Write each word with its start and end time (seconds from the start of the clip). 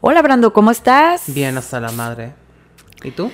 Hola 0.00 0.22
Brando, 0.22 0.52
¿cómo 0.52 0.70
estás? 0.70 1.24
Bien 1.34 1.56
hasta 1.58 1.80
la 1.80 1.90
madre. 1.92 2.32
¿Y 3.04 3.10
tú? 3.10 3.30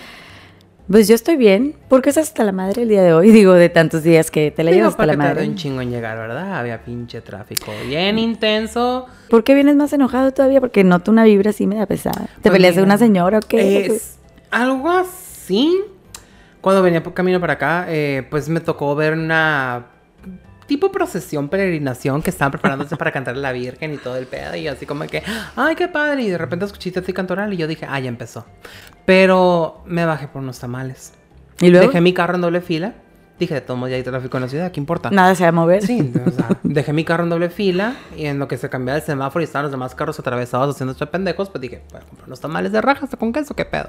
Pues 0.91 1.09
yo 1.09 1.15
estoy 1.15 1.37
bien. 1.37 1.75
¿Por 1.89 2.03
qué 2.03 2.11
estás 2.11 2.29
hasta 2.29 2.45
la 2.45 2.53
madre 2.53 2.83
el 2.83 2.89
día 2.89 3.03
de 3.03 3.13
hoy? 3.13 3.31
Digo, 3.33 3.53
de 3.55 3.69
tantos 3.69 4.03
días 4.03 4.31
que 4.31 4.51
te 4.51 4.63
la 4.65 4.71
Digo, 4.71 4.81
llevas 4.83 4.95
hasta 4.95 5.07
la 5.07 5.13
porque 5.15 5.29
madre. 5.29 5.49
un 5.49 5.55
chingo 5.55 5.81
en 5.81 5.91
llegar, 5.91 6.17
¿verdad? 6.19 6.55
Había 6.59 6.83
pinche 6.85 7.21
tráfico 7.21 7.73
bien 7.87 8.19
intenso. 8.19 9.07
¿Por 9.31 9.45
qué 9.45 9.55
vienes 9.55 9.77
más 9.77 9.93
enojado 9.93 10.33
todavía? 10.33 10.61
Porque 10.61 10.83
noto 10.85 11.11
una 11.11 11.25
vibra 11.25 11.51
así 11.51 11.67
media 11.67 11.87
pesada. 11.87 12.27
¿Te 12.27 12.43
Pues 12.43 12.53
peleaste 12.55 12.81
de 12.81 12.85
una 12.87 12.99
señora 12.99 13.39
o 13.39 13.43
qué? 13.43 13.87
Es 13.87 14.19
algo 14.51 14.91
así. 14.91 15.81
Cuando 16.61 16.83
venía 16.83 17.03
por 17.03 17.15
camino 17.15 17.41
para 17.41 17.55
acá, 17.55 17.87
eh, 17.89 18.27
pues 18.29 18.49
me 18.49 18.59
tocó 18.61 18.95
ver 18.97 19.13
una 19.13 19.87
tipo 20.67 20.93
procesión, 20.93 21.49
peregrinación 21.49 22.23
que 22.23 22.31
estaban 22.31 22.53
preparándose 22.53 22.97
para 22.97 23.13
cantar 23.13 23.35
a 23.35 23.39
la 23.39 23.53
Virgen 23.53 23.95
y 23.95 23.99
todo 23.99 24.17
el 24.17 24.27
pedo. 24.27 24.57
Y 24.57 24.69
así 24.69 24.87
como 24.87 25.07
que, 25.07 25.23
ay, 25.57 25.75
qué 25.75 25.89
padre. 25.89 26.23
Y 26.23 26.31
de 26.31 26.39
repente 26.39 26.65
escuché 26.65 26.93
así 26.97 27.13
cantoral 27.13 27.53
y 27.53 27.57
yo 27.57 27.67
dije, 27.67 27.87
ah, 27.89 27.99
ya 28.01 28.09
empezó. 28.09 28.47
Pero 29.05 29.83
me 29.87 30.05
bajé 30.05 30.29
por 30.29 30.43
unos 30.43 30.59
tamales. 30.59 31.13
¿Y 31.61 31.69
luego? 31.71 31.87
Dejé 31.87 32.01
mi 32.01 32.13
carro 32.13 32.35
en 32.35 32.41
doble 32.41 32.61
fila. 32.61 32.95
Dije, 33.39 33.63
modos 33.69 33.91
ya 33.91 33.97
hay 33.97 34.03
tráfico 34.03 34.39
en 34.39 34.45
la 34.45 34.49
ciudad, 34.49 34.73
¿qué 34.73 34.81
importa? 34.81 35.11
Nada 35.11 35.35
se 35.35 35.43
va 35.43 35.51
a 35.51 35.53
mover. 35.53 35.87
Sí, 35.87 36.11
o 36.27 36.31
sea, 36.31 36.49
dejé 36.63 36.95
mi 36.95 37.05
carro 37.05 37.25
en 37.25 37.29
doble 37.29 37.51
fila 37.51 37.95
y 38.17 38.25
en 38.25 38.39
lo 38.39 38.49
que 38.49 38.57
se 38.57 38.71
cambiaba 38.71 38.99
el 38.99 39.05
semáforo 39.05 39.43
y 39.43 39.45
estaban 39.45 39.65
los 39.65 39.73
demás 39.73 39.95
carros 39.95 40.19
atravesados 40.19 40.75
haciendo 40.75 40.93
estos 40.93 41.11
pendejos, 41.11 41.51
pues 41.51 41.61
dije, 41.61 41.83
voy 41.91 42.01
a 42.01 42.05
comprar 42.05 42.29
unos 42.29 42.41
tamales 42.41 42.73
de 42.73 42.81
rajas 42.81 43.11
con 43.19 43.35
queso, 43.35 43.55
¿qué 43.55 43.67
pedo? 43.67 43.89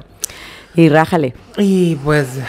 Y 0.77 0.89
rájale. 0.89 1.33
Y 1.57 1.95
pues 1.95 2.39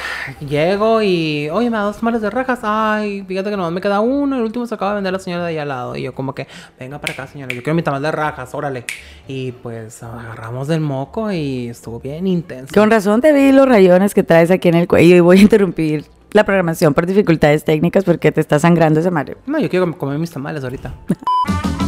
llego 0.47 1.01
y, 1.01 1.49
oye, 1.51 1.71
me 1.71 1.79
da 1.79 1.85
dos 1.85 1.97
tamales 1.97 2.21
de 2.21 2.29
rajas. 2.29 2.61
Ay, 2.63 3.25
fíjate 3.27 3.49
que 3.49 3.57
nomás 3.57 3.73
me 3.73 3.81
queda 3.81 4.01
uno. 4.01 4.37
El 4.37 4.43
último 4.43 4.67
se 4.67 4.75
acaba 4.75 4.91
de 4.91 4.95
vender 4.97 5.15
la 5.15 5.19
señora 5.19 5.45
de 5.45 5.49
ahí 5.49 5.57
al 5.57 5.69
lado. 5.69 5.97
Y 5.97 6.03
yo, 6.03 6.15
como 6.15 6.35
que, 6.35 6.47
venga 6.79 7.01
para 7.01 7.15
acá, 7.15 7.27
señora, 7.27 7.55
yo 7.55 7.63
quiero 7.63 7.75
mi 7.75 7.83
tamal 7.83 8.03
de 8.03 8.13
rajas, 8.13 8.55
órale. 8.55 8.85
Y 9.29 9.53
pues 9.53 10.03
agarramos 10.03 10.69
del 10.69 10.83
moco 10.83 11.33
y 11.33 11.69
estuvo 11.69 12.01
bien 12.01 12.27
intenso. 12.27 12.75
Con 12.75 12.91
razón 12.91 13.23
te 13.23 13.33
vi 13.33 13.51
los 13.51 13.67
rayones 13.67 14.13
que 14.13 14.23
traes 14.23 14.51
aquí 14.51 14.69
en 14.69 14.75
el 14.75 14.87
cuello 14.87 15.17
y 15.17 15.21
voy 15.21 15.39
a 15.39 15.41
interrumpir 15.41 16.05
la 16.33 16.45
programación 16.45 16.93
por 16.93 17.07
dificultades 17.07 17.65
técnicas 17.65 18.05
porque 18.05 18.31
te 18.31 18.43
está 18.43 18.59
sangrando 18.59 19.01
esa 19.01 19.11
madre. 19.11 19.39
No, 19.47 19.59
yo 19.59 19.71
quiero 19.71 19.91
comer 19.97 20.19
mis 20.19 20.31
tamales 20.31 20.63
ahorita. 20.63 20.93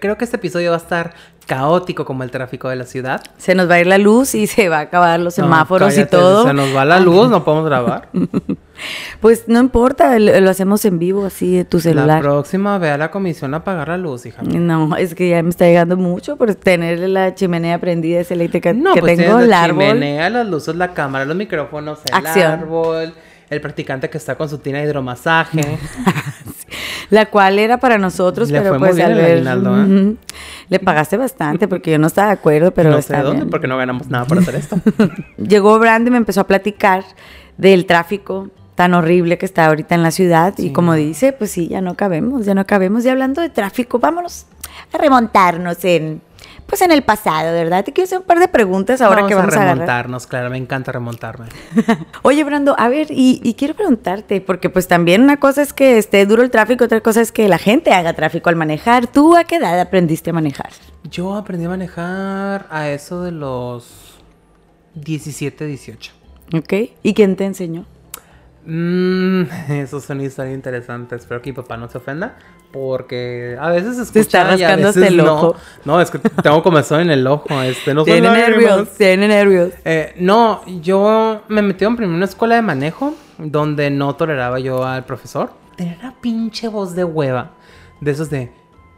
Creo 0.00 0.16
que 0.18 0.24
este 0.24 0.36
episodio 0.36 0.70
va 0.70 0.76
a 0.76 0.80
estar 0.80 1.14
caótico 1.46 2.04
como 2.04 2.22
el 2.24 2.30
tráfico 2.30 2.68
de 2.68 2.76
la 2.76 2.84
ciudad. 2.84 3.22
Se 3.38 3.54
nos 3.54 3.70
va 3.70 3.74
a 3.76 3.80
ir 3.80 3.86
la 3.86 3.96
luz 3.98 4.34
y 4.34 4.46
se 4.48 4.68
va 4.68 4.78
a 4.78 4.80
acabar 4.80 5.18
los 5.20 5.36
No, 5.38 5.44
semáforos 5.44 5.96
y 5.96 6.04
todo. 6.06 6.46
Se 6.46 6.52
nos 6.52 6.74
va 6.76 6.84
la 6.84 7.00
luz, 7.00 7.28
no 7.30 7.44
podemos 7.44 7.66
grabar. 7.66 8.08
Pues 9.20 9.48
no 9.48 9.58
importa, 9.58 10.16
lo, 10.20 10.48
hacemos 10.48 10.84
en 10.84 11.00
vivo 11.00 11.26
así 11.26 11.56
de 11.56 11.64
tu 11.64 11.78
La 11.78 11.82
celular. 11.82 12.20
próxima 12.22 12.78
ve 12.78 12.90
a 12.90 12.96
la 12.96 13.10
comisión 13.10 13.52
a 13.54 13.56
apagar 13.56 13.88
la 13.88 13.96
luz, 13.96 14.24
hija. 14.24 14.40
No, 14.44 14.94
es 14.96 15.16
que 15.16 15.28
ya 15.30 15.42
me 15.42 15.48
está 15.50 15.64
llegando 15.64 15.96
mucho 15.96 16.36
por 16.36 16.54
tener 16.54 17.00
la 17.08 17.34
chimenea 17.34 17.80
prendida 17.80 18.20
esa 18.20 18.34
eléctrica 18.34 18.72
No, 18.72 18.94
que 18.94 19.00
pues 19.00 19.16
tengo, 19.18 19.40
el 19.40 19.50
la 19.50 19.64
árbol. 19.64 19.82
chimenea, 19.84 20.30
las 20.30 20.46
luces, 20.46 20.76
la 20.76 20.94
cámara, 20.94 21.24
los 21.24 21.34
micrófonos, 21.36 21.98
el 22.06 22.14
Acción. 22.14 22.52
árbol, 22.52 23.14
el 23.50 23.60
practicante 23.60 24.08
que 24.10 24.18
está 24.18 24.36
con 24.36 24.48
su 24.48 24.58
tina 24.58 24.78
de 24.78 24.84
hidromasaje. 24.84 25.60
La 27.10 27.26
cual 27.26 27.58
era 27.58 27.78
para 27.78 27.96
nosotros, 27.98 28.50
Le 28.50 28.58
pero 28.58 28.70
fue 28.70 28.78
muy 28.78 28.88
pues 28.88 28.96
bien 28.96 29.06
al 29.06 29.12
el 29.12 29.24
ver- 29.24 29.32
aguinaldo, 29.48 29.82
¿eh? 29.82 30.14
Le 30.68 30.78
pagaste 30.78 31.16
bastante 31.16 31.66
porque 31.68 31.90
yo 31.92 31.98
no 31.98 32.06
estaba 32.08 32.28
de 32.28 32.34
acuerdo, 32.34 32.72
pero 32.72 32.90
no 32.90 32.96
sé 32.96 33.00
está 33.00 33.16
de 33.18 33.22
dónde, 33.22 33.40
bien. 33.40 33.50
porque 33.50 33.66
no 33.66 33.76
ganamos 33.78 34.08
nada 34.08 34.24
por 34.26 34.38
hacer 34.38 34.54
esto. 34.56 34.76
Llegó 35.38 35.78
Brandy 35.78 36.08
y 36.08 36.10
me 36.12 36.18
empezó 36.18 36.40
a 36.42 36.46
platicar 36.46 37.04
del 37.56 37.86
tráfico 37.86 38.50
tan 38.74 38.94
horrible 38.94 39.38
que 39.38 39.46
está 39.46 39.66
ahorita 39.66 39.94
en 39.94 40.02
la 40.02 40.10
ciudad 40.12 40.54
y 40.58 40.70
como 40.72 40.94
dice, 40.94 41.32
pues 41.32 41.50
sí, 41.50 41.66
ya 41.68 41.80
no 41.80 41.94
cabemos, 41.96 42.44
ya 42.46 42.54
no 42.54 42.64
cabemos. 42.66 43.04
Y 43.04 43.08
hablando 43.08 43.40
de 43.40 43.48
tráfico, 43.48 43.98
vámonos 43.98 44.46
a 44.92 44.98
remontarnos 44.98 45.84
en 45.84 46.20
pues 46.68 46.82
en 46.82 46.92
el 46.92 47.02
pasado, 47.02 47.54
¿verdad? 47.54 47.82
Te 47.82 47.94
quiero 47.94 48.04
hacer 48.04 48.18
un 48.18 48.24
par 48.24 48.38
de 48.38 48.46
preguntas 48.46 49.00
ahora 49.00 49.26
que 49.26 49.34
vamos 49.34 49.56
a, 49.56 49.64
remontarnos, 49.64 50.26
claro, 50.26 50.50
me 50.50 50.58
encanta 50.58 50.92
remontarme. 50.92 51.46
Oye, 52.22 52.44
Brando, 52.44 52.76
a 52.78 52.88
ver, 52.88 53.06
y, 53.10 53.40
y 53.42 53.54
quiero 53.54 53.74
preguntarte, 53.74 54.42
porque 54.42 54.68
pues 54.68 54.86
también 54.86 55.22
una 55.22 55.38
cosa 55.38 55.62
es 55.62 55.72
que 55.72 55.96
esté 55.96 56.26
duro 56.26 56.42
el 56.42 56.50
tráfico, 56.50 56.84
otra 56.84 57.00
cosa 57.00 57.22
es 57.22 57.32
que 57.32 57.48
la 57.48 57.56
gente 57.56 57.94
haga 57.94 58.12
tráfico 58.12 58.50
al 58.50 58.56
manejar. 58.56 59.06
¿Tú 59.06 59.34
a 59.34 59.44
qué 59.44 59.56
edad 59.56 59.80
aprendiste 59.80 60.28
a 60.28 60.34
manejar? 60.34 60.68
Yo 61.10 61.34
aprendí 61.34 61.64
a 61.64 61.70
manejar 61.70 62.66
a 62.68 62.90
eso 62.90 63.22
de 63.22 63.32
los 63.32 64.18
17, 64.94 65.64
18. 65.64 66.12
¿Ok? 66.54 66.72
¿Y 67.02 67.14
quién 67.14 67.36
te 67.36 67.46
enseñó? 67.46 67.86
Mmm, 68.70 69.44
eso 69.70 69.96
es 69.96 70.10
una 70.10 70.24
historia 70.24 70.52
interesante. 70.52 71.16
Espero 71.16 71.40
que 71.40 71.50
mi 71.50 71.56
papá 71.56 71.78
no 71.78 71.88
se 71.88 71.96
ofenda. 71.96 72.36
Porque 72.70 73.56
a 73.58 73.70
veces 73.70 73.96
escucha 73.96 74.12
Te 74.12 74.20
está 74.20 74.76
veces 74.76 74.96
el 74.96 75.16
no. 75.16 75.34
ojo. 75.36 75.56
No, 75.86 75.98
es 76.02 76.10
que 76.10 76.18
tengo 76.18 76.62
comezón 76.62 77.00
en 77.00 77.10
el 77.10 77.26
ojo. 77.26 77.62
Este, 77.62 77.94
no 77.94 78.04
Tiene 78.04 78.30
nervios, 78.30 78.90
tiene 78.90 79.26
nervios. 79.26 79.72
Eh, 79.86 80.14
no, 80.18 80.60
yo 80.82 81.44
me 81.48 81.62
metí 81.62 81.86
en 81.86 81.96
primero 81.96 82.14
una 82.14 82.26
escuela 82.26 82.56
de 82.56 82.62
manejo 82.62 83.14
donde 83.38 83.88
no 83.88 84.16
toleraba 84.16 84.58
yo 84.58 84.84
al 84.84 85.06
profesor. 85.06 85.50
Tenía 85.76 85.96
una 86.00 86.20
pinche 86.20 86.68
voz 86.68 86.94
de 86.94 87.04
hueva. 87.04 87.52
De 88.02 88.10
esos 88.10 88.28
de, 88.28 88.52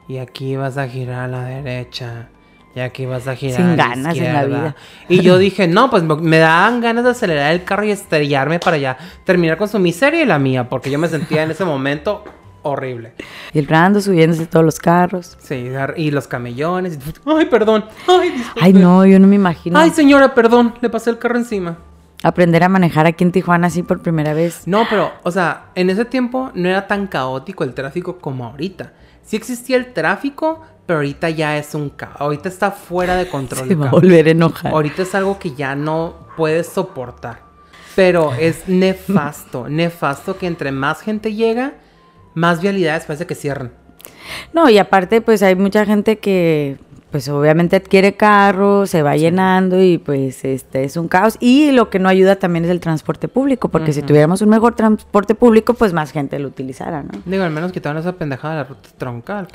y 0.09 0.19
aquí 0.19 0.57
vas 0.57 0.77
a 0.77 0.89
girar 0.89 1.21
a 1.21 1.29
la 1.29 1.45
derecha. 1.45 2.29
Y 2.75 2.81
aquí 2.81 3.05
vas 3.05 3.27
a 3.27 3.35
girar 3.35 3.57
Sin 3.57 3.77
ganas 3.77 3.97
en 3.97 4.03
la 4.05 4.13
izquierda". 4.43 4.47
vida. 4.47 4.77
Y 5.09 5.21
yo 5.23 5.39
dije, 5.39 5.67
no, 5.67 5.91
pues 5.91 6.03
me- 6.05 6.39
daban 6.39 6.81
ganas 6.81 7.05
de 7.05 7.11
acelerar 7.11 7.53
el 7.53 7.65
carro 7.65 7.85
y 7.85 7.91
estrellarme 7.91 8.59
para 8.61 8.77
allá. 8.77 8.97
Terminar 9.25 9.57
con 9.57 9.69
su 9.69 9.79
miseria 9.79 10.23
y 10.23 10.27
la 10.27 10.39
mía. 10.39 10.69
Porque 10.69 10.91
yo 10.91 10.99
me 10.99 11.09
sentía 11.09 11.43
en 11.43 11.51
ese 11.51 11.65
momento 11.65 12.23
horrible. 12.63 13.15
Y 13.53 13.59
el 13.59 13.67
Brando 13.67 14.01
subiéndose 14.01 14.47
todos 14.47 14.65
los 14.65 14.79
carros. 14.79 15.37
Sí, 15.41 15.71
y 15.97 16.11
los 16.13 16.29
camellones. 16.29 16.99
Ay, 17.27 17.47
perdón. 17.47 17.85
Ay, 18.07 18.31
disculpe. 18.31 18.61
Ay, 18.63 18.73
no, 18.73 19.05
yo 19.07 19.19
no 19.19 19.27
me 19.27 19.37
imagino 19.37 19.79
Ay, 19.79 19.91
señora, 19.91 20.35
perdón. 20.35 20.75
Le 20.81 20.91
pasé 20.91 21.11
el 21.11 21.19
carro 21.19 21.37
encima. 21.39 21.79
aprender 22.23 22.63
a 22.63 22.69
manejar 22.69 23.07
aquí 23.07 23.25
en 23.25 23.33
Tijuana 23.33 23.67
así 23.69 23.83
por 23.83 24.01
primera 24.03 24.33
vez. 24.35 24.63
No, 24.67 24.85
pero, 24.89 25.11
o 25.25 25.31
sea, 25.31 25.71
en 25.75 25.89
ese 25.91 26.05
tiempo 26.05 26.51
no 26.55 26.69
era 26.69 26.87
tan 26.87 27.07
caótico 27.09 27.65
el 27.65 27.73
tráfico 27.75 28.19
como 28.19 28.45
ahorita. 28.45 28.93
Sí 29.25 29.37
existía 29.37 29.77
el 29.79 29.93
tráfico, 29.95 30.61
pero 30.91 30.99
ahorita 30.99 31.31
ya 31.31 31.56
es 31.56 31.77
un 31.77 31.89
caos. 31.91 32.17
Ahorita 32.19 32.49
está 32.49 32.73
fuera 32.73 33.15
de 33.15 33.28
control. 33.31 33.69
Se 33.69 33.77
va 33.77 33.87
a 33.87 33.91
volver 33.93 34.27
a 34.27 34.31
enojar. 34.33 34.73
Ahorita 34.73 35.03
es 35.03 35.15
algo 35.15 35.39
que 35.39 35.55
ya 35.55 35.77
no 35.77 36.17
puedes 36.37 36.67
soportar. 36.67 37.43
Pero 37.95 38.33
es 38.34 38.65
nefasto, 38.67 39.69
nefasto 39.69 40.37
que 40.37 40.49
entre 40.49 40.73
más 40.73 41.01
gente 41.01 41.33
llega, 41.33 41.75
más 42.34 42.61
vialidades 42.61 43.05
parece 43.05 43.25
que 43.25 43.37
cierran. 43.37 43.71
No, 44.53 44.69
y 44.69 44.78
aparte, 44.78 45.21
pues 45.21 45.45
hay 45.45 45.55
mucha 45.55 45.87
gente 45.87 46.19
que, 46.19 46.78
pues 47.10 47.28
obviamente 47.28 47.76
adquiere 47.76 48.15
carro, 48.15 48.87
se 48.87 49.03
va 49.03 49.16
llenando 49.16 49.82
y 49.82 49.98
pues 49.98 50.44
este 50.44 50.84
es 50.84 50.97
un 50.97 51.09
caos. 51.09 51.37
Y 51.41 51.72
lo 51.72 51.91
que 51.91 51.98
no 51.98 52.09
ayuda 52.09 52.37
también 52.37 52.65
es 52.65 52.71
el 52.71 52.81
transporte 52.81 53.26
público, 53.28 53.69
porque 53.69 53.93
si 53.93 54.03
tuviéramos 54.03 54.43
un 54.43 54.48
mejor 54.48 54.75
transporte 54.75 55.34
público, 55.34 55.75
pues 55.75 55.93
más 55.93 56.12
gente 56.12 56.38
lo 56.38 56.48
utilizara, 56.48 57.03
¿no? 57.03 57.10
Digo, 57.25 57.43
al 57.43 57.50
menos 57.50 57.72
quitaron 57.72 57.98
esa 57.98 58.12
pendejada 58.12 58.54
de 58.54 58.60
la 58.62 58.69
ruta 58.69 58.88
troncal. 58.97 59.48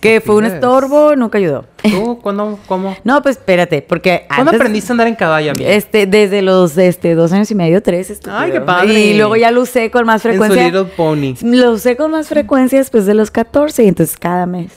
Que, 0.00 0.20
fue 0.24 0.34
un 0.36 0.44
estorbo, 0.44 1.14
nunca 1.16 1.38
ayudó. 1.38 1.64
¿Tú 1.82 2.18
cuándo, 2.20 2.58
cómo? 2.66 2.96
No, 3.04 3.22
pues 3.22 3.36
espérate, 3.36 3.82
porque 3.82 4.24
¿Cuándo 4.28 4.50
antes- 4.50 4.60
aprendiste 4.60 4.90
a 4.90 4.94
andar 4.94 5.06
en 5.08 5.14
caballo, 5.16 5.52
amiga? 5.52 5.70
Este, 5.70 6.06
desde 6.06 6.42
los 6.42 6.76
este, 6.78 7.14
dos 7.14 7.32
años 7.32 7.50
y 7.50 7.54
medio, 7.54 7.82
tres. 7.82 8.10
estúpido. 8.10 8.38
Ay, 8.38 8.52
qué 8.52 8.60
padre. 8.60 8.92
Y 8.92 9.16
luego 9.16 9.36
ya 9.36 9.50
lo 9.50 9.62
usé 9.62 9.90
con 9.90 10.06
más 10.06 10.24
en 10.24 10.32
su 10.32 10.38
frecuencia. 10.38 10.64
Little 10.66 10.84
Pony. 10.96 11.34
Lo 11.42 11.72
usé 11.72 11.96
con 11.96 12.10
más 12.10 12.28
frecuencia 12.28 12.78
después 12.78 13.06
de 13.06 13.14
los 13.14 13.30
14 13.30 13.84
y 13.84 13.88
entonces 13.88 14.16
cada 14.18 14.46
mes. 14.46 14.72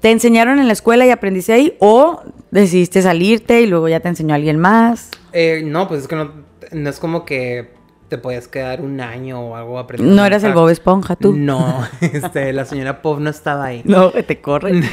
¿Te 0.00 0.10
enseñaron 0.10 0.58
en 0.58 0.66
la 0.66 0.72
escuela 0.72 1.04
y 1.04 1.10
aprendiste 1.10 1.52
ahí 1.52 1.76
o 1.78 2.22
decidiste 2.50 3.02
salirte 3.02 3.60
y 3.60 3.66
luego 3.66 3.88
ya 3.88 4.00
te 4.00 4.08
enseñó 4.08 4.34
alguien 4.34 4.58
más? 4.58 5.10
Eh, 5.32 5.62
no, 5.64 5.88
pues 5.88 6.02
es 6.02 6.08
que 6.08 6.16
no, 6.16 6.32
no 6.72 6.90
es 6.90 6.98
como 6.98 7.24
que 7.24 7.70
te 8.08 8.18
podías 8.18 8.48
quedar 8.48 8.80
un 8.80 9.00
año 9.00 9.40
o 9.40 9.56
algo 9.56 9.78
aprendiendo. 9.78 10.16
No 10.16 10.26
eras 10.26 10.42
el. 10.42 10.52
Bob 10.52 10.68
Esponja 10.70 11.16
tú. 11.16 11.34
No, 11.34 11.86
este, 12.00 12.52
la 12.52 12.64
señora 12.64 13.02
Pop 13.02 13.20
no 13.20 13.30
estaba 13.30 13.66
ahí. 13.66 13.82
No, 13.84 14.12
que 14.12 14.22
te 14.22 14.40
corre. 14.40 14.82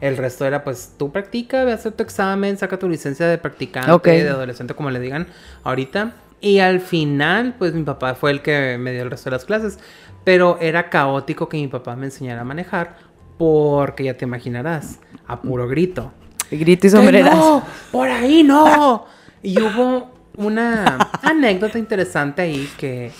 El 0.00 0.18
resto 0.18 0.44
era, 0.44 0.62
pues, 0.62 0.92
tú 0.98 1.10
practica, 1.10 1.64
ve 1.64 1.72
a 1.72 1.76
hacer 1.76 1.92
tu 1.92 2.02
examen, 2.02 2.58
saca 2.58 2.78
tu 2.78 2.86
licencia 2.86 3.26
de 3.26 3.38
practicante, 3.38 4.10
de 4.10 4.28
adolescente, 4.28 4.74
como 4.74 4.90
le 4.90 5.00
digan 5.00 5.26
ahorita. 5.64 6.12
Y 6.42 6.58
al 6.58 6.80
final, 6.80 7.54
pues, 7.58 7.72
mi 7.72 7.82
papá 7.82 8.14
fue 8.14 8.30
el 8.30 8.42
que 8.42 8.76
me 8.78 8.92
dio 8.92 9.02
el 9.02 9.10
resto 9.10 9.30
de 9.30 9.36
las 9.36 9.46
clases. 9.46 9.78
Pero 10.22 10.58
era 10.60 10.90
caótico 10.90 11.48
que 11.48 11.56
mi 11.56 11.68
papá 11.68 11.96
me 11.96 12.06
enseñara 12.06 12.42
a 12.42 12.44
manejar 12.44 12.96
porque 13.38 14.04
ya 14.04 14.14
te 14.14 14.24
imaginarás, 14.24 14.98
a 15.26 15.40
puro 15.42 15.68
grito. 15.68 16.12
Grito 16.50 16.86
y 16.86 16.90
¡Que 16.90 16.96
sombreras. 16.96 17.34
no! 17.36 17.62
¡Por 17.90 18.08
ahí 18.08 18.42
no! 18.42 19.04
Y 19.42 19.60
hubo 19.60 20.10
una 20.36 20.98
anécdota 21.22 21.78
interesante 21.78 22.42
ahí 22.42 22.68
que 22.78 23.10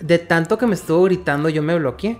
de 0.00 0.18
tanto 0.18 0.58
que 0.58 0.66
me 0.66 0.74
estuvo 0.74 1.02
gritando 1.04 1.48
yo 1.48 1.62
me 1.62 1.78
bloqueé. 1.78 2.18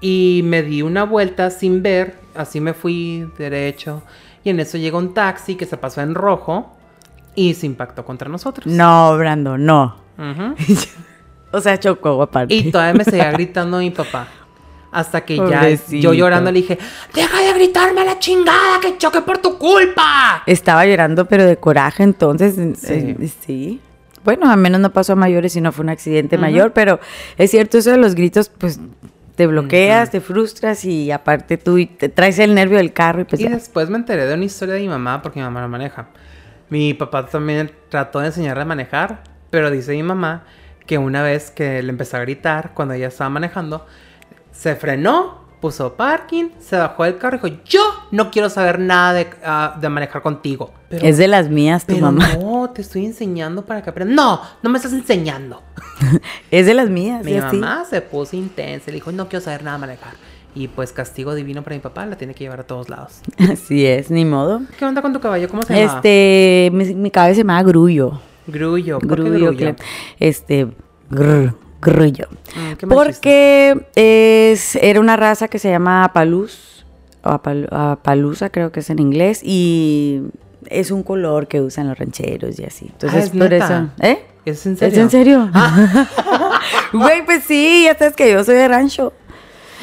Y 0.00 0.42
me 0.44 0.62
di 0.62 0.82
una 0.82 1.04
vuelta 1.04 1.50
sin 1.50 1.82
ver, 1.82 2.18
así 2.36 2.60
me 2.60 2.72
fui 2.72 3.28
derecho. 3.36 4.02
Y 4.44 4.50
en 4.50 4.60
eso 4.60 4.78
llega 4.78 4.96
un 4.96 5.12
taxi 5.12 5.56
que 5.56 5.66
se 5.66 5.76
pasó 5.76 6.00
en 6.00 6.14
rojo. 6.14 6.76
y 7.34 7.54
se 7.54 7.66
impactó 7.66 8.04
contra 8.04 8.28
nosotros. 8.28 8.66
No, 8.66 9.16
Brando, 9.16 9.58
no. 9.58 9.96
O 11.50 11.60
sea, 11.60 11.78
chocó 11.80 12.20
aparte. 12.22 12.54
Y 12.54 12.70
todavía 12.70 12.92
me 12.98 13.04
seguía 13.04 13.30
gritando 13.32 13.78
mi 13.78 13.90
papá. 13.90 14.28
Hasta 14.90 15.20
que 15.22 15.36
ya 15.36 15.42
Pobrecito. 15.44 16.00
yo 16.02 16.14
llorando 16.14 16.50
le 16.50 16.60
dije, 16.60 16.78
deja 17.14 17.40
de 17.42 17.52
gritarme 17.52 18.00
a 18.00 18.04
la 18.04 18.18
chingada 18.18 18.80
que 18.80 18.96
choque 18.96 19.20
por 19.20 19.38
tu 19.38 19.58
culpa. 19.58 20.42
Estaba 20.46 20.86
llorando, 20.86 21.26
pero 21.26 21.44
de 21.44 21.56
coraje, 21.58 22.02
entonces. 22.02 22.54
Sí. 22.78 22.92
eh, 22.92 23.30
sí. 23.46 23.80
Bueno, 24.24 24.50
al 24.50 24.58
menos 24.58 24.80
no 24.80 24.90
pasó 24.90 25.12
a 25.12 25.16
mayores 25.16 25.54
y 25.56 25.60
no 25.60 25.72
fue 25.72 25.82
un 25.84 25.90
accidente 25.90 26.36
Ujú. 26.36 26.42
mayor, 26.42 26.72
pero 26.72 27.00
es 27.36 27.50
cierto, 27.50 27.78
eso 27.78 27.90
de 27.90 27.98
los 27.98 28.14
gritos, 28.14 28.48
pues 28.48 28.80
te 29.36 29.46
bloqueas, 29.46 30.10
te 30.10 30.20
frustras 30.20 30.84
y 30.84 31.12
aparte 31.12 31.56
tú 31.58 31.78
te 31.86 32.08
traes 32.08 32.38
el 32.38 32.54
nervio 32.54 32.78
del 32.78 32.92
carro 32.92 33.20
y 33.20 33.24
pues 33.24 33.40
Y 33.40 33.44
ya. 33.44 33.50
después 33.50 33.88
me 33.88 33.96
enteré 33.96 34.26
de 34.26 34.34
una 34.34 34.44
historia 34.44 34.74
de 34.74 34.80
mi 34.80 34.88
mamá, 34.88 35.22
porque 35.22 35.38
mi 35.38 35.44
mamá 35.44 35.60
no 35.60 35.68
maneja. 35.68 36.08
Mi 36.70 36.92
papá 36.94 37.26
también 37.26 37.70
trató 37.88 38.18
de 38.20 38.26
enseñarle 38.26 38.62
a 38.62 38.66
manejar, 38.66 39.22
pero 39.50 39.70
dice 39.70 39.92
mi 39.92 40.02
mamá 40.02 40.42
que 40.86 40.98
una 40.98 41.22
vez 41.22 41.50
que 41.50 41.82
le 41.82 41.90
empezó 41.90 42.16
a 42.16 42.20
gritar 42.20 42.72
cuando 42.74 42.94
ella 42.94 43.08
estaba 43.08 43.30
manejando, 43.30 43.86
se 44.58 44.74
frenó, 44.74 45.38
puso 45.60 45.94
parking, 45.94 46.50
se 46.58 46.76
bajó 46.76 47.04
del 47.04 47.16
carro 47.16 47.38
y 47.46 47.50
dijo, 47.50 47.62
yo 47.64 47.80
no 48.10 48.30
quiero 48.32 48.50
saber 48.50 48.80
nada 48.80 49.12
de, 49.12 49.28
ah, 49.44 49.76
de 49.80 49.88
manejar 49.88 50.20
contigo. 50.20 50.72
Pero, 50.88 51.06
es 51.06 51.16
de 51.16 51.28
las 51.28 51.48
mías 51.48 51.86
tu 51.86 51.94
pero 51.94 52.06
mamá. 52.06 52.28
no, 52.40 52.68
te 52.74 52.82
estoy 52.82 53.06
enseñando 53.06 53.64
para 53.64 53.82
que 53.82 53.90
aprendas. 53.90 54.16
No, 54.16 54.40
no 54.62 54.70
me 54.70 54.78
estás 54.78 54.92
enseñando. 54.92 55.62
Es 56.50 56.66
de 56.66 56.74
las 56.74 56.88
mías, 56.90 57.24
Mi 57.24 57.34
así. 57.34 57.56
mamá 57.56 57.84
se 57.88 58.00
puso 58.00 58.34
intensa, 58.36 58.86
le 58.90 58.94
dijo, 58.94 59.12
no 59.12 59.28
quiero 59.28 59.44
saber 59.44 59.62
nada 59.62 59.76
de 59.76 59.80
manejar. 59.82 60.14
Y 60.56 60.66
pues 60.66 60.92
castigo 60.92 61.34
divino 61.36 61.62
para 61.62 61.76
mi 61.76 61.80
papá, 61.80 62.04
la 62.06 62.16
tiene 62.16 62.34
que 62.34 62.42
llevar 62.42 62.58
a 62.60 62.66
todos 62.66 62.88
lados. 62.88 63.20
Así 63.38 63.86
es, 63.86 64.10
ni 64.10 64.24
modo. 64.24 64.62
¿Qué 64.76 64.84
onda 64.84 65.02
con 65.02 65.12
tu 65.12 65.20
caballo? 65.20 65.48
¿Cómo 65.48 65.62
se 65.62 65.72
llama? 65.78 65.96
Este, 65.96 66.70
mi, 66.72 66.94
mi 66.94 67.10
cabeza 67.12 67.34
se 67.36 67.40
llama 67.42 67.62
Grullo. 67.62 68.20
Grullo. 68.48 68.98
¿Por 68.98 69.16
qué 69.18 69.22
Grullo, 69.22 69.46
grullo? 69.52 69.56
claro. 69.56 69.76
Este, 70.18 70.66
grr, 71.10 71.54
Grullo. 71.80 72.26
Mm, 72.56 72.86
mal 72.86 72.96
Porque 72.96 73.86
es, 73.94 74.76
era 74.76 75.00
una 75.00 75.16
raza 75.16 75.48
que 75.48 75.58
se 75.58 75.70
llama 75.70 76.04
Apaluz, 76.04 76.84
o 77.22 77.30
Apal- 77.30 77.68
Apalusa 77.70 78.50
creo 78.50 78.72
que 78.72 78.80
es 78.80 78.90
en 78.90 78.98
inglés, 78.98 79.40
y 79.44 80.22
es 80.66 80.90
un 80.90 81.02
color 81.02 81.46
que 81.48 81.60
usan 81.60 81.88
los 81.88 81.98
rancheros 81.98 82.58
y 82.58 82.64
así. 82.64 82.86
Entonces, 82.90 83.20
Ah, 83.20 83.24
¿es 83.24 83.30
por 83.30 83.50
neta? 83.50 83.64
eso, 83.64 84.06
¿eh? 84.06 84.18
¿Es 84.44 84.64
en 84.66 84.72
¿Es 84.72 84.78
serio? 84.78 85.02
en 85.02 85.10
serio? 85.10 85.50
Güey, 86.92 87.24
pues 87.24 87.44
sí, 87.44 87.82
ya 87.84 87.96
sabes 87.96 88.14
que 88.16 88.30
yo 88.32 88.42
soy 88.44 88.54
de 88.56 88.68
rancho. 88.68 89.12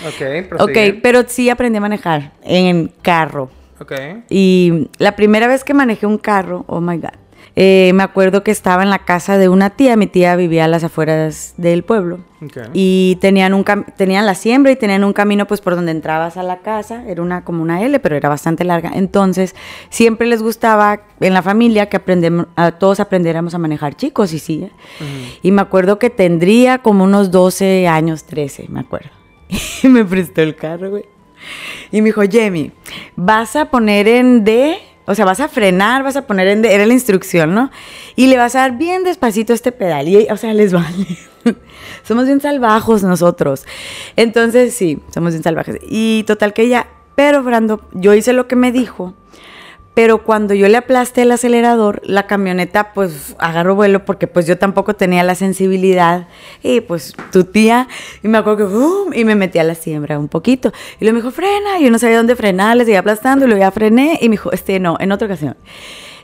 Ok, 0.06 0.22
Ok, 0.46 0.50
prosigue. 0.50 1.00
pero 1.02 1.24
sí 1.28 1.50
aprendí 1.50 1.78
a 1.78 1.82
manejar 1.82 2.34
en 2.44 2.92
carro. 3.02 3.50
Ok. 3.80 3.92
Y 4.30 4.90
la 4.98 5.16
primera 5.16 5.48
vez 5.48 5.64
que 5.64 5.74
manejé 5.74 6.06
un 6.06 6.18
carro, 6.18 6.64
oh 6.68 6.82
my 6.82 6.98
God, 6.98 7.10
eh, 7.56 7.92
me 7.94 8.04
acuerdo 8.04 8.44
que 8.44 8.52
estaba 8.52 8.84
en 8.84 8.90
la 8.90 9.00
casa 9.00 9.38
de 9.38 9.48
una 9.48 9.70
tía, 9.70 9.96
mi 9.96 10.08
tía 10.08 10.36
vivía 10.36 10.66
a 10.66 10.68
las 10.68 10.84
afueras 10.84 11.54
del 11.58 11.84
pueblo. 11.84 12.20
Ok. 12.44 12.58
Y 12.74 13.18
tenían 13.22 13.54
un 13.54 13.64
tenían 13.96 14.26
la 14.26 14.36
siembra 14.36 14.72
y 14.72 14.76
tenían 14.76 15.04
un 15.04 15.14
camino 15.14 15.48
pues 15.48 15.62
por 15.62 15.76
donde 15.76 15.92
entrabas 15.92 16.36
a 16.36 16.44
la 16.44 16.60
casa, 16.60 17.06
era 17.08 17.22
una 17.22 17.46
como 17.46 17.62
una 17.62 17.82
L, 17.82 17.98
pero 18.00 18.18
era 18.18 18.28
bastante 18.28 18.66
larga. 18.66 18.92
Entonces, 18.94 19.56
siempre 19.90 20.28
les 20.28 20.44
gustaba 20.44 21.04
en 21.22 21.34
la 21.34 21.42
familia 21.42 21.88
que 21.88 21.98
aprendemos 21.98 22.48
a 22.58 22.74
todos 22.74 23.00
aprendiéramos 23.00 23.56
a 23.56 23.58
manejar 23.58 23.96
chicos 23.96 24.34
y 24.34 24.40
sí. 24.40 24.64
¿eh? 24.64 24.72
Y 25.42 25.52
me 25.52 25.62
acuerdo 25.62 25.98
que 25.98 26.10
tendría 26.10 26.80
como 26.80 27.06
unos 27.06 27.32
12 27.32 27.88
años, 27.88 28.26
13, 28.26 28.68
me 28.70 28.82
acuerdo. 28.82 29.10
Y 29.84 29.88
me 29.88 30.04
prestó 30.04 30.42
el 30.42 30.56
carro, 30.56 30.90
güey. 30.90 31.06
Y 31.92 32.02
me 32.02 32.08
dijo, 32.08 32.22
Jamie, 32.30 32.72
vas 33.16 33.56
a 33.56 33.70
poner 33.70 34.08
en 34.08 34.44
D, 34.44 34.78
o 35.06 35.16
sea, 35.16 35.26
vas 35.26 35.40
a 35.40 35.48
frenar, 35.48 36.04
vas 36.04 36.16
a 36.16 36.26
poner 36.26 36.48
en 36.48 36.62
D, 36.62 36.74
era 36.74 36.86
la 36.86 36.94
instrucción, 36.94 37.54
¿no? 37.54 37.72
Y 38.16 38.28
le 38.28 38.38
vas 38.38 38.56
a 38.56 38.60
dar 38.60 38.78
bien 38.78 39.04
despacito 39.04 39.54
este 39.54 39.72
pedal. 39.72 40.08
Y, 40.08 40.28
o 40.30 40.38
sea, 40.38 40.54
les 40.54 40.74
vale. 40.74 41.18
somos 42.04 42.26
bien 42.26 42.42
salvajos 42.42 43.04
nosotros. 43.04 43.66
Entonces, 44.16 44.74
sí, 44.74 45.00
somos 45.14 45.34
bien 45.34 45.44
salvajes. 45.44 45.78
Y 45.84 46.24
total 46.24 46.54
que 46.54 46.68
ya, 46.68 46.88
pero 47.16 47.44
Brando, 47.44 47.82
yo 47.94 48.14
hice 48.14 48.34
lo 48.34 48.48
que 48.48 48.56
me 48.56 48.72
dijo. 48.72 49.14
Pero 49.96 50.24
cuando 50.24 50.54
yo 50.54 50.68
le 50.68 50.76
aplasté 50.76 51.22
el 51.22 51.32
acelerador, 51.32 52.02
la 52.04 52.28
camioneta 52.28 52.92
pues 52.94 53.34
agarró 53.40 53.76
vuelo 53.76 54.04
porque 54.04 54.28
pues 54.28 54.46
yo 54.46 54.58
tampoco 54.58 54.94
tenía 54.94 55.24
la 55.24 55.36
sensibilidad. 55.36 56.28
Y 56.62 56.82
pues 56.82 57.16
tu 57.32 57.46
tía, 57.46 57.88
y 58.22 58.28
me 58.28 58.38
acuerdo 58.38 58.58
que 58.58 58.74
¡bum! 58.76 59.14
y 59.14 59.24
me 59.24 59.36
metí 59.36 59.58
a 59.58 59.64
la 59.64 59.74
siembra 59.74 60.20
un 60.20 60.28
poquito. 60.28 60.74
Y 61.00 61.06
luego 61.06 61.16
me 61.16 61.22
dijo, 61.22 61.32
frena. 61.32 61.80
Y 61.80 61.86
yo 61.86 61.92
no 61.92 61.98
sabía 61.98 62.18
dónde 62.18 62.36
frenar, 62.36 62.76
le 62.76 62.84
seguía 62.84 63.00
aplastando 63.00 63.46
y 63.46 63.48
luego 63.48 63.62
ya 63.62 63.72
frené. 63.72 64.20
Y 64.22 64.28
me 64.28 64.34
dijo, 64.34 64.52
este 64.52 64.82
no, 64.82 64.98
en 65.00 65.14
otra 65.14 65.28
ocasión. 65.28 65.56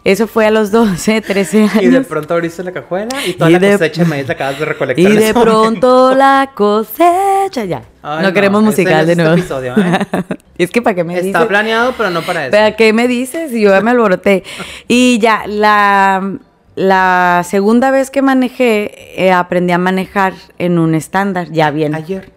Eso 0.04 0.26
fue 0.28 0.48
a 0.48 0.52
los 0.52 0.72
12, 0.72 1.22
13 1.22 1.62
años. 1.64 1.84
Y 1.84 1.88
de 1.90 2.02
pronto 2.02 2.34
abriste 2.34 2.64
la 2.64 2.72
cajuela 2.72 3.24
y 3.26 3.34
toda 3.34 3.50
Y 3.52 3.54
la 3.54 3.60
de- 3.60 3.72
cosecha 3.74 4.04
de 4.04 4.10
maíz 4.10 4.28
la 4.28 4.34
acabas 4.34 4.58
de 4.60 4.66
recolectar. 4.66 5.00
Y 5.12 5.16
de 5.16 5.32
momento. 5.34 5.42
pronto 5.44 6.16
la 6.16 6.52
cosecha 6.56 7.66
ya. 7.66 7.84
Ay, 8.02 8.24
no, 8.24 8.30
no, 8.30 8.34
queremos 8.34 8.64
musical 8.64 9.06
de 9.06 9.12
este 9.12 9.22
nuevo. 9.24 9.38
episodio, 9.38 9.76
¿eh? 9.78 10.00
es 10.58 10.72
que 10.72 10.82
para 10.82 10.96
qué 10.96 11.04
me 11.04 11.14
Está 11.14 11.26
dices? 11.28 11.46
planeado, 11.46 11.94
pero 11.96 12.10
no 12.10 12.24
para 12.24 12.48
eso. 12.48 12.52
¿Para 12.52 12.76
qué 12.76 12.94
me 12.94 13.08
dices? 13.08 13.54
Y 13.54 13.62
yo 13.62 13.70
ya 13.70 13.82
me 13.82 13.92
alboroté. 13.92 14.44
Y 14.88 15.20
ya, 15.20 15.44
la, 15.46 16.34
la 16.76 17.44
segunda 17.48 17.92
vez 17.92 18.10
que 18.10 18.24
manejé, 18.24 19.24
eh, 19.24 19.32
aprendí 19.32 19.72
a 19.72 19.78
manejar 19.78 20.34
en 20.58 20.80
un 20.80 20.96
estándar, 20.96 21.52
ya 21.52 21.70
bien. 21.70 21.94
Ayer. 21.94 22.32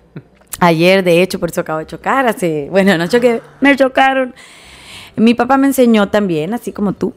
Ayer, 0.61 1.03
de 1.03 1.23
hecho, 1.23 1.41
por 1.41 1.51
eso 1.51 1.63
acabo 1.63 1.79
de 1.79 1.87
chocar. 1.87 2.27
Hace, 2.27 2.69
bueno, 2.71 2.99
no 2.99 3.07
choqué, 3.07 3.41
me 3.61 3.75
chocaron. 3.75 4.35
Mi 5.17 5.33
papá 5.33 5.57
me 5.57 5.67
enseñó 5.67 6.09
también, 6.11 6.53
así 6.53 6.71
como 6.73 6.93
tú. 6.93 7.15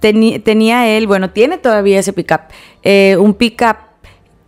Tenía 0.00 0.88
él, 0.88 1.06
bueno, 1.06 1.30
tiene 1.30 1.58
todavía 1.58 1.98
ese 1.98 2.12
pickup, 2.12 2.40
eh, 2.82 3.16
un 3.18 3.34
pickup 3.34 3.76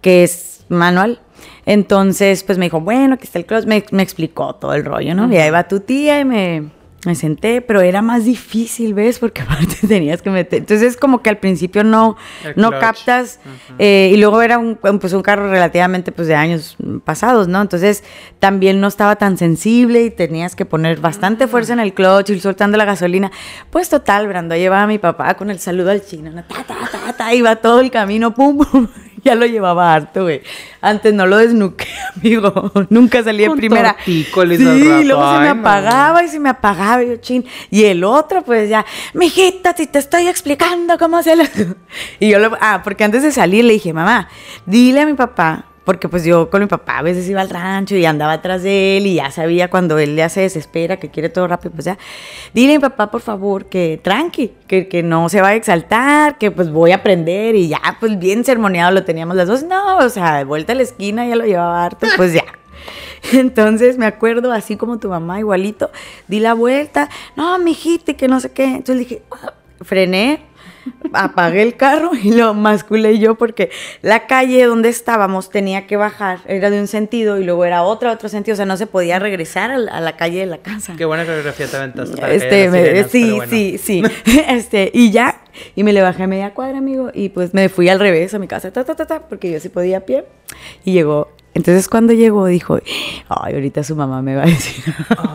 que 0.01 0.25
es 0.25 0.65
manual. 0.69 1.21
Entonces, 1.65 2.43
pues 2.43 2.59
me 2.59 2.67
dijo, 2.67 2.81
bueno, 2.81 3.15
aquí 3.15 3.25
está 3.25 3.39
el 3.39 3.47
clutch, 3.47 3.67
me, 3.67 3.85
me 3.93 4.03
explicó 4.03 4.55
todo 4.57 4.75
el 4.75 4.85
rollo, 4.85 5.15
¿no? 5.15 5.33
Y 5.33 5.37
ahí 5.37 5.51
va 5.51 5.69
tu 5.69 5.81
tía 5.81 6.21
y 6.21 6.25
me, 6.25 6.71
me 7.05 7.17
senté, 7.17 7.61
pero 7.61 7.81
era 7.81 8.01
más 8.01 8.25
difícil, 8.25 8.95
¿ves? 8.95 9.19
Porque 9.19 9.43
aparte 9.43 9.87
tenías 9.87 10.23
que 10.23 10.31
meter. 10.31 10.61
Entonces, 10.61 10.97
como 10.97 11.23
que 11.23 11.31
al 11.31 11.39
principio 11.39 11.83
no, 11.85 12.17
no 12.57 12.71
captas. 12.71 13.41
Eh, 13.79 14.11
y 14.13 14.17
luego 14.19 14.43
era 14.43 14.59
un, 14.59 14.77
pues 14.77 15.13
un 15.13 15.23
carro 15.23 15.51
relativamente 15.51 16.13
pues 16.13 16.29
de 16.29 16.35
años 16.35 16.77
pasados, 17.05 17.49
¿no? 17.49 17.61
Entonces 17.61 18.05
también 18.39 18.81
no 18.81 18.87
estaba 18.87 19.17
tan 19.17 19.37
sensible 19.37 20.03
y 20.05 20.11
tenías 20.11 20.55
que 20.55 20.65
poner 20.65 21.01
bastante 21.01 21.49
fuerza 21.49 21.73
en 21.73 21.81
el 21.81 21.93
clutch, 21.93 22.31
ir 22.31 22.41
soltando 22.41 22.77
la 22.77 22.85
gasolina. 22.85 23.33
Pues 23.71 23.89
total, 23.89 24.29
Brando, 24.29 24.55
llevaba 24.55 24.85
a 24.85 24.87
mi 24.87 24.99
papá 24.99 25.35
con 25.35 25.51
el 25.51 25.59
saludo 25.59 25.91
al 25.91 26.05
chino, 26.05 26.31
¿no? 26.31 26.45
ta, 26.45 26.65
ta, 26.65 26.77
ta, 26.91 27.13
ta, 27.17 27.35
iba 27.35 27.57
todo 27.57 27.81
el 27.81 27.91
camino, 27.91 28.35
pum, 28.35 28.59
pum. 28.59 28.89
Ya 29.25 29.35
lo 29.37 29.47
llevaba 29.47 29.95
harto, 29.95 30.25
güey. 30.25 30.43
Antes 30.81 31.15
no 31.15 31.27
lo 31.27 31.37
desnuqué, 31.37 31.87
amigo. 32.17 32.73
Nunca 32.91 33.23
salí 33.23 33.45
en 33.45 33.55
primera. 33.57 33.97
Sí, 34.05 34.27
luego 35.05 35.35
se 35.35 35.41
me 35.41 35.55
no. 35.55 35.61
apagaba 35.61 36.25
y 36.25 36.29
se 36.29 36.41
me 36.41 36.49
apagaba 36.49 37.03
y 37.03 37.09
yo, 37.09 37.17
chin. 37.17 37.45
Y 37.71 37.85
el 37.85 38.03
otro, 38.03 38.43
pues 38.43 38.69
ya, 38.69 38.85
mijita, 39.15 39.75
si 39.77 39.87
te 39.87 39.99
estoy 40.01 40.27
explicando 40.27 40.99
cómo 40.99 41.23
se 41.23 41.37
lo... 41.37 41.45
Y 42.21 42.31
yo 42.31 42.39
lo... 42.39 42.57
Ah, 42.61 42.81
porque 42.83 43.05
antes 43.05 43.23
de 43.23 43.33
salir 43.33 43.65
le 43.65 43.75
dije, 43.75 43.93
mamá, 43.93 44.29
dile 44.67 45.03
a 45.03 45.07
mi 45.07 45.15
papá, 45.15 45.67
porque 45.85 46.09
pues 46.09 46.25
yo 46.25 46.51
con 46.51 46.61
mi 46.61 46.67
papá 46.67 46.99
a 46.99 47.03
veces 47.03 47.29
iba 47.29 47.41
al 47.41 47.51
rancho 47.51 47.97
y 47.97 48.05
andaba 48.05 48.35
atrás 48.35 48.63
de 48.63 48.97
él 48.97 49.07
y 49.07 49.15
ya 49.15 49.31
sabía 49.31 49.69
cuando 49.69 49.99
él 49.99 50.17
ya 50.17 50.29
se 50.29 50.43
desespera, 50.43 50.99
que 50.99 51.11
quiere 51.11 51.29
todo 51.29 51.49
rápido, 51.49 51.73
pues 51.73 51.85
ya, 51.85 51.99
dile 52.55 52.75
a 52.75 52.77
mi 52.77 52.81
papá, 52.81 53.11
por 53.11 53.21
favor, 53.21 53.67
que 53.67 54.01
tranqui, 54.03 54.53
que, 54.67 54.89
que 54.89 55.03
no 55.03 55.29
se 55.29 55.41
va 55.41 55.49
a 55.49 55.55
exaltar, 55.55 56.39
que 56.39 56.51
pues 56.51 56.71
voy 56.71 56.93
a 56.93 56.97
aprender 56.97 57.55
y 57.55 57.69
ya, 57.69 57.81
pues 58.01 58.19
bien 58.19 58.45
sermoneado 58.45 58.93
lo 58.93 59.05
teníamos 59.05 59.37
las 59.37 59.49
dos. 59.49 59.63
No, 59.65 59.99
o 59.99 60.09
sea, 60.09 60.39
de 60.39 60.45
vuelta 60.45 60.73
a 60.73 60.77
la 60.77 60.83
esquina 60.83 61.27
ya 61.27 61.37
lo 61.37 61.45
llevaba 61.45 61.85
harto, 61.85 62.07
pues 62.17 62.33
ya. 62.33 62.45
Entonces 63.33 63.99
me 63.99 64.07
acuerdo, 64.07 64.53
así 64.53 64.77
como 64.77 64.99
tu 64.99 65.09
mamá, 65.09 65.39
igualito, 65.39 65.91
di 66.29 66.41
la 66.41 66.55
vuelta, 66.55 67.09
no, 67.37 67.59
mijita, 67.59 68.15
que 68.15 68.29
no 68.29 68.41
sé 68.41 68.53
qué. 68.53 68.65
Entonces 68.65 68.99
dije, 68.99 69.23
frené, 69.81 70.43
apagué 71.13 71.63
el 71.63 71.77
carro 71.77 72.11
y 72.21 72.33
lo 72.33 72.55
masculé 72.55 73.19
yo 73.19 73.35
porque 73.35 73.71
la 74.03 74.27
calle 74.27 74.65
donde 74.65 74.89
estábamos 74.89 75.51
tenía 75.51 75.87
que 75.87 75.97
bajar, 75.97 76.41
era 76.47 76.71
de 76.71 76.81
un 76.81 76.87
sentido 76.87 77.39
y 77.39 77.45
luego 77.45 77.65
era 77.65 77.83
otra, 77.83 78.13
otro 78.13 78.29
sentido, 78.29 78.55
o 78.55 78.57
sea, 78.57 78.67
no 78.67 78.77
se 78.77 78.87
podía 78.87 79.19
regresar 79.19 79.71
a 79.71 79.79
la, 79.79 79.93
a 79.93 80.01
la 80.01 80.17
calle 80.17 80.41
de 80.41 80.47
la 80.47 80.59
casa. 80.59 80.95
Qué 80.97 81.05
buena 81.05 81.25
coreografía 81.25 81.67
te 81.67 81.77
aventaste 81.77 82.17
para 82.17 82.33
Este, 82.33 82.69
me- 82.71 82.83
sirenas, 82.85 83.11
sí, 83.11 83.31
bueno. 83.33 83.51
sí, 83.51 83.79
sí. 83.79 84.03
este, 84.49 84.91
y 84.95 85.11
ya, 85.11 85.41
y 85.77 85.85
me 85.85 85.93
le 85.93 86.03
bajé 86.03 86.23
a 86.25 86.27
media 86.27 86.55
cuadra, 86.55 86.79
amigo, 86.79 87.11
y 87.13 87.29
pues 87.29 87.53
me 87.55 87.69
fui 87.69 87.89
al 87.89 88.01
revés 88.01 88.33
a 88.35 88.39
mi 88.39 88.49
casa, 88.49 88.71
ta, 88.73 88.85
ta, 88.85 88.95
ta, 88.97 89.07
ta, 89.07 89.21
porque 89.29 89.51
yo 89.51 89.61
sí 89.61 89.69
podía 89.69 89.99
a 89.99 90.01
pie. 90.01 90.25
Y 90.85 90.93
llegó, 90.93 91.31
entonces 91.55 91.89
cuando 91.89 92.13
llegó 92.13 92.47
dijo, 92.47 92.79
ay, 93.29 93.55
ahorita 93.55 93.85
su 93.85 93.95
mamá 93.95 94.23
me 94.23 94.35
va 94.37 94.45
a 94.45 94.47
decir. 94.47 94.83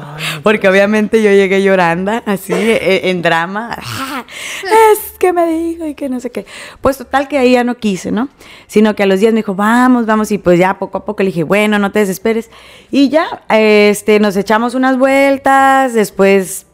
porque 0.44 0.68
obviamente 0.68 1.22
yo 1.22 1.30
llegué 1.30 1.62
llorando, 1.62 2.12
así, 2.26 2.54
e- 2.54 3.10
en 3.10 3.22
drama. 3.22 3.78
"Ah, 3.78 4.26
es 4.94 5.18
que 5.20 5.32
me 5.34 5.46
dijo 5.48 5.86
y 5.86 5.94
que 5.94 6.10
no 6.10 6.20
sé 6.20 6.32
qué. 6.32 6.46
Pues 6.82 6.98
total 6.98 7.28
que 7.28 7.38
ahí 7.38 7.52
ya 7.54 7.64
no 7.64 7.76
quise, 7.78 8.12
¿no? 8.12 8.30
Sino 8.68 8.96
que 8.96 9.04
a 9.04 9.06
los 9.06 9.20
días 9.20 9.34
me 9.34 9.40
dijo, 9.40 9.54
vamos, 9.56 10.06
vamos, 10.06 10.32
y 10.32 10.38
pues 10.38 10.58
ya 10.60 10.80
poco 10.80 10.98
a 10.98 11.06
poco 11.06 11.22
le 11.24 11.28
dije, 11.28 11.44
bueno, 11.44 11.78
no 11.80 11.92
te 11.92 12.00
desesperes. 12.00 12.50
Y 12.92 13.10
ya, 13.10 13.44
este, 13.50 14.20
nos 14.20 14.36
echamos 14.38 14.74
unas 14.76 14.98
vueltas, 14.98 15.94
después 15.94 16.66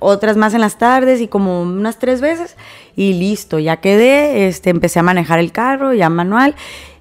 otras 0.00 0.36
más 0.36 0.54
en 0.54 0.60
las 0.60 0.76
tardes 0.76 1.20
y 1.20 1.28
como 1.28 1.62
unas 1.62 1.98
tres 1.98 2.20
veces 2.20 2.56
y 2.94 3.14
listo, 3.14 3.58
ya 3.58 3.78
quedé, 3.78 4.46
este, 4.48 4.68
empecé 4.70 4.98
a 4.98 5.02
manejar 5.02 5.38
el 5.38 5.50
carro 5.50 5.94
ya 5.94 6.10
manual 6.10 6.54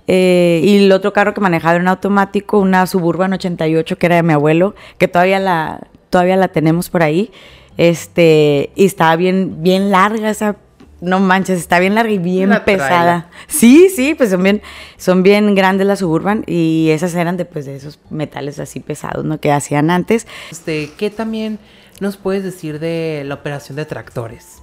eh, 0.08 0.62
y 0.64 0.86
el 0.86 0.92
otro 0.92 1.14
carro 1.14 1.34
que 1.34 1.42
manejaba 1.42 1.76
era 1.76 1.82
un 1.82 1.88
automático, 1.88 2.60
una 2.60 2.86
Suburban 2.88 3.34
88 3.34 3.98
que 3.98 4.06
era 4.06 4.16
de 4.16 4.24
mi 4.24 4.34
abuelo, 4.34 4.76
que 4.98 5.08
todavía 5.08 5.40
la, 5.40 5.88
todavía 6.10 6.36
la 6.36 6.50
tenemos 6.50 6.90
por 6.90 7.04
ahí, 7.04 7.32
este, 7.78 8.72
y 8.76 8.86
estaba 8.86 9.16
bien, 9.16 9.64
bien 9.64 9.92
larga 9.92 10.30
esa 10.30 10.58
no 11.02 11.20
manches, 11.20 11.60
está 11.60 11.80
bien 11.80 11.96
larga 11.96 12.14
y 12.14 12.20
bien 12.20 12.52
pesada. 12.64 13.30
Sí, 13.48 13.90
sí, 13.90 14.14
pues 14.14 14.30
son 14.30 14.44
bien, 14.44 14.62
son 14.98 15.24
bien 15.24 15.56
grandes 15.56 15.88
las 15.88 16.00
Suburban 16.00 16.44
y 16.46 16.90
esas 16.92 17.16
eran 17.16 17.38
de, 17.38 17.46
pues, 17.46 17.66
de 17.66 17.76
esos 17.76 18.00
metales 18.12 18.60
así 18.60 18.80
pesados, 18.80 19.26
¿no? 19.26 19.40
Que 19.40 19.52
hacían 19.52 19.90
antes. 19.90 20.28
Este, 20.52 20.92
¿qué 20.98 21.10
también 21.10 21.58
nos 22.00 22.18
puedes 22.18 22.44
decir 22.44 22.80
de 22.80 23.24
la 23.26 23.34
operación 23.34 23.76
de 23.76 23.86
tractores? 23.86 24.61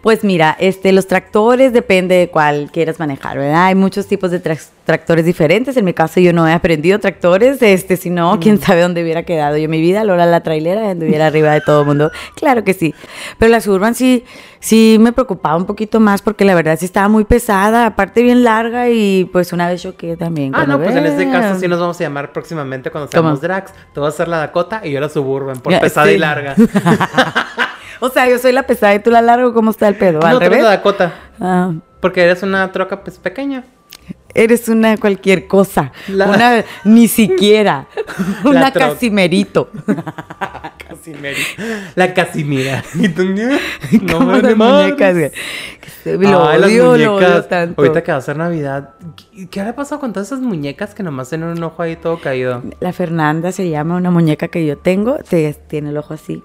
Pues 0.00 0.24
mira, 0.24 0.56
este, 0.58 0.92
los 0.92 1.06
tractores 1.06 1.72
depende 1.72 2.16
de 2.16 2.28
cuál 2.28 2.70
quieras 2.72 2.98
manejar, 2.98 3.38
¿verdad? 3.38 3.66
Hay 3.66 3.74
muchos 3.74 4.06
tipos 4.06 4.30
de 4.30 4.38
tractores 4.38 5.24
diferentes. 5.24 5.76
En 5.76 5.84
mi 5.84 5.94
caso 5.94 6.20
yo 6.20 6.32
no 6.32 6.46
he 6.46 6.52
aprendido 6.52 6.98
tractores, 6.98 7.62
este, 7.62 7.96
si 7.96 8.10
no, 8.10 8.38
quién 8.40 8.60
sabe 8.60 8.82
dónde 8.82 9.02
hubiera 9.02 9.22
quedado 9.22 9.56
yo 9.56 9.68
mi 9.68 9.80
vida. 9.80 10.04
Lola 10.04 10.26
la 10.26 10.42
trailera, 10.42 10.90
anduviera 10.90 11.26
arriba 11.26 11.52
de 11.52 11.60
todo 11.60 11.80
el 11.80 11.86
mundo. 11.86 12.10
Claro 12.34 12.64
que 12.64 12.74
sí. 12.74 12.94
Pero 13.38 13.50
la 13.50 13.60
Suburban 13.60 13.94
sí, 13.94 14.24
sí 14.60 14.98
me 15.00 15.12
preocupaba 15.12 15.56
un 15.56 15.66
poquito 15.66 16.00
más 16.00 16.22
porque 16.22 16.44
la 16.44 16.54
verdad 16.54 16.78
sí 16.78 16.84
estaba 16.84 17.08
muy 17.08 17.24
pesada, 17.24 17.86
aparte 17.86 18.22
bien 18.22 18.44
larga 18.44 18.90
y 18.90 19.24
pues 19.32 19.52
una 19.52 19.68
vez 19.68 19.82
choqué 19.82 20.16
también. 20.16 20.52
Ah, 20.54 20.66
no, 20.66 20.78
pues 20.78 20.94
en 20.94 21.06
este 21.06 21.30
caso 21.30 21.58
sí 21.58 21.68
nos 21.68 21.80
vamos 21.80 22.00
a 22.00 22.04
llamar 22.04 22.32
próximamente 22.32 22.90
cuando 22.90 23.10
seamos 23.10 23.40
drags. 23.40 23.72
Tú 23.92 24.02
vas 24.02 24.14
a 24.14 24.16
ser 24.18 24.28
la 24.28 24.38
Dakota 24.38 24.82
y 24.84 24.90
yo 24.90 25.00
la 25.00 25.08
Suburban 25.08 25.60
por 25.60 25.78
pesada 25.80 26.12
y 26.12 26.18
larga. 26.18 26.54
O 28.04 28.10
sea, 28.10 28.28
yo 28.28 28.38
soy 28.38 28.52
la 28.52 28.64
pesada 28.64 28.94
y 28.94 28.98
tú 28.98 29.10
la 29.10 29.22
largo, 29.22 29.54
¿cómo 29.54 29.70
está 29.70 29.88
el 29.88 29.96
pedo? 29.96 30.22
¿Al 30.22 30.34
no, 30.34 30.40
revés? 30.40 30.62
Dakota. 30.62 31.14
Ah. 31.40 31.72
Porque 32.00 32.22
eres 32.22 32.42
una 32.42 32.70
troca 32.70 33.02
pues 33.02 33.16
pequeña. 33.16 33.64
Eres 34.34 34.68
una 34.68 34.98
cualquier 34.98 35.46
cosa. 35.46 35.90
Una 36.06 36.62
ni 36.84 37.08
siquiera. 37.08 37.86
una 38.44 38.70
casimerito. 38.74 39.70
casimerito. 40.86 41.62
La 41.94 42.12
casimira. 42.12 42.84
¿Y 42.92 43.08
tú? 43.08 43.24
No 44.02 44.20
me 44.20 44.42
las 44.42 44.54
muñecas, 44.54 45.32
Lo 46.04 46.42
odio, 46.42 46.98
lo 46.98 47.14
odio 47.14 47.44
tanto. 47.44 47.80
Ahorita 47.80 48.02
que 48.02 48.12
va 48.12 48.18
a 48.18 48.20
ser 48.20 48.36
Navidad, 48.36 48.90
¿qué 49.50 49.62
ha 49.62 49.74
pasado 49.74 49.98
con 49.98 50.12
todas 50.12 50.28
esas 50.28 50.40
muñecas 50.40 50.94
que 50.94 51.02
nomás 51.02 51.30
tienen 51.30 51.48
un 51.48 51.62
ojo 51.62 51.82
ahí 51.82 51.96
todo 51.96 52.20
caído? 52.20 52.62
La 52.80 52.92
Fernanda 52.92 53.50
se 53.50 53.70
llama 53.70 53.96
una 53.96 54.10
muñeca 54.10 54.48
que 54.48 54.66
yo 54.66 54.76
tengo, 54.76 55.16
tiene 55.68 55.88
el 55.88 55.96
ojo 55.96 56.12
así. 56.12 56.42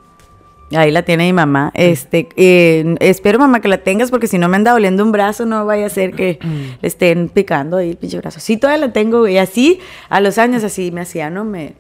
Ahí 0.76 0.92
la 0.92 1.04
tiene 1.04 1.26
mi 1.26 1.34
mamá. 1.34 1.72
Este, 1.74 2.30
eh, 2.36 2.96
espero, 3.00 3.40
mamá, 3.40 3.60
que 3.60 3.68
la 3.68 3.80
tengas 3.80 4.12
porque 4.12 4.28
si 4.28 4.38
no 4.38 4.48
me 4.50 4.58
anda 4.58 4.72
doliendo 4.72 5.04
un 5.04 5.12
brazo, 5.12 5.46
no 5.46 5.66
vaya 5.66 5.88
a 5.88 5.90
ser 5.90 6.12
que 6.12 6.40
le 6.82 6.88
estén 6.88 7.30
picando 7.30 7.78
ahí 7.78 7.92
el 7.92 7.98
pinche 7.98 8.18
brazo. 8.18 8.40
Sí, 8.40 8.58
todavía 8.58 8.88
la 8.88 8.94
tengo, 8.94 9.28
y 9.28 9.38
así, 9.38 9.80
a 10.10 10.22
los 10.22 10.38
años 10.38 10.64
así 10.64 10.92
me 10.92 11.02
hacía, 11.02 11.30
¿no? 11.30 11.44
Me, 11.44 11.74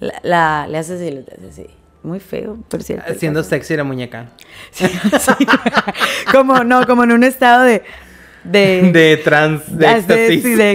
la, 0.00 0.66
le 0.68 0.78
haces 0.78 1.00
así, 1.00 1.10
le 1.10 1.20
haces 1.20 1.50
así. 1.50 1.66
Muy 2.02 2.20
feo, 2.20 2.58
por 2.68 2.82
cierto. 2.84 3.12
Siendo 3.18 3.42
sexy 3.42 3.76
la 3.76 3.84
muñeca. 3.84 4.30
Sí, 4.70 4.86
como, 6.30 6.62
no, 6.62 6.86
como 6.86 7.04
en 7.04 7.12
un 7.12 7.24
estado 7.24 7.64
de, 7.64 7.82
de, 8.50 8.92
de 8.92 9.16
trans, 9.18 9.62
de 9.66 9.86
éxtasis. 9.86 10.56
De 10.56 10.72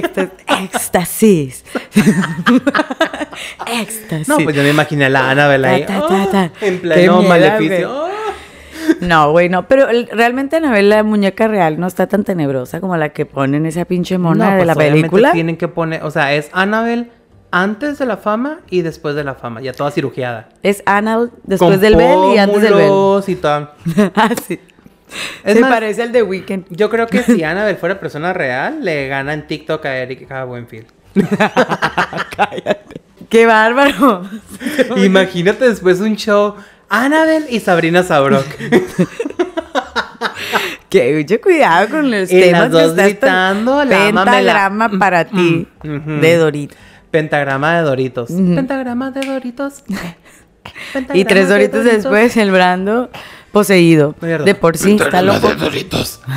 éxtasis. 0.63 1.63
éxtasis. 3.81 4.27
No, 4.27 4.37
pues 4.39 4.55
yo 4.55 4.63
me 4.63 4.69
imaginé 4.69 5.05
a 5.05 5.09
la 5.09 5.29
Annabelle 5.31 5.65
ahí. 5.65 5.85
Oh, 6.01 6.29
en 6.61 6.79
pleno 6.79 7.21
maleficio. 7.23 8.09
No, 8.99 9.31
güey, 9.31 9.49
no. 9.49 9.67
Pero 9.67 9.87
realmente 10.11 10.57
Annabelle, 10.57 10.89
la 10.89 11.03
muñeca 11.03 11.47
real, 11.47 11.79
no 11.79 11.87
está 11.87 12.07
tan 12.07 12.23
tenebrosa 12.23 12.81
como 12.81 12.97
la 12.97 13.09
que 13.09 13.25
ponen 13.25 13.65
esa 13.65 13.85
pinche 13.85 14.17
mona 14.17 14.51
de 14.51 14.57
pues 14.57 14.67
la 14.67 14.75
película. 14.75 15.31
tienen 15.31 15.57
que 15.57 15.67
poner, 15.67 16.03
o 16.03 16.11
sea, 16.11 16.33
es 16.33 16.49
Annabelle 16.53 17.09
antes 17.51 17.99
de 17.99 18.05
la 18.05 18.17
fama 18.17 18.59
y 18.69 18.81
después 18.81 19.15
de 19.15 19.23
la 19.23 19.35
fama, 19.35 19.61
ya 19.61 19.73
toda 19.73 19.91
cirugiada. 19.91 20.49
Es 20.63 20.83
Annabelle 20.85 21.31
después 21.43 21.81
del 21.81 21.95
Bell 21.95 22.33
y 22.35 22.37
antes 22.37 22.61
del 22.61 22.73
Bell. 22.73 23.23
y 23.27 23.35
tal. 23.35 23.71
ah, 24.15 24.29
sí. 24.47 24.59
Es 25.43 25.55
Se 25.55 25.61
parece 25.61 26.03
al 26.03 26.11
de 26.11 26.23
Weekend. 26.23 26.65
Yo 26.69 26.89
creo 26.89 27.07
que 27.07 27.23
si 27.23 27.43
Annabelle 27.43 27.77
fuera 27.77 27.99
persona 27.99 28.33
real, 28.33 28.83
le 28.83 29.07
gana 29.07 29.33
en 29.33 29.47
TikTok 29.47 29.85
a 29.85 29.97
Erika 29.97 30.43
Buenfield. 30.45 30.87
Cállate. 32.35 33.01
¡Qué 33.29 33.45
bárbaro! 33.45 34.23
Imagínate 34.97 35.69
después 35.69 36.01
un 36.01 36.15
show 36.15 36.55
Annabelle 36.89 37.45
y 37.49 37.59
Sabrina 37.61 38.03
Sabrok. 38.03 38.45
que 40.89 41.15
mucho 41.15 41.39
cuidado 41.39 41.89
con 41.89 42.11
los 42.11 42.27
temas 42.27 42.61
las 42.63 42.71
dos 42.71 42.93
que 42.93 43.03
gritando, 43.03 43.85
la 43.85 44.11
pentagrama 44.11 44.89
para 44.99 45.25
ti 45.25 45.67
de 45.83 46.35
Doritos. 46.35 46.77
Pentagrama 47.09 47.77
de 47.77 47.81
Doritos. 47.83 48.29
Pentagrama 48.29 49.11
de 49.11 49.25
Doritos. 49.25 49.83
y 51.13 51.23
tres 51.23 51.47
Doritos, 51.47 51.85
después 51.85 52.35
el 52.35 52.51
Brando 52.51 53.09
poseído. 53.51 54.15
De 54.19 54.55
por 54.55 54.77
sí, 54.77 54.97
está 54.99 55.21
loco. 55.21 55.49
De 55.49 55.55
Doritos. 55.55 56.21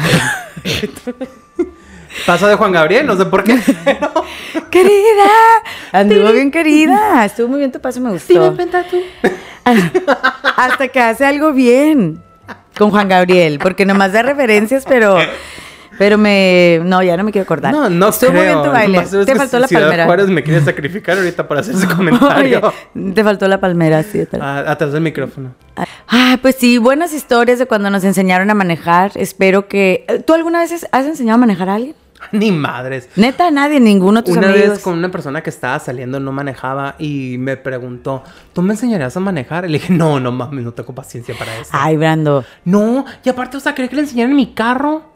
Pasó 2.27 2.47
de 2.47 2.55
Juan 2.55 2.73
Gabriel, 2.73 3.07
no 3.07 3.17
sé 3.17 3.27
por 3.27 3.45
qué. 3.45 3.59
querida, 4.71 5.31
anduvo 5.93 6.33
bien 6.33 6.51
querida. 6.51 7.25
Estuvo 7.25 7.49
muy 7.49 7.59
bien 7.59 7.73
tu 7.73 7.81
paso, 7.81 8.01
me 8.01 8.11
gustó. 8.11 8.55
tú. 8.55 9.01
Hasta 10.57 10.89
que 10.89 11.01
hace 11.01 11.27
algo 11.27 11.53
bien 11.53 12.23
con 12.79 12.91
Juan 12.91 13.09
Gabriel, 13.09 13.59
porque 13.59 13.85
nomás 13.85 14.13
da 14.13 14.23
referencias, 14.23 14.85
pero 14.89 15.19
pero 15.99 16.19
me. 16.19 16.81
No, 16.85 17.03
ya 17.03 17.17
no 17.17 17.25
me 17.25 17.33
quiero 17.33 17.45
acordar. 17.45 17.73
No, 17.73 17.89
no 17.89 18.09
Estuvo 18.09 18.33
muy 18.33 18.43
bien 18.43 18.63
tu 18.63 18.71
baile. 18.71 19.01
Te 19.01 19.35
faltó 19.35 19.59
la 19.59 19.69
Ciudad 19.69 19.83
palmera. 19.83 20.05
Juárez 20.07 20.29
me 20.29 20.43
quiere 20.43 20.61
sacrificar 20.65 21.19
ahorita 21.19 21.47
para 21.49 21.61
hacer 21.61 21.75
ese 21.75 21.87
comentario. 21.95 22.73
te 23.15 23.25
faltó 23.25 23.49
la 23.49 23.61
palmera, 23.61 24.03
sí. 24.03 24.25
Ah, 24.41 24.65
atrás 24.67 24.93
del 24.93 25.03
micrófono. 25.03 25.55
Ah, 26.09 26.39
pues 26.41 26.57
sí, 26.57 26.79
buenas 26.79 27.13
historias 27.13 27.59
de 27.59 27.67
cuando 27.67 27.91
nos 27.91 28.05
enseñaron 28.05 28.51
a 28.51 28.55
manejar. 28.55 29.13
Espero 29.17 29.69
que. 29.69 30.05
¿Tú 30.27 30.35
alguna 30.35 30.61
vez 30.61 30.87
has 30.91 31.07
enseñado 31.07 31.37
a 31.37 31.39
manejar 31.39 31.69
a 31.69 31.75
alguien? 31.75 31.95
Ni 32.33 32.53
madres. 32.53 33.09
Neta, 33.17 33.51
nadie, 33.51 33.81
ninguno 33.81 34.21
de 34.21 34.27
tus 34.27 34.37
una 34.37 34.49
vez 34.49 34.79
con 34.81 34.99
una 34.99 35.11
persona 35.11 35.43
que 35.43 35.51
estaba 35.51 35.79
saliendo 35.79 36.21
no 36.21 36.33
manejaba 36.33 36.97
y 36.99 37.37
me 37.39 37.57
preguntó, 37.57 38.23
¿tú 38.53 38.63
me 38.63 38.75
enseñarías 38.75 39.17
a 39.17 39.21
manejar? 39.21 39.65
Y 39.65 39.69
le 39.69 39.79
dije, 39.79 39.93
no, 39.93 40.21
no 40.21 40.33
mames, 40.33 40.65
no 40.65 40.73
tengo 40.73 40.95
paciencia 40.95 41.35
para 41.39 41.57
eso. 41.57 41.71
Ay, 41.73 41.97
Brando. 41.97 42.45
No, 42.65 43.05
y 43.25 43.29
aparte, 43.29 43.57
o 43.57 43.61
sea, 43.61 43.75
¿crees 43.75 43.91
que 43.91 43.97
le 43.97 44.03
enseñaran 44.03 44.35
mi 44.35 44.53
carro? 44.53 45.14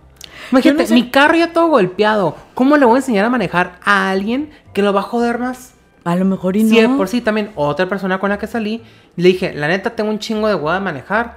Imagínate, 0.50 0.92
mi 0.94 1.10
carro 1.10 1.36
ya 1.36 1.52
todo 1.52 1.68
golpeado. 1.68 2.36
¿Cómo 2.54 2.76
le 2.76 2.86
voy 2.86 2.96
a 2.96 2.98
enseñar 2.98 3.24
a 3.24 3.30
manejar 3.30 3.78
a 3.84 4.10
alguien 4.10 4.50
que 4.72 4.82
lo 4.82 4.92
va 4.92 5.00
a 5.00 5.04
joder 5.04 5.38
más? 5.38 5.74
A 6.04 6.16
lo 6.16 6.24
mejor 6.24 6.56
y 6.56 6.64
no. 6.64 6.70
Sí, 6.70 6.88
por 6.96 7.08
sí 7.08 7.20
también 7.20 7.50
otra 7.54 7.88
persona 7.88 8.18
con 8.18 8.30
la 8.30 8.38
que 8.38 8.46
salí. 8.46 8.82
Le 9.16 9.28
dije, 9.28 9.52
la 9.52 9.68
neta, 9.68 9.90
tengo 9.90 10.10
un 10.10 10.18
chingo 10.18 10.48
de 10.48 10.54
hueá 10.54 10.74
de 10.74 10.80
manejar. 10.80 11.36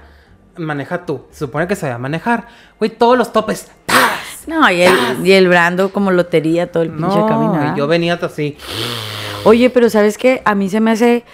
Maneja 0.56 1.04
tú. 1.04 1.22
Se 1.30 1.40
supone 1.40 1.66
que 1.66 1.76
se 1.76 1.88
va 1.88 1.96
a 1.96 1.98
manejar. 1.98 2.46
Güey, 2.78 2.90
todos 2.90 3.18
los 3.18 3.32
topes. 3.32 3.70
No, 4.46 4.68
y 4.70 4.82
el, 4.82 4.92
y 5.24 5.32
el 5.32 5.48
Brando 5.48 5.92
como 5.92 6.10
lotería 6.10 6.70
todo 6.70 6.82
el 6.82 6.90
pinche 6.90 7.16
no, 7.16 7.26
camino. 7.26 7.76
yo 7.76 7.86
venía 7.86 8.14
así. 8.14 8.56
Oye, 9.44 9.70
pero 9.70 9.88
¿sabes 9.88 10.18
qué? 10.18 10.42
A 10.44 10.54
mí 10.54 10.68
se 10.68 10.80
me 10.80 10.90
hace 10.90 11.24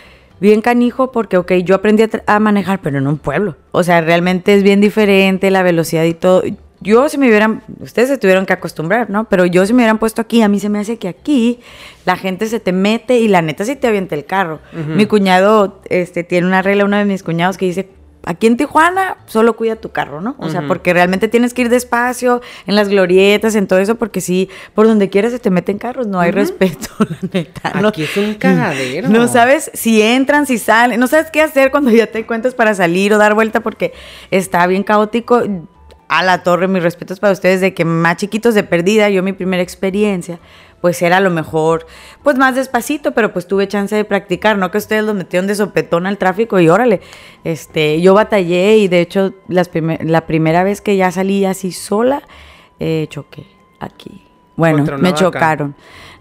bien 0.40 0.60
canijo 0.60 1.10
porque, 1.12 1.36
ok, 1.36 1.52
yo 1.64 1.74
aprendí 1.74 2.04
a, 2.26 2.38
manejar, 2.38 2.80
pero 2.80 2.98
en 2.98 3.06
un 3.06 3.18
pueblo. 3.18 3.56
O 3.72 3.82
sea, 3.82 4.00
realmente 4.00 4.54
es 4.54 4.62
bien 4.62 4.80
diferente 4.80 5.50
la 5.50 5.62
velocidad 5.62 6.04
y 6.04 6.14
todo 6.14 6.42
yo 6.80 7.08
si 7.08 7.18
me 7.18 7.28
hubieran, 7.28 7.62
ustedes 7.80 8.08
se 8.08 8.18
tuvieron 8.18 8.46
que 8.46 8.52
acostumbrar, 8.52 9.10
¿no? 9.10 9.28
Pero 9.28 9.46
yo 9.46 9.66
si 9.66 9.72
me 9.72 9.78
hubieran 9.78 9.98
puesto 9.98 10.22
aquí, 10.22 10.42
a 10.42 10.48
mí 10.48 10.60
se 10.60 10.68
me 10.68 10.78
hace 10.78 10.96
que 10.96 11.08
aquí 11.08 11.60
la 12.04 12.16
gente 12.16 12.46
se 12.46 12.60
te 12.60 12.72
mete 12.72 13.18
y 13.18 13.28
la 13.28 13.42
neta 13.42 13.64
sí 13.64 13.76
te 13.76 13.88
avienta 13.88 14.14
el 14.14 14.24
carro. 14.24 14.60
Mi 14.72 15.06
cuñado 15.06 15.80
este, 15.88 16.24
tiene 16.24 16.46
una 16.46 16.62
regla, 16.62 16.84
uno 16.84 16.96
de 16.96 17.04
mis 17.04 17.22
cuñados 17.22 17.58
que 17.58 17.66
dice, 17.66 17.88
aquí 18.24 18.46
en 18.46 18.56
Tijuana 18.56 19.16
solo 19.26 19.56
cuida 19.56 19.76
tu 19.76 19.90
carro, 19.90 20.20
¿no? 20.20 20.36
O 20.38 20.50
sea, 20.50 20.66
porque 20.68 20.92
realmente 20.92 21.28
tienes 21.28 21.54
que 21.54 21.62
ir 21.62 21.68
despacio, 21.68 22.42
en 22.66 22.76
las 22.76 22.88
glorietas, 22.88 23.54
en 23.54 23.66
todo 23.66 23.78
eso, 23.78 23.96
porque 23.96 24.20
si 24.20 24.48
por 24.74 24.86
donde 24.86 25.08
quieras 25.08 25.32
se 25.32 25.38
te 25.38 25.50
meten 25.50 25.78
carros, 25.78 26.06
no 26.06 26.20
hay 26.20 26.30
respeto, 26.30 26.88
la 26.98 27.18
neta. 27.32 27.72
Aquí 27.88 28.04
es 28.04 28.16
un 28.16 28.34
cagadero. 28.34 29.08
No 29.08 29.26
sabes 29.28 29.70
si 29.74 30.00
entran, 30.02 30.46
si 30.46 30.58
salen, 30.58 31.00
no 31.00 31.06
sabes 31.06 31.30
qué 31.32 31.42
hacer 31.42 31.70
cuando 31.70 31.90
ya 31.90 32.06
te 32.06 32.20
encuentras 32.20 32.54
para 32.54 32.74
salir 32.74 33.12
o 33.14 33.18
dar 33.18 33.34
vuelta 33.34 33.60
porque 33.60 33.92
está 34.30 34.66
bien 34.66 34.84
caótico 34.84 35.42
a 36.08 36.22
la 36.22 36.42
torre, 36.42 36.68
mis 36.68 36.82
respetos 36.82 37.20
para 37.20 37.32
ustedes, 37.32 37.60
de 37.60 37.74
que 37.74 37.84
más 37.84 38.16
chiquitos 38.16 38.54
de 38.54 38.64
perdida, 38.64 39.08
yo 39.10 39.22
mi 39.22 39.32
primera 39.32 39.62
experiencia, 39.62 40.40
pues 40.80 41.02
era 41.02 41.18
a 41.18 41.20
lo 41.20 41.30
mejor, 41.30 41.86
pues 42.22 42.36
más 42.36 42.54
despacito, 42.54 43.12
pero 43.12 43.32
pues 43.32 43.46
tuve 43.46 43.68
chance 43.68 43.94
de 43.94 44.04
practicar, 44.04 44.56
no 44.56 44.70
que 44.70 44.78
ustedes 44.78 45.04
los 45.04 45.14
metieron 45.14 45.46
de 45.46 45.54
sopetón 45.54 46.06
al 46.06 46.18
tráfico 46.18 46.60
y 46.60 46.68
órale, 46.68 47.00
este, 47.44 48.00
yo 48.00 48.14
batallé 48.14 48.78
y 48.78 48.88
de 48.88 49.00
hecho 49.00 49.34
las 49.48 49.70
la 50.00 50.26
primera 50.26 50.64
vez 50.64 50.80
que 50.80 50.96
ya 50.96 51.10
salí 51.10 51.44
así 51.44 51.72
sola, 51.72 52.22
eh, 52.80 53.06
choqué 53.10 53.46
aquí 53.80 54.24
Bueno, 54.56 54.84
me 54.98 55.14
chocaron. 55.14 55.74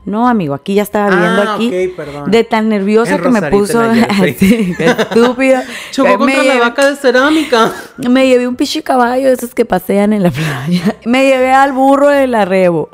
No, 0.08 0.28
amigo, 0.30 0.54
aquí 0.54 0.74
ya 0.74 0.84
estaba 0.84 1.10
viendo 1.10 1.42
Ah, 1.42 1.56
aquí. 1.56 1.68
ok, 1.68 1.96
perdón. 1.98 2.32
De 2.32 2.44
tan 2.46 2.70
nerviosa 2.70 3.16
En 3.16 3.22
que 3.22 3.28
me 3.30 3.42
puso. 3.52 3.82
la 3.84 4.04
así, 4.06 4.74
estúpido. 4.80 5.60
Chocó 5.92 6.10
Me 6.12 6.18
contra 6.34 6.44
la 6.44 6.54
llevé- 6.56 6.60
vaca 6.62 6.90
de 6.90 6.96
cerámica. 6.96 7.74
Me 7.98 8.26
llevé 8.26 8.48
un 8.48 8.56
pichi 8.56 8.82
caballo 8.82 9.28
esos 9.28 9.54
que 9.54 9.66
pasean 9.66 10.14
en 10.14 10.24
la 10.24 10.32
playa. 10.32 10.96
Me 11.06 11.26
llevé 11.28 11.52
al 11.52 11.74
burro 11.74 12.08
del 12.08 12.36
arrebo. 12.36 12.90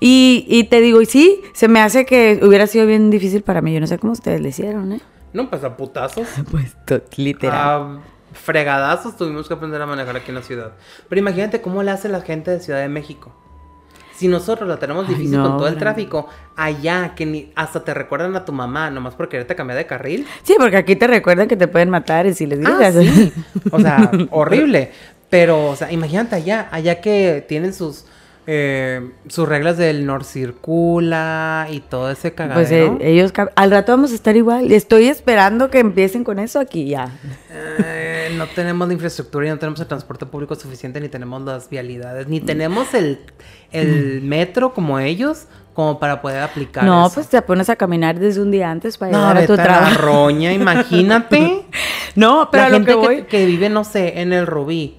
y, 0.00 0.44
y 0.48 0.64
te 0.64 0.80
digo, 0.80 1.00
y 1.00 1.06
sí, 1.06 1.40
se 1.52 1.68
me 1.68 1.80
hace 1.80 2.04
que 2.06 2.40
hubiera 2.42 2.66
sido 2.66 2.86
bien 2.86 3.10
difícil 3.10 3.42
para 3.42 3.60
mí. 3.60 3.72
Yo 3.72 3.80
no 3.80 3.86
sé 3.86 3.98
cómo 3.98 4.12
ustedes 4.12 4.40
le 4.40 4.48
hicieron, 4.48 4.92
¿eh? 4.92 5.00
No, 5.32 5.48
pues 5.48 5.64
a 5.64 5.76
putazos. 5.76 6.26
Pues 6.50 6.74
literal. 7.16 7.58
A 7.58 7.98
fregadazos 8.34 9.16
tuvimos 9.16 9.46
que 9.48 9.54
aprender 9.54 9.80
a 9.80 9.86
manejar 9.86 10.16
aquí 10.16 10.30
en 10.30 10.34
la 10.36 10.42
ciudad. 10.42 10.72
Pero 11.08 11.20
imagínate 11.20 11.60
cómo 11.60 11.82
le 11.82 11.90
hace 11.90 12.08
la 12.08 12.20
gente 12.20 12.50
de 12.50 12.60
Ciudad 12.60 12.80
de 12.80 12.88
México. 12.88 13.32
Si 14.22 14.28
nosotros 14.28 14.68
la 14.68 14.76
tenemos 14.78 15.04
Ay, 15.08 15.14
difícil 15.16 15.36
no, 15.36 15.42
con 15.48 15.58
todo 15.58 15.66
el 15.68 15.76
tráfico, 15.76 16.28
allá 16.56 17.14
que 17.16 17.26
ni 17.26 17.52
hasta 17.56 17.82
te 17.82 17.92
recuerdan 17.92 18.34
a 18.36 18.44
tu 18.44 18.52
mamá, 18.52 18.88
nomás 18.88 19.14
por 19.16 19.28
quererte 19.28 19.56
cambiar 19.56 19.76
de 19.78 19.86
carril. 19.86 20.26
Sí, 20.44 20.54
porque 20.58 20.76
aquí 20.76 20.94
te 20.96 21.06
recuerdan 21.08 21.48
que 21.48 21.56
te 21.56 21.66
pueden 21.66 21.90
matar 21.90 22.26
y 22.26 22.34
si 22.34 22.46
les 22.46 22.64
Ah, 22.64 22.70
digas. 22.78 22.94
sí. 22.94 23.32
O 23.72 23.80
sea, 23.80 24.10
horrible. 24.30 24.92
Pero, 25.28 25.70
o 25.70 25.76
sea, 25.76 25.90
imagínate 25.90 26.36
allá, 26.36 26.68
allá 26.70 27.00
que 27.00 27.44
tienen 27.48 27.74
sus 27.74 28.04
eh, 28.46 29.10
sus 29.28 29.48
reglas 29.48 29.76
del 29.76 30.04
Nor 30.06 30.24
Circula 30.24 31.68
y 31.70 31.80
todo 31.80 32.10
ese 32.10 32.32
cagadero. 32.34 32.96
Pues 32.96 33.02
eh, 33.02 33.10
ellos, 33.12 33.32
al 33.54 33.70
rato 33.70 33.92
vamos 33.92 34.12
a 34.12 34.14
estar 34.14 34.36
igual. 34.36 34.70
Estoy 34.72 35.06
esperando 35.08 35.70
que 35.70 35.78
empiecen 35.78 36.24
con 36.24 36.38
eso 36.38 36.58
aquí 36.60 36.88
ya. 36.88 37.10
Eh, 37.50 38.34
no 38.36 38.46
tenemos 38.48 38.88
la 38.88 38.94
infraestructura 38.94 39.46
y 39.46 39.50
no 39.50 39.58
tenemos 39.58 39.80
el 39.80 39.86
transporte 39.86 40.26
público 40.26 40.54
suficiente, 40.54 41.00
ni 41.00 41.08
tenemos 41.08 41.42
las 41.42 41.68
vialidades, 41.68 42.26
ni 42.28 42.40
tenemos 42.40 42.94
el, 42.94 43.20
el 43.70 44.22
metro 44.22 44.72
como 44.74 44.98
ellos, 44.98 45.46
como 45.74 45.98
para 45.98 46.20
poder 46.20 46.42
aplicar 46.42 46.84
No, 46.84 47.06
eso. 47.06 47.14
pues 47.14 47.28
te 47.28 47.40
pones 47.42 47.70
a 47.70 47.76
caminar 47.76 48.18
desde 48.18 48.42
un 48.42 48.50
día 48.50 48.70
antes 48.70 48.98
para 48.98 49.12
no, 49.12 49.18
llegar 49.20 49.38
a 49.38 49.46
tu 49.46 49.54
trabajo. 49.54 50.00
roña, 50.02 50.52
imagínate. 50.52 51.62
No, 52.14 52.50
pero 52.52 52.64
la 52.64 52.66
a 52.66 52.70
lo 52.70 52.76
gente 52.76 52.90
que 52.92 53.00
que, 53.00 53.06
voy. 53.06 53.22
que 53.22 53.46
vive, 53.46 53.70
no 53.70 53.84
sé, 53.84 54.20
en 54.20 54.34
el 54.34 54.46
Rubí. 54.46 54.98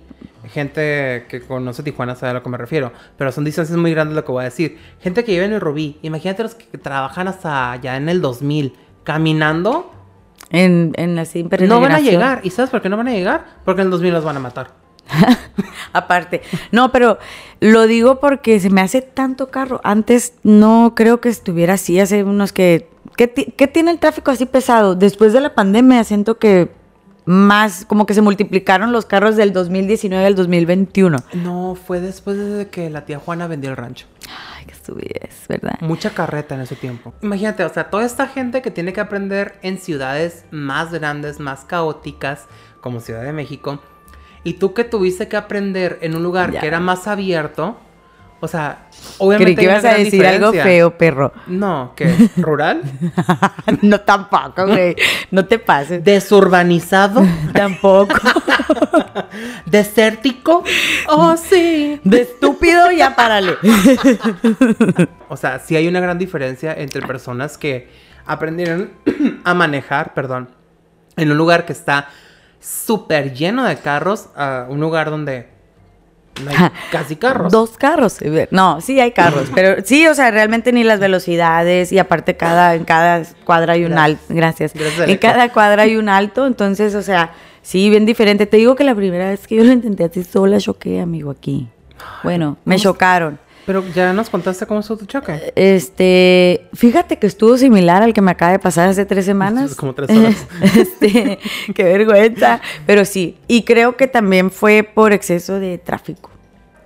Gente 0.53 1.25
que 1.29 1.41
conoce 1.41 1.81
Tijuana 1.83 2.15
sabe 2.15 2.31
a 2.31 2.33
lo 2.35 2.43
que 2.43 2.49
me 2.49 2.57
refiero. 2.57 2.91
Pero 3.17 3.31
son 3.31 3.43
distancias 3.43 3.77
muy 3.77 3.91
grandes 3.91 4.15
lo 4.15 4.23
que 4.23 4.31
voy 4.31 4.41
a 4.41 4.45
decir. 4.45 4.77
Gente 5.01 5.23
que 5.23 5.31
vive 5.31 5.45
en 5.45 5.53
el 5.53 5.61
Rubí. 5.61 5.97
Imagínate 6.03 6.43
los 6.43 6.53
que 6.55 6.77
trabajan 6.77 7.27
hasta 7.27 7.71
allá 7.71 7.97
en 7.97 8.07
el 8.09 8.21
2000. 8.21 8.73
Caminando. 9.03 9.91
En, 10.51 10.93
en 10.97 11.17
así, 11.17 11.43
No 11.67 11.81
van 11.81 11.93
a 11.93 11.99
llegar. 11.99 12.41
¿Y 12.43 12.51
sabes 12.51 12.69
por 12.69 12.81
qué 12.81 12.89
no 12.89 12.97
van 12.97 13.07
a 13.07 13.13
llegar? 13.13 13.45
Porque 13.65 13.81
en 13.81 13.87
el 13.87 13.91
2000 13.91 14.13
los 14.13 14.23
van 14.23 14.37
a 14.37 14.39
matar. 14.39 14.67
Aparte. 15.93 16.41
No, 16.71 16.91
pero 16.91 17.17
lo 17.59 17.87
digo 17.87 18.19
porque 18.19 18.59
se 18.59 18.69
me 18.69 18.81
hace 18.81 19.01
tanto 19.01 19.49
carro. 19.49 19.81
Antes 19.83 20.35
no 20.43 20.93
creo 20.95 21.19
que 21.21 21.29
estuviera 21.29 21.73
así. 21.73 21.99
Hace 21.99 22.23
unos 22.23 22.53
que. 22.53 22.89
¿Qué, 23.17 23.27
ti- 23.27 23.53
qué 23.57 23.67
tiene 23.67 23.91
el 23.91 23.99
tráfico 23.99 24.31
así 24.31 24.45
pesado? 24.45 24.95
Después 24.95 25.33
de 25.33 25.41
la 25.41 25.53
pandemia 25.53 26.03
siento 26.03 26.37
que 26.39 26.71
más, 27.25 27.85
como 27.85 28.05
que 28.05 28.13
se 28.13 28.21
multiplicaron 28.21 28.91
los 28.91 29.05
carros 29.05 29.35
del 29.35 29.53
2019 29.53 30.25
al 30.25 30.35
2021. 30.35 31.17
No, 31.33 31.75
fue 31.75 31.99
después 31.99 32.37
de 32.37 32.67
que 32.69 32.89
la 32.89 33.05
tía 33.05 33.19
Juana 33.19 33.47
vendió 33.47 33.69
el 33.71 33.77
rancho. 33.77 34.07
Ay, 34.57 34.65
qué 34.65 34.73
estupidez, 34.73 35.45
¿verdad? 35.47 35.75
Mucha 35.81 36.09
carreta 36.11 36.55
en 36.55 36.61
ese 36.61 36.75
tiempo. 36.75 37.13
Imagínate, 37.21 37.63
o 37.63 37.69
sea, 37.73 37.89
toda 37.89 38.05
esta 38.05 38.27
gente 38.27 38.61
que 38.61 38.71
tiene 38.71 38.93
que 38.93 39.01
aprender 39.01 39.57
en 39.61 39.77
ciudades 39.77 40.45
más 40.51 40.91
grandes, 40.91 41.39
más 41.39 41.65
caóticas, 41.65 42.45
como 42.81 42.99
Ciudad 42.99 43.23
de 43.23 43.31
México, 43.33 43.79
y 44.43 44.55
tú 44.55 44.73
que 44.73 44.83
tuviste 44.83 45.27
que 45.29 45.37
aprender 45.37 45.99
en 46.01 46.15
un 46.15 46.23
lugar 46.23 46.51
Ya. 46.51 46.59
que 46.59 46.67
era 46.67 46.79
más 46.81 47.07
abierto, 47.07 47.77
o 48.43 48.47
sea, 48.49 48.89
Creí 48.89 49.15
obviamente 49.19 49.55
que 49.55 49.61
hay 49.61 49.67
una 49.67 49.79
ibas 49.79 49.85
a 49.85 49.97
decir 49.97 50.25
algo 50.27 50.51
feo, 50.51 50.97
perro. 50.97 51.31
No, 51.47 51.93
¿qué? 51.95 52.13
¿Rural? 52.35 52.81
no, 53.81 54.01
tampoco, 54.01 54.67
güey. 54.67 54.97
No 55.31 55.45
te 55.45 55.59
pases. 55.59 56.03
¿Desurbanizado? 56.03 57.25
Tampoco. 57.53 58.13
¿Desértico? 59.65 60.61
Oh, 61.07 61.37
sí. 61.37 62.01
De 62.03 62.23
estúpido, 62.23 62.91
ya 62.91 63.15
párale. 63.15 63.53
O 65.29 65.37
sea, 65.37 65.59
sí 65.59 65.77
hay 65.77 65.87
una 65.87 66.01
gran 66.01 66.19
diferencia 66.19 66.73
entre 66.73 67.01
personas 67.01 67.57
que 67.57 67.87
aprendieron 68.25 68.89
a 69.45 69.53
manejar, 69.53 70.13
perdón, 70.13 70.49
en 71.15 71.31
un 71.31 71.37
lugar 71.37 71.65
que 71.65 71.71
está 71.71 72.09
súper 72.59 73.33
lleno 73.33 73.63
de 73.63 73.77
carros, 73.77 74.27
a 74.35 74.65
un 74.67 74.81
lugar 74.81 75.09
donde 75.09 75.52
no 76.43 76.49
hay 76.49 76.57
casi 76.91 77.15
carros. 77.15 77.51
Dos 77.51 77.77
carros. 77.77 78.17
No, 78.51 78.81
sí 78.81 78.99
hay 78.99 79.11
carros, 79.11 79.49
pero 79.53 79.83
sí, 79.83 80.07
o 80.07 80.15
sea, 80.15 80.31
realmente 80.31 80.71
ni 80.71 80.83
las 80.83 80.99
velocidades 80.99 81.91
y 81.91 81.99
aparte 81.99 82.35
cada 82.35 82.75
en 82.75 82.85
cada 82.85 83.23
cuadra 83.45 83.73
hay 83.73 83.85
un 83.85 83.91
Gracias. 83.91 84.19
alto, 84.21 84.33
gracias. 84.35 84.73
Gracias, 84.73 85.09
en 85.09 85.17
cada 85.17 85.49
cuadra 85.49 85.83
hay 85.83 85.95
un 85.95 86.09
alto, 86.09 86.47
entonces, 86.47 86.95
o 86.95 87.01
sea, 87.01 87.31
sí, 87.61 87.89
bien 87.89 88.05
diferente. 88.05 88.45
Te 88.45 88.57
digo 88.57 88.75
que 88.75 88.83
la 88.83 88.95
primera 88.95 89.29
vez 89.29 89.47
que 89.47 89.55
yo 89.55 89.63
lo 89.63 89.71
intenté 89.71 90.05
así 90.05 90.23
sola 90.23 90.57
choqué, 90.59 90.99
amigo, 90.99 91.31
aquí. 91.31 91.67
Bueno, 92.23 92.57
me 92.65 92.77
chocaron. 92.77 93.39
Pero 93.65 93.83
ya 93.93 94.11
nos 94.13 94.29
contaste 94.29 94.65
cómo 94.65 94.81
estuvo 94.81 94.97
tu 94.97 95.05
choque. 95.05 95.53
Este, 95.55 96.67
fíjate 96.73 97.17
que 97.17 97.27
estuvo 97.27 97.57
similar 97.57 98.03
al 98.03 98.13
que 98.13 98.21
me 98.21 98.31
acaba 98.31 98.51
de 98.51 98.59
pasar 98.59 98.89
hace 98.89 99.05
tres 99.05 99.25
semanas. 99.25 99.75
Como 99.75 99.93
tres 99.93 100.09
horas. 100.09 100.47
este, 100.77 101.39
qué 101.73 101.83
vergüenza. 101.83 102.59
Pero 102.85 103.05
sí, 103.05 103.37
y 103.47 103.63
creo 103.63 103.95
que 103.95 104.07
también 104.07 104.51
fue 104.51 104.83
por 104.83 105.13
exceso 105.13 105.59
de 105.59 105.77
tráfico. 105.77 106.29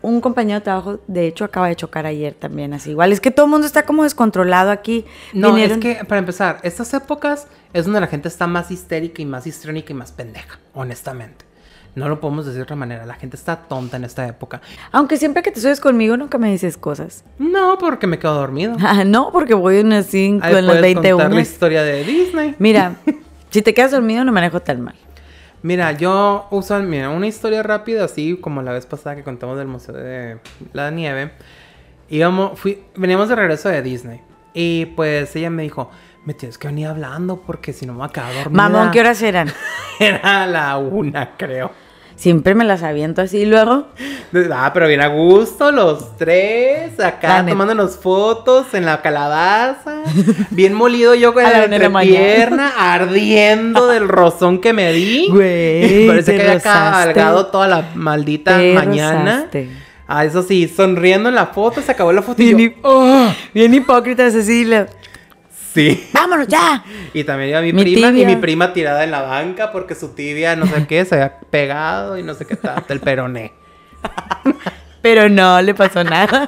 Un 0.04 0.22
compañero 0.22 0.60
de 0.60 0.64
trabajo, 0.64 1.00
de 1.08 1.26
hecho, 1.28 1.44
acaba 1.44 1.68
de 1.68 1.76
chocar 1.76 2.06
ayer 2.06 2.34
también, 2.36 2.74
así 2.74 2.92
igual. 2.92 3.12
Es 3.12 3.20
que 3.20 3.32
todo 3.32 3.48
el 3.48 3.52
mundo 3.52 3.66
está 3.66 3.84
como 3.84 4.04
descontrolado 4.04 4.70
aquí. 4.70 5.06
No, 5.34 5.50
Vinieron- 5.54 5.84
es 5.84 5.98
que 5.98 6.06
para 6.06 6.20
empezar, 6.20 6.60
estas 6.62 6.94
épocas 6.94 7.48
es 7.74 7.86
donde 7.86 8.00
la 8.00 8.08
gente 8.08 8.28
está 8.28 8.46
más 8.46 8.70
histérica 8.70 9.22
y 9.22 9.26
más 9.26 9.48
histriónica 9.48 9.92
y 9.92 9.96
más 9.96 10.12
pendeja, 10.12 10.60
honestamente. 10.76 11.47
No 11.98 12.08
lo 12.10 12.20
podemos 12.20 12.46
decir 12.46 12.58
de 12.58 12.64
otra 12.64 12.76
manera. 12.76 13.08
La 13.08 13.16
gente 13.16 13.36
está 13.36 13.56
tonta 13.56 13.98
en 13.98 14.04
esta 14.04 14.28
época. 14.28 14.62
Aunque 14.92 15.18
siempre 15.18 15.42
que 15.42 15.50
te 15.50 15.60
subes 15.60 15.80
conmigo 15.80 16.16
nunca 16.16 16.38
me 16.38 16.52
dices 16.52 16.78
cosas. 16.78 17.24
No, 17.40 17.80
porque 17.80 18.06
me 18.06 18.20
quedo 18.20 18.36
dormido. 18.36 18.78
Ah, 18.88 19.04
no, 19.04 19.32
porque 19.32 19.56
voy 19.56 19.78
en 19.80 19.92
Ahí 19.92 20.04
con 20.04 20.40
las 20.40 20.42
puedes 20.44 20.82
20 20.82 21.12
contar 21.12 21.34
la 21.34 21.42
historia 21.42 21.84
de 21.84 22.04
Disney. 22.04 22.56
Mira, 22.60 22.98
si 23.50 23.64
te 23.64 23.74
quedas 23.74 23.92
dormido 23.92 24.24
no 24.24 24.32
manejo 24.32 24.60
tan 24.62 24.80
mal. 24.80 24.94
Mira, 25.64 25.92
yo 25.92 26.46
uso, 26.52 26.80
mira, 26.84 27.10
una 27.10 27.26
historia 27.26 27.64
rápida, 27.64 28.06
así 28.06 28.38
como 28.40 28.62
la 28.62 28.74
vez 28.74 28.86
pasada 28.86 29.16
que 29.16 29.24
contamos 29.24 29.58
del 29.58 29.68
Museo 29.68 29.96
de 29.96 30.38
la 30.74 30.92
Nieve. 30.92 31.32
Íbamos, 32.10 32.60
fui, 32.60 32.84
veníamos 32.96 33.28
de 33.28 33.36
regreso 33.36 33.70
de 33.70 33.82
Disney. 33.82 34.22
Y 34.54 34.86
pues 34.86 35.36
ella 35.36 35.50
me 35.50 35.64
dijo, 35.64 35.90
me 36.26 36.36
tienes 36.36 36.60
que 36.60 36.68
venir 36.68 36.88
hablando 36.88 37.42
porque 37.42 37.74
si 37.74 37.88
no 37.88 37.94
me 37.94 38.06
acabo 38.06 38.32
dormida. 38.34 38.70
Mamón, 38.70 38.92
¿qué 38.92 39.00
horas 39.00 39.20
eran? 39.24 39.52
Era 40.00 40.46
la 40.46 40.78
una, 40.78 41.36
creo. 41.36 41.87
Siempre 42.18 42.56
me 42.56 42.66
las 42.66 42.82
aviento 42.82 43.22
así 43.22 43.38
y 43.40 43.46
luego. 43.46 43.86
Ah, 44.52 44.72
pero 44.74 44.88
bien 44.88 45.02
a 45.02 45.08
gusto, 45.08 45.72
los 45.72 46.18
tres, 46.18 47.00
acá 47.00 47.46
tomándonos 47.48 47.98
fotos 47.98 48.74
en 48.74 48.86
la 48.86 49.04
calabaza. 49.04 50.02
Bien 50.50 50.74
molido 50.74 51.14
yo 51.14 51.34
con 51.36 51.44
la 51.44 51.52
la 51.52 51.64
entrepierna, 51.66 52.74
ardiendo 52.76 53.86
del 53.88 54.08
rozón 54.08 54.60
que 54.60 54.74
me 54.74 54.92
di. 54.94 55.28
Güey, 55.30 56.08
Parece 56.08 56.36
que 56.36 56.42
había 56.42 56.60
cabalgado 56.60 57.46
toda 57.48 57.68
la 57.68 57.86
maldita 57.94 58.58
Te 58.58 58.74
mañana. 58.74 59.36
rozaste. 59.36 59.70
Ah, 60.08 60.26
eso 60.26 60.42
sí, 60.42 60.68
sonriendo 60.68 61.30
en 61.30 61.36
la 61.36 61.48
foto, 61.48 61.82
se 61.84 61.92
acabó 61.92 62.12
la 62.14 62.22
foto 62.24 62.42
y 62.42 62.54
Bien, 62.54 62.72
yo, 62.72 62.80
"Oh". 62.82 63.28
bien 63.54 63.74
hipócrita, 63.76 64.32
Cecilia. 64.32 64.88
Sí. 65.78 66.10
¡Vámonos 66.12 66.48
ya! 66.48 66.84
Y 67.14 67.24
también 67.24 67.52
iba 67.52 67.62
mi, 67.62 67.72
Mi 67.72 67.84
prima 67.84 68.08
tibia. 68.10 68.24
y 68.24 68.26
mi 68.26 68.36
prima 68.42 68.74
tirada 68.74 69.04
en 69.04 69.12
la 69.12 69.22
banca 69.22 69.72
porque 69.72 69.94
su 69.94 70.10
tibia 70.16 70.56
no 70.56 70.66
sé 70.66 70.88
qué 70.88 71.06
se 71.06 71.14
había 71.14 71.40
pegado 71.52 72.18
y 72.18 72.24
no 72.24 72.34
sé 72.34 72.46
qué 72.48 72.56
tal, 72.56 72.84
del 72.88 73.00
peroné. 73.00 73.54
Pero 75.04 75.30
no 75.30 75.62
le 75.62 75.76
pasó 75.76 76.04
nada. 76.04 76.48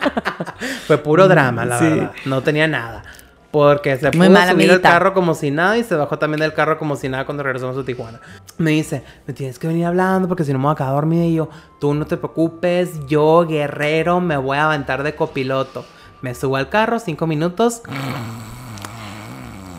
Fue 0.87 0.97
puro 0.97 1.27
drama, 1.27 1.63
la 1.63 1.77
Sí. 1.77 1.85
verdad. 1.85 2.11
No 2.25 2.41
tenía 2.41 2.67
nada. 2.67 3.03
Porque 3.51 3.97
se 3.97 4.05
Muy 4.17 4.27
pudo 4.27 4.39
mal, 4.39 4.49
subir 4.49 4.71
al 4.71 4.81
carro 4.81 5.13
como 5.13 5.35
si 5.35 5.51
nada 5.51 5.77
y 5.77 5.83
se 5.83 5.95
bajó 5.95 6.17
también 6.17 6.39
del 6.39 6.53
carro 6.53 6.79
como 6.79 6.95
si 6.95 7.07
nada 7.07 7.25
cuando 7.25 7.43
regresamos 7.43 7.77
a 7.77 7.85
Tijuana. 7.85 8.19
Me 8.57 8.71
dice, 8.71 9.03
me 9.27 9.33
tienes 9.35 9.59
que 9.59 9.67
venir 9.67 9.85
hablando 9.85 10.27
porque 10.27 10.43
si 10.43 10.53
no 10.53 10.57
me 10.59 10.65
voy 10.65 10.73
a 10.73 10.75
quedar 10.75 10.91
dormida. 10.93 11.25
Y 11.25 11.35
yo, 11.35 11.49
tú 11.79 11.93
no 11.93 12.05
te 12.07 12.17
preocupes, 12.17 13.05
yo, 13.07 13.45
guerrero, 13.47 14.21
me 14.21 14.37
voy 14.37 14.57
a 14.57 14.65
aventar 14.65 15.03
de 15.03 15.13
copiloto. 15.15 15.85
Me 16.21 16.33
subo 16.33 16.57
al 16.57 16.69
carro, 16.69 16.97
cinco 16.99 17.27
minutos. 17.27 17.81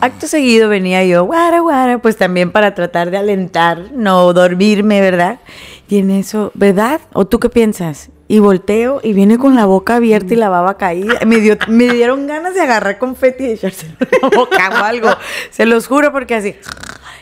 Acto 0.01 0.27
seguido 0.27 0.67
venía 0.67 1.03
yo, 1.05 1.25
guara, 1.25 1.59
guara, 1.59 1.99
pues 1.99 2.17
también 2.17 2.51
para 2.51 2.73
tratar 2.73 3.11
de 3.11 3.17
alentar, 3.17 3.91
no 3.93 4.33
dormirme, 4.33 4.99
¿verdad? 4.99 5.39
Y 5.87 5.99
en 5.99 6.09
eso, 6.11 6.51
¿verdad? 6.55 7.01
¿O 7.13 7.25
tú 7.25 7.39
qué 7.39 7.49
piensas? 7.49 8.09
Y 8.27 8.39
volteo 8.39 8.99
y 9.03 9.13
viene 9.13 9.37
con 9.37 9.55
la 9.55 9.65
boca 9.65 9.97
abierta 9.97 10.33
y 10.33 10.37
la 10.37 10.49
baba 10.49 10.77
caída. 10.77 11.19
Me, 11.27 11.37
dio, 11.39 11.57
me 11.67 11.89
dieron 11.93 12.27
ganas 12.27 12.53
de 12.55 12.61
agarrar 12.61 12.97
confeti 12.97 13.43
y 13.45 13.51
echárselo 13.51 13.93
en 13.99 14.07
la 14.21 14.29
boca 14.37 14.69
o 14.81 14.83
algo. 14.85 15.09
Se 15.51 15.65
los 15.65 15.85
juro 15.87 16.11
porque 16.11 16.35
así. 16.35 16.55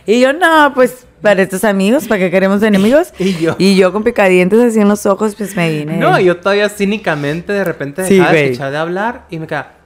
Y 0.05 0.21
yo, 0.21 0.33
no, 0.33 0.71
pues 0.73 1.05
para 1.21 1.41
estos 1.41 1.63
amigos, 1.65 2.07
¿para 2.07 2.19
qué 2.19 2.31
queremos 2.31 2.63
enemigos? 2.63 3.11
Y 3.19 3.33
yo. 3.33 3.55
Y 3.57 3.75
yo 3.75 3.91
con 3.91 4.03
picadientes 4.03 4.59
así 4.59 4.79
en 4.79 4.87
los 4.87 5.05
ojos, 5.05 5.35
pues 5.35 5.55
me 5.55 5.69
vine. 5.69 5.97
No, 5.97 6.19
yo 6.19 6.37
todavía 6.37 6.69
cínicamente 6.69 7.51
de 7.53 7.63
repente 7.65 8.05
Sí, 8.05 8.13
dejaba 8.13 8.31
de 8.31 8.37
güey. 8.39 8.51
escuchar 8.51 8.71
de 8.71 8.77
hablar 8.77 9.25
y 9.29 9.39
me 9.39 9.47
quedaba. 9.47 9.78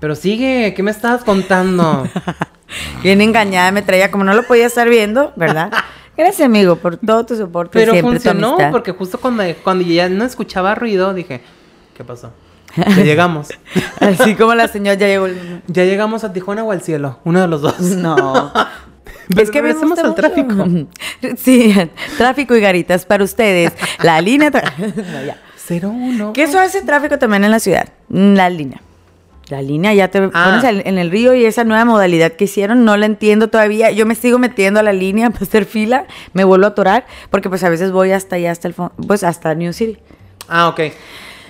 Pero 0.00 0.14
sigue, 0.14 0.72
¿qué 0.74 0.82
me 0.82 0.90
estabas 0.90 1.24
contando? 1.24 2.08
Bien 3.02 3.20
engañada, 3.20 3.70
me 3.72 3.82
traía, 3.82 4.10
como 4.10 4.24
no 4.24 4.32
lo 4.34 4.44
podía 4.44 4.66
estar 4.66 4.88
viendo, 4.88 5.32
¿verdad? 5.36 5.70
Gracias, 6.16 6.44
amigo, 6.46 6.76
por 6.76 6.96
todo 6.96 7.24
tu 7.26 7.36
soporte. 7.36 7.78
Pero 7.78 7.92
siempre, 7.92 8.12
funcionó, 8.20 8.56
porque 8.70 8.92
justo 8.92 9.18
cuando, 9.20 9.42
cuando 9.64 9.84
ya 9.84 10.08
no 10.08 10.24
escuchaba 10.24 10.74
ruido, 10.74 11.14
dije, 11.14 11.40
¿qué 11.96 12.04
pasó? 12.04 12.32
Ya 12.76 12.84
llegamos. 13.02 13.48
Así 14.00 14.34
como 14.34 14.54
la 14.54 14.68
señora 14.68 14.94
ya 14.94 15.06
llegó. 15.08 15.26
el- 15.26 15.62
ya 15.66 15.84
llegamos 15.84 16.22
a 16.24 16.32
Tijuana 16.32 16.62
o 16.64 16.72
al 16.72 16.82
cielo, 16.82 17.18
uno 17.24 17.40
de 17.40 17.48
los 17.48 17.62
dos. 17.62 17.80
No. 17.80 18.52
Pero 19.28 19.42
es 19.42 19.50
que 19.50 19.60
regresemos 19.62 19.98
al 19.98 20.14
tráfico. 20.14 20.66
Sí, 21.38 21.74
tráfico 22.18 22.54
y 22.56 22.60
garitas 22.60 23.04
para 23.06 23.24
ustedes. 23.24 23.72
La 24.02 24.20
línea. 24.20 24.50
No, 24.50 25.22
ya. 25.24 25.36
01. 25.68 26.32
¿Qué 26.32 26.42
eso 26.44 26.58
hace 26.58 26.82
tráfico 26.82 27.16
también 27.18 27.44
en 27.44 27.52
la 27.52 27.60
ciudad? 27.60 27.88
Mm, 28.08 28.34
La 28.34 28.50
línea. 28.50 28.80
La 29.50 29.62
línea, 29.62 29.92
ya 29.94 30.08
te 30.08 30.18
Ah. 30.18 30.30
pones 30.44 30.64
al- 30.64 30.82
en 30.86 30.96
el 30.98 31.10
río 31.10 31.34
y 31.34 31.44
esa 31.44 31.64
nueva 31.64 31.84
modalidad 31.84 32.32
que 32.32 32.44
hicieron, 32.44 32.84
no 32.84 32.96
la 32.96 33.06
entiendo 33.06 33.48
todavía. 33.48 33.90
Yo 33.90 34.06
me 34.06 34.14
sigo 34.14 34.38
metiendo 34.38 34.80
a 34.80 34.82
la 34.82 34.92
línea 34.92 35.28
para 35.30 35.44
hacer 35.44 35.64
fila, 35.64 36.06
me 36.32 36.44
vuelvo 36.44 36.66
a 36.66 36.68
atorar, 36.68 37.04
porque 37.30 37.48
pues 37.48 37.64
a 37.64 37.68
veces 37.68 37.90
voy 37.90 38.12
hasta 38.12 38.36
allá, 38.36 38.52
hasta 38.52 38.68
el 38.68 38.74
pues 39.06 39.24
hasta 39.24 39.54
New 39.54 39.72
City. 39.72 39.98
Ah, 40.48 40.68
ok. 40.68 40.80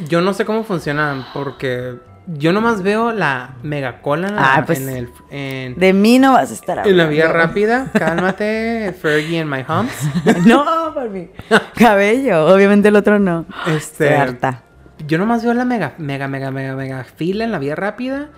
Yo 0.08 0.20
no 0.22 0.32
sé 0.32 0.44
cómo 0.46 0.64
funcionan 0.64 1.26
porque 1.34 1.96
yo 2.26 2.52
nomás 2.52 2.82
veo 2.82 3.12
la 3.12 3.56
megacola 3.62 4.28
en 4.28 4.36
la, 4.36 4.54
Ah, 4.54 4.64
pues, 4.64 4.80
en 4.80 4.88
el, 4.88 5.08
en, 5.30 5.74
De 5.78 5.92
mí 5.92 6.18
no 6.18 6.32
vas 6.34 6.50
a 6.50 6.54
estar 6.54 6.86
en 6.86 6.96
la 6.96 7.06
vía 7.06 7.28
rápida. 7.28 7.88
Cálmate, 7.92 8.94
Fergie 9.00 9.40
and 9.40 9.50
my 9.50 9.62
humps. 9.68 9.92
no, 10.46 10.64
por 10.94 11.10
mi 11.10 11.28
cabello. 11.76 12.46
Obviamente 12.46 12.88
el 12.88 12.96
otro 12.96 13.18
no. 13.18 13.44
Este, 13.66 14.04
Estoy 14.06 14.08
harta. 14.16 14.62
Yo 15.06 15.18
nomás 15.18 15.42
veo 15.44 15.54
la 15.54 15.64
mega, 15.64 15.94
mega, 15.98 16.28
mega, 16.28 16.50
mega, 16.50 16.74
mega 16.74 17.04
fila 17.04 17.44
en 17.44 17.52
la 17.52 17.58
vía 17.58 17.74
rápida 17.74 18.30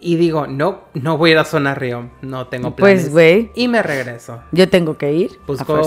y 0.00 0.16
digo, 0.16 0.46
no, 0.46 0.84
no 0.94 1.18
voy 1.18 1.30
a 1.30 1.32
ir 1.34 1.38
a 1.38 1.44
Zona 1.44 1.74
Río, 1.74 2.10
no 2.22 2.46
tengo 2.46 2.74
planes. 2.74 3.02
Pues, 3.02 3.12
güey. 3.12 3.50
Y 3.54 3.68
me 3.68 3.82
regreso. 3.82 4.42
Yo 4.50 4.68
tengo 4.68 4.96
que 4.96 5.12
ir. 5.12 5.30
Busco 5.46 5.78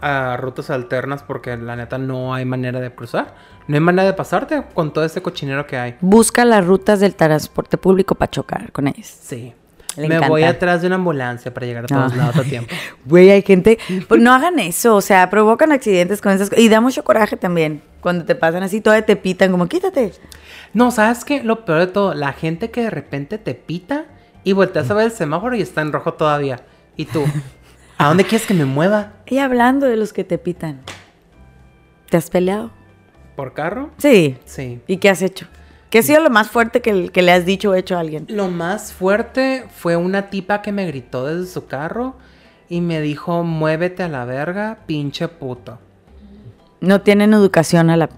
a 0.00 0.36
rutas 0.36 0.70
alternas 0.70 1.22
porque 1.22 1.56
la 1.56 1.74
neta 1.76 1.98
no 1.98 2.34
hay 2.34 2.44
manera 2.44 2.80
de 2.80 2.94
cruzar. 2.94 3.34
No 3.66 3.76
hay 3.76 3.80
manera 3.80 4.04
de 4.04 4.12
pasarte 4.12 4.64
con 4.74 4.92
todo 4.92 5.04
este 5.04 5.22
cochinero 5.22 5.66
que 5.66 5.78
hay. 5.78 5.96
Busca 6.00 6.44
las 6.44 6.66
rutas 6.66 7.00
del 7.00 7.14
transporte 7.14 7.78
público 7.78 8.14
para 8.14 8.30
chocar 8.30 8.72
con 8.72 8.88
ellos. 8.88 9.06
Sí. 9.06 9.54
Le 9.96 10.08
me 10.08 10.14
encanta. 10.16 10.28
voy 10.28 10.42
atrás 10.44 10.80
de 10.80 10.86
una 10.86 10.96
ambulancia 10.96 11.52
para 11.52 11.66
llegar 11.66 11.84
a 11.84 11.86
todos 11.86 12.16
lados 12.16 12.36
a 12.36 12.42
tiempo. 12.44 12.74
Güey, 13.04 13.30
hay 13.30 13.42
gente. 13.42 13.78
Pues 14.08 14.20
no 14.20 14.32
hagan 14.34 14.58
eso. 14.58 14.96
O 14.96 15.00
sea, 15.00 15.28
provocan 15.28 15.72
accidentes 15.72 16.20
con 16.20 16.32
esas 16.32 16.48
cosas. 16.48 16.64
Y 16.64 16.68
da 16.68 16.80
mucho 16.80 17.04
coraje 17.04 17.36
también. 17.36 17.82
Cuando 18.00 18.24
te 18.24 18.34
pasan 18.34 18.62
así, 18.62 18.80
todavía 18.80 19.04
te 19.06 19.16
pitan, 19.16 19.50
como 19.50 19.68
quítate. 19.68 20.12
No, 20.72 20.90
¿sabes 20.90 21.24
qué? 21.24 21.42
Lo 21.44 21.64
peor 21.64 21.80
de 21.80 21.86
todo, 21.88 22.14
la 22.14 22.32
gente 22.32 22.70
que 22.70 22.82
de 22.82 22.90
repente 22.90 23.38
te 23.38 23.54
pita 23.54 24.06
y 24.44 24.52
volteas 24.52 24.90
a 24.90 24.94
ver 24.94 25.06
el 25.06 25.12
semáforo 25.12 25.54
y 25.54 25.60
está 25.62 25.82
en 25.82 25.92
rojo 25.92 26.14
todavía. 26.14 26.62
Y 26.96 27.04
tú, 27.04 27.24
¿a 27.98 28.08
dónde 28.08 28.24
quieres 28.24 28.46
que 28.46 28.54
me 28.54 28.64
mueva? 28.64 29.12
Y 29.26 29.38
hablando 29.38 29.86
de 29.86 29.96
los 29.96 30.12
que 30.12 30.24
te 30.24 30.38
pitan, 30.38 30.80
¿te 32.10 32.16
has 32.16 32.30
peleado? 32.30 32.70
¿Por 33.36 33.52
carro? 33.54 33.90
Sí. 33.98 34.36
Sí. 34.44 34.80
¿Y 34.86 34.96
qué 34.96 35.10
has 35.10 35.22
hecho? 35.22 35.46
¿Qué 35.92 35.98
ha 35.98 36.02
sido 36.02 36.22
lo 36.22 36.30
más 36.30 36.48
fuerte 36.48 36.80
que, 36.80 37.10
que 37.10 37.20
le 37.20 37.32
has 37.32 37.44
dicho 37.44 37.68
o 37.72 37.74
hecho 37.74 37.98
a 37.98 38.00
alguien? 38.00 38.24
Lo 38.30 38.48
más 38.48 38.94
fuerte 38.94 39.66
fue 39.76 39.94
una 39.96 40.30
tipa 40.30 40.62
que 40.62 40.72
me 40.72 40.86
gritó 40.86 41.26
desde 41.26 41.52
su 41.52 41.66
carro 41.66 42.14
y 42.70 42.80
me 42.80 43.02
dijo, 43.02 43.42
muévete 43.42 44.02
a 44.02 44.08
la 44.08 44.24
verga, 44.24 44.78
pinche 44.86 45.28
puto. 45.28 45.78
No 46.80 47.02
tienen 47.02 47.34
educación 47.34 47.90
a 47.90 47.98
la. 47.98 48.08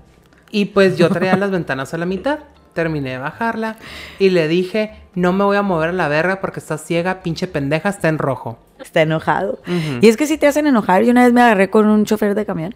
Y 0.52 0.66
pues 0.66 0.96
yo 0.96 1.08
traía 1.10 1.37
las 1.37 1.50
ventanas 1.50 1.92
a 1.92 1.98
la 1.98 2.06
mitad. 2.06 2.38
Terminé 2.74 3.10
de 3.10 3.18
bajarla 3.18 3.74
y 4.20 4.30
le 4.30 4.46
dije, 4.46 4.92
no 5.16 5.32
me 5.32 5.42
voy 5.42 5.56
a 5.56 5.62
mover 5.62 5.88
a 5.88 5.92
la 5.92 6.06
verga 6.06 6.40
porque 6.40 6.60
está 6.60 6.78
ciega, 6.78 7.24
pinche 7.24 7.48
pendeja, 7.48 7.88
está 7.88 8.06
en 8.08 8.18
rojo. 8.18 8.56
Está 8.78 9.02
enojado. 9.02 9.58
Y 10.00 10.06
es 10.06 10.16
que 10.16 10.28
si 10.28 10.38
te 10.38 10.46
hacen 10.46 10.68
enojar, 10.68 11.02
yo 11.02 11.10
una 11.10 11.24
vez 11.24 11.32
me 11.32 11.42
agarré 11.42 11.70
con 11.70 11.87
un 11.88 12.04
chofer 12.04 12.37
de 12.37 12.46
camión. 12.46 12.72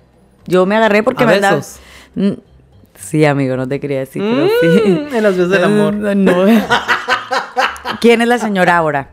Yo 0.48 0.66
me 0.66 0.74
agarré 0.74 1.04
porque 1.04 1.22
¿A 1.22 1.26
me 1.28 1.34
andaba- 1.34 1.62
Sí, 2.98 3.24
amigo, 3.24 3.56
no 3.56 3.66
te 3.66 3.80
quería 3.80 4.00
decir, 4.00 4.22
pero 4.22 4.48
sí. 4.60 4.88
Mm, 4.88 5.14
en 5.14 5.22
los 5.22 5.36
besos 5.36 5.50
del 5.50 5.64
amor. 5.64 5.94
No. 6.16 6.46
¿Quién 8.00 8.22
es 8.22 8.28
la 8.28 8.38
señora 8.38 8.76
ahora? 8.76 9.10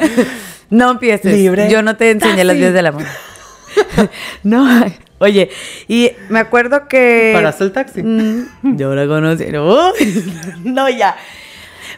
no 0.70 0.90
empieces. 0.90 1.32
Libre. 1.32 1.70
Yo 1.70 1.82
no 1.82 1.96
te 1.96 2.10
enseñé 2.10 2.44
las 2.44 2.56
vías 2.56 2.72
del 2.72 2.86
amor. 2.86 3.04
no, 4.42 4.66
oye, 5.18 5.50
y 5.88 6.10
me 6.28 6.38
acuerdo 6.38 6.88
que... 6.88 7.32
¿Paraste 7.34 7.64
el 7.64 7.72
taxi? 7.72 8.02
Mm, 8.02 8.76
yo 8.76 8.94
la 8.94 9.06
conocí. 9.06 9.46
No, 9.46 9.92
no, 10.64 10.88
ya. 10.88 11.16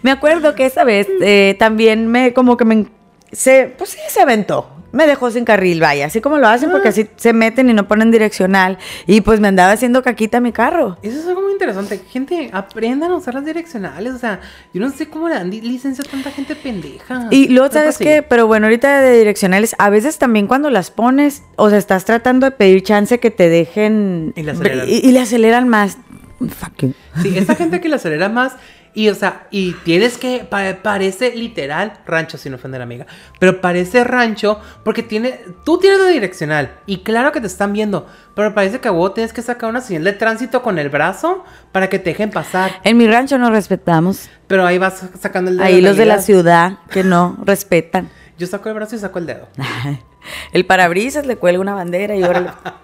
Me 0.02 0.10
acuerdo 0.10 0.54
que 0.54 0.66
esa 0.66 0.84
vez 0.84 1.08
eh, 1.20 1.56
también 1.58 2.08
me, 2.08 2.32
como 2.32 2.56
que 2.56 2.64
me, 2.64 2.86
se, 3.32 3.74
pues 3.76 3.90
sí, 3.90 3.98
se 4.08 4.20
aventó. 4.20 4.68
Me 4.92 5.06
dejó 5.06 5.30
sin 5.30 5.46
carril, 5.46 5.80
vaya, 5.80 6.04
así 6.04 6.20
como 6.20 6.36
lo 6.36 6.46
hacen, 6.48 6.70
porque 6.70 6.88
así 6.88 7.08
se 7.16 7.32
meten 7.32 7.70
y 7.70 7.72
no 7.72 7.88
ponen 7.88 8.10
direccional. 8.10 8.76
Y 9.06 9.22
pues 9.22 9.40
me 9.40 9.48
andaba 9.48 9.72
haciendo 9.72 10.02
caquita 10.02 10.38
mi 10.38 10.52
carro. 10.52 10.98
Eso 11.02 11.18
es 11.18 11.26
algo 11.26 11.40
muy 11.40 11.52
interesante. 11.52 11.98
Gente, 12.10 12.50
aprendan 12.52 13.10
a 13.10 13.16
usar 13.16 13.32
las 13.32 13.46
direccionales. 13.46 14.12
O 14.12 14.18
sea, 14.18 14.40
yo 14.74 14.82
no 14.82 14.90
sé 14.90 15.08
cómo 15.08 15.30
le 15.30 15.36
dan 15.36 15.48
licencia 15.48 16.04
a 16.06 16.10
tanta 16.10 16.30
gente 16.30 16.54
pendeja. 16.54 17.28
Y 17.30 17.48
luego, 17.48 17.72
¿sabes 17.72 17.96
qué? 17.96 18.22
Pero 18.22 18.46
bueno, 18.46 18.66
ahorita 18.66 19.00
de 19.00 19.16
direccionales, 19.16 19.74
a 19.78 19.88
veces 19.88 20.18
también 20.18 20.46
cuando 20.46 20.68
las 20.68 20.90
pones, 20.90 21.42
o 21.56 21.70
sea, 21.70 21.78
estás 21.78 22.04
tratando 22.04 22.44
de 22.44 22.50
pedir 22.50 22.82
chance 22.82 23.18
que 23.18 23.30
te 23.30 23.48
dejen... 23.48 24.34
Y 24.36 24.42
le 24.42 24.50
aceleran. 24.50 24.86
Y, 24.86 24.96
y 24.96 25.12
le 25.12 25.20
aceleran 25.20 25.68
más. 25.68 25.96
Fuck 26.38 26.82
you. 26.82 26.94
Sí, 27.22 27.38
esa 27.38 27.54
gente 27.54 27.80
que 27.80 27.88
le 27.88 27.96
acelera 27.96 28.28
más. 28.28 28.56
Y, 28.94 29.08
o 29.08 29.14
sea, 29.14 29.46
y 29.50 29.72
tienes 29.84 30.18
que. 30.18 30.40
pa- 30.48 30.76
parece 30.82 31.34
literal 31.34 31.94
rancho, 32.06 32.36
sin 32.36 32.52
ofender 32.52 32.82
amiga. 32.82 33.06
Pero 33.38 33.60
parece 33.60 34.04
rancho 34.04 34.60
porque 34.84 35.02
tiene. 35.02 35.40
Tú 35.64 35.78
tienes 35.78 35.98
la 36.00 36.08
direccional. 36.08 36.72
Y 36.86 36.98
claro 36.98 37.32
que 37.32 37.40
te 37.40 37.46
están 37.46 37.72
viendo. 37.72 38.06
Pero 38.34 38.54
parece 38.54 38.80
que 38.80 38.90
vos 38.90 39.14
tienes 39.14 39.32
que 39.32 39.40
sacar 39.42 39.70
una 39.70 39.80
señal 39.80 40.04
de 40.04 40.12
tránsito 40.12 40.62
con 40.62 40.78
el 40.78 40.90
brazo 40.90 41.44
para 41.72 41.88
que 41.88 41.98
te 41.98 42.10
dejen 42.10 42.30
pasar. 42.30 42.80
En 42.84 42.96
mi 42.98 43.06
rancho 43.06 43.38
no 43.38 43.50
respetamos. 43.50 44.28
Pero 44.46 44.66
ahí 44.66 44.76
vas 44.78 45.02
sacando 45.20 45.50
el 45.50 45.56
dedo. 45.56 45.66
Ahí 45.66 45.80
los 45.80 45.96
de 45.96 46.04
la 46.04 46.20
ciudad 46.20 46.78
que 46.90 47.02
no 47.02 47.38
respetan. 47.44 48.10
Yo 48.38 48.46
saco 48.46 48.68
el 48.68 48.74
brazo 48.74 48.96
y 48.96 48.98
saco 48.98 49.18
el 49.18 49.26
dedo. 49.26 49.48
El 50.52 50.66
parabrisas 50.66 51.26
le 51.26 51.36
cuelga 51.36 51.60
una 51.60 51.74
bandera 51.74 52.14
y 52.14 52.22
órale. 52.22 52.50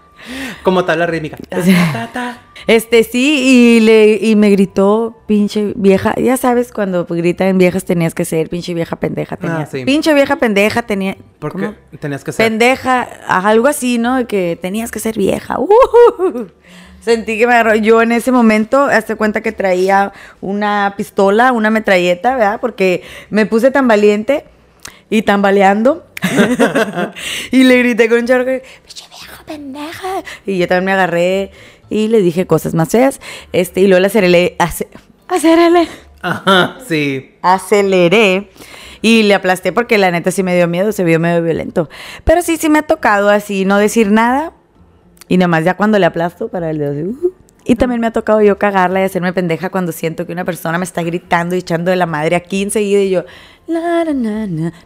Como 0.69 0.85
tabla 0.85 1.07
rítmica. 1.07 1.39
Ta, 1.49 1.63
ta, 1.63 1.93
ta, 1.93 2.13
ta. 2.13 2.43
Este 2.67 3.03
sí, 3.03 3.79
y 3.79 3.81
le 3.81 4.19
y 4.21 4.37
me 4.37 4.51
gritó, 4.51 5.23
pinche 5.27 5.73
vieja. 5.77 6.15
Ya 6.17 6.37
sabes, 6.37 6.73
cuando 6.73 7.07
gritan 7.07 7.57
viejas 7.57 7.87
tenías 7.87 8.15
que 8.15 8.27
ser 8.27 8.51
pinche 8.51 8.75
vieja 8.75 8.97
pendeja. 8.97 9.39
Ah, 9.43 9.67
sí. 9.71 9.87
Pinche 9.87 10.13
vieja 10.13 10.37
pendeja 10.37 10.83
tenía. 10.83 11.17
Porque 11.39 11.59
¿cómo? 11.69 11.75
tenías 11.99 12.23
que 12.23 12.33
ser. 12.33 12.45
Pendeja, 12.45 13.09
algo 13.27 13.67
así, 13.69 13.97
¿no? 13.97 14.27
Que 14.27 14.59
tenías 14.61 14.91
que 14.91 15.01
ser 15.01 15.17
vieja. 15.17 15.57
Uh, 16.19 16.49
sentí 17.01 17.39
que 17.39 17.47
me 17.47 17.55
agarró. 17.55 17.75
Yo 17.77 18.03
en 18.03 18.13
ese 18.13 18.33
momento, 18.33 18.85
hazte 18.85 19.15
cuenta 19.17 19.41
que 19.41 19.53
traía 19.53 20.13
una 20.43 20.95
pistola, 20.97 21.53
una 21.53 21.71
metralleta, 21.71 22.35
¿verdad? 22.35 22.61
Porque 22.61 23.03
me 23.31 23.47
puse 23.47 23.71
tan 23.71 23.89
valiente 23.89 24.45
y 25.11 25.23
tambaleando. 25.23 26.05
y 27.51 27.65
le 27.65 27.79
grité 27.79 28.09
con 28.09 28.19
un 28.19 28.25
pinche 28.27 29.05
vieja 29.09 29.43
pendeja. 29.47 30.23
Y 30.47 30.59
yo 30.59 30.67
también 30.69 30.85
me 30.87 30.93
agarré 30.93 31.51
y 31.91 32.09
le 32.09 32.21
dije 32.21 32.47
cosas 32.47 32.75
más 32.75 32.89
feas. 32.91 33.21
Este, 33.53 33.81
y 33.81 33.87
luego 33.87 34.01
le 34.01 34.07
aceleré, 34.09 34.57
ace- 34.59 34.89
aceleré 35.29 35.89
Ajá, 36.21 36.79
sí. 36.87 37.35
aceleré 37.43 38.51
y 39.01 39.23
le 39.23 39.35
aplasté 39.35 39.73
porque 39.73 39.97
la 39.99 40.11
neta 40.11 40.31
sí 40.31 40.43
me 40.43 40.57
dio 40.57 40.67
miedo, 40.67 40.91
se 40.93 41.05
vio 41.05 41.21
medio 41.21 41.43
violento. 41.43 41.89
Pero 42.25 42.43
sí, 42.43 42.57
sí 42.57 42.69
me 42.69 42.81
ha 42.81 42.83
tocado 42.83 43.29
así 43.31 43.65
no 43.65 43.79
decir 43.79 44.11
nada 44.11 44.53
y 45.29 45.37
nomás 45.39 45.65
ya 45.65 45.77
cuando 45.77 45.99
le 45.99 46.07
aplasto 46.07 46.49
para 46.49 46.71
el 46.71 46.79
dedo 46.79 46.91
así, 46.93 47.03
"Uh". 47.03 47.33
Y 47.65 47.77
también 47.77 48.01
me 48.01 48.07
ha 48.07 48.13
tocado 48.13 48.41
yo 48.41 48.57
cagarla 48.59 49.01
y 49.01 49.05
hacerme 49.05 49.33
pendeja 49.35 49.69
cuando 49.71 49.93
siento 49.93 50.27
que 50.27 50.33
una 50.33 50.45
persona 50.47 50.79
me 50.79 50.85
está 50.85 51.03
gritando 51.03 51.55
y 51.55 51.59
echando 51.59 51.91
de 51.91 51.97
la 51.99 52.07
madre 52.07 52.35
aquí 52.35 52.63
enseguida 52.63 53.01
y 53.03 53.11
yo, 53.11 53.25
na, 53.69 54.05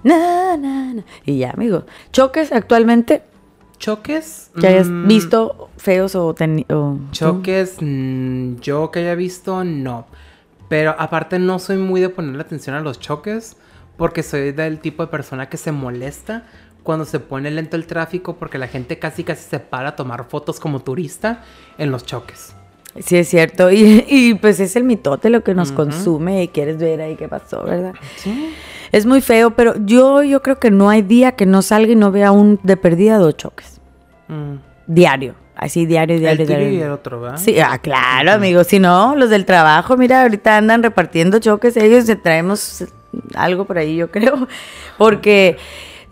na, 0.04 0.90
na. 0.92 1.02
Y 1.24 1.38
ya, 1.38 1.50
amigo. 1.50 1.84
Choques 2.12 2.52
actualmente 2.52 3.22
Choques. 3.78 4.50
que 4.60 4.66
hayas 4.66 4.88
mm, 4.88 5.06
visto 5.08 5.70
feos 5.76 6.14
o, 6.14 6.28
o- 6.68 6.98
Choques, 7.12 7.76
mm, 7.80 8.56
yo 8.60 8.90
que 8.90 9.00
haya 9.00 9.14
visto, 9.14 9.64
no. 9.64 10.06
Pero 10.68 10.94
aparte 10.98 11.38
no 11.38 11.58
soy 11.58 11.76
muy 11.76 12.00
de 12.00 12.08
ponerle 12.08 12.42
atención 12.42 12.74
a 12.76 12.80
los 12.80 12.98
choques 13.00 13.56
porque 13.96 14.22
soy 14.22 14.52
del 14.52 14.78
tipo 14.80 15.02
de 15.04 15.10
persona 15.10 15.48
que 15.48 15.56
se 15.56 15.70
molesta 15.72 16.44
cuando 16.82 17.04
se 17.04 17.20
pone 17.20 17.50
lento 17.50 17.76
el 17.76 17.86
tráfico 17.86 18.36
porque 18.36 18.58
la 18.58 18.66
gente 18.68 18.98
casi 18.98 19.22
casi 19.22 19.48
se 19.48 19.60
para 19.60 19.90
a 19.90 19.96
tomar 19.96 20.24
fotos 20.28 20.58
como 20.58 20.80
turista 20.80 21.42
en 21.78 21.90
los 21.90 22.04
choques. 22.06 22.54
Sí, 22.98 23.16
es 23.16 23.28
cierto. 23.28 23.70
Y, 23.70 24.04
y, 24.08 24.34
pues 24.34 24.60
es 24.60 24.76
el 24.76 24.84
mitote 24.84 25.30
lo 25.30 25.42
que 25.42 25.54
nos 25.54 25.72
consume 25.72 26.42
y 26.42 26.48
quieres 26.48 26.78
ver 26.78 27.00
ahí 27.00 27.16
qué 27.16 27.28
pasó, 27.28 27.62
¿verdad? 27.64 27.94
Sí. 28.16 28.54
Es 28.92 29.06
muy 29.06 29.22
feo, 29.22 29.52
pero 29.52 29.74
yo, 29.84 30.22
yo 30.22 30.42
creo 30.42 30.58
que 30.58 30.70
no 30.70 30.90
hay 30.90 31.00
día 31.00 31.32
que 31.32 31.46
no 31.46 31.62
salga 31.62 31.92
y 31.92 31.96
no 31.96 32.12
vea 32.12 32.30
un 32.32 32.60
de 32.62 32.76
perdida 32.76 33.16
dos 33.16 33.36
choques. 33.36 33.80
Mm. 34.28 34.56
Diario. 34.86 35.34
Así 35.54 35.86
diario, 35.86 36.18
diario, 36.18 36.42
el 36.42 36.48
diario. 36.48 36.70
y 36.70 36.80
el 36.80 36.90
otro, 36.90 37.20
¿verdad? 37.20 37.38
Sí, 37.38 37.58
ah, 37.60 37.78
claro, 37.78 38.32
amigo. 38.32 38.64
Si 38.64 38.78
no, 38.78 39.14
los 39.14 39.30
del 39.30 39.44
trabajo, 39.44 39.96
mira, 39.96 40.22
ahorita 40.22 40.56
andan 40.56 40.82
repartiendo 40.82 41.38
choques 41.38 41.76
ellos, 41.76 42.04
traemos 42.22 42.84
algo 43.34 43.64
por 43.64 43.78
ahí, 43.78 43.96
yo 43.96 44.10
creo. 44.10 44.48
Porque 44.98 45.56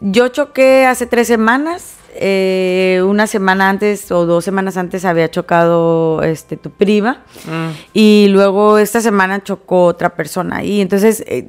yo 0.00 0.28
choqué 0.28 0.86
hace 0.86 1.06
tres 1.06 1.26
semanas. 1.26 1.96
Eh, 2.14 3.02
una 3.06 3.26
semana 3.26 3.68
antes 3.68 4.10
o 4.10 4.26
dos 4.26 4.44
semanas 4.44 4.76
antes 4.76 5.04
había 5.04 5.30
chocado 5.30 6.22
este 6.22 6.56
tu 6.56 6.70
prima. 6.70 7.22
Mm. 7.46 7.68
y 7.94 8.26
luego 8.30 8.78
esta 8.78 9.00
semana 9.00 9.42
chocó 9.42 9.84
otra 9.84 10.14
persona. 10.14 10.64
Y 10.64 10.80
entonces 10.80 11.22
eh, 11.26 11.46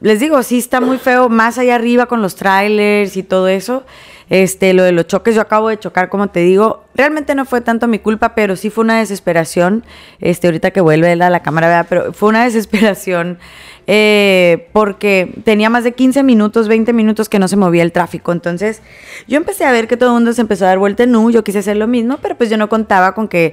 les 0.00 0.20
digo 0.20 0.42
sí 0.42 0.58
está 0.58 0.80
muy 0.80 0.98
feo 0.98 1.28
más 1.28 1.58
allá 1.58 1.74
arriba 1.74 2.06
con 2.06 2.22
los 2.22 2.34
trailers 2.34 3.16
y 3.16 3.22
todo 3.22 3.48
eso 3.48 3.84
este, 4.32 4.72
lo 4.72 4.82
de 4.82 4.92
los 4.92 5.06
choques, 5.06 5.34
yo 5.34 5.42
acabo 5.42 5.68
de 5.68 5.78
chocar, 5.78 6.08
como 6.08 6.28
te 6.28 6.40
digo, 6.40 6.84
realmente 6.94 7.34
no 7.34 7.44
fue 7.44 7.60
tanto 7.60 7.86
mi 7.86 7.98
culpa, 7.98 8.34
pero 8.34 8.56
sí 8.56 8.70
fue 8.70 8.82
una 8.82 8.98
desesperación, 8.98 9.84
este, 10.20 10.46
ahorita 10.46 10.70
que 10.70 10.80
vuelve 10.80 11.12
a 11.12 11.28
la 11.28 11.42
cámara, 11.42 11.84
pero 11.86 12.14
fue 12.14 12.30
una 12.30 12.42
desesperación 12.46 13.38
eh, 13.86 14.70
porque 14.72 15.34
tenía 15.44 15.68
más 15.68 15.84
de 15.84 15.92
15 15.92 16.22
minutos, 16.22 16.66
20 16.66 16.94
minutos 16.94 17.28
que 17.28 17.38
no 17.38 17.46
se 17.46 17.58
movía 17.58 17.82
el 17.82 17.92
tráfico, 17.92 18.32
entonces 18.32 18.80
yo 19.28 19.36
empecé 19.36 19.66
a 19.66 19.72
ver 19.72 19.86
que 19.86 19.98
todo 19.98 20.08
el 20.08 20.14
mundo 20.14 20.32
se 20.32 20.40
empezó 20.40 20.64
a 20.64 20.68
dar 20.68 20.78
vuelta 20.78 21.02
en 21.02 21.14
U, 21.14 21.30
yo 21.30 21.44
quise 21.44 21.58
hacer 21.58 21.76
lo 21.76 21.86
mismo, 21.86 22.16
pero 22.22 22.34
pues 22.34 22.48
yo 22.48 22.56
no 22.56 22.70
contaba 22.70 23.12
con 23.12 23.28
que 23.28 23.52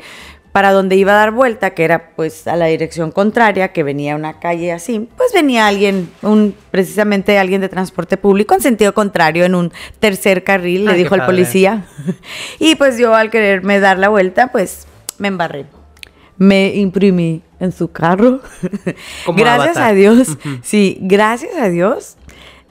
para 0.52 0.72
donde 0.72 0.96
iba 0.96 1.12
a 1.12 1.16
dar 1.16 1.32
vuelta, 1.32 1.72
que 1.72 1.84
era 1.84 2.12
pues 2.16 2.48
a 2.48 2.56
la 2.56 2.66
dirección 2.66 3.12
contraria, 3.12 3.72
que 3.72 3.84
venía 3.84 4.16
una 4.16 4.40
calle 4.40 4.72
así, 4.72 5.08
pues 5.16 5.32
venía 5.34 5.68
alguien, 5.68 6.10
un 6.22 6.56
precisamente 6.72 7.38
alguien 7.38 7.62
de 7.62 7.70
transporte 7.70 8.18
público 8.18 8.56
en 8.56 8.62
sentido 8.62 8.94
contrario 8.94 9.46
en 9.46 9.56
un 9.56 9.72
tercer 10.00 10.44
carril, 10.44 10.86
le 10.86 10.94
dijo 10.96 11.16
el 11.16 11.24
policía. 11.24 11.86
y 12.60 12.76
pues 12.76 12.98
yo 12.98 13.14
al 13.16 13.30
quererme 13.30 13.80
dar 13.80 14.00
la 14.00 14.10
vuelta, 14.10 14.48
pues 14.52 14.88
me 15.18 15.28
embarré. 15.28 15.66
Me 16.38 16.74
imprimí 16.76 17.44
en 17.60 17.72
su 17.72 17.92
carro. 17.92 18.40
gracias 19.36 19.78
a 19.78 19.92
Dios. 19.92 20.38
Sí, 20.64 20.98
gracias 21.02 21.56
a 21.58 21.70
Dios. 21.70 22.16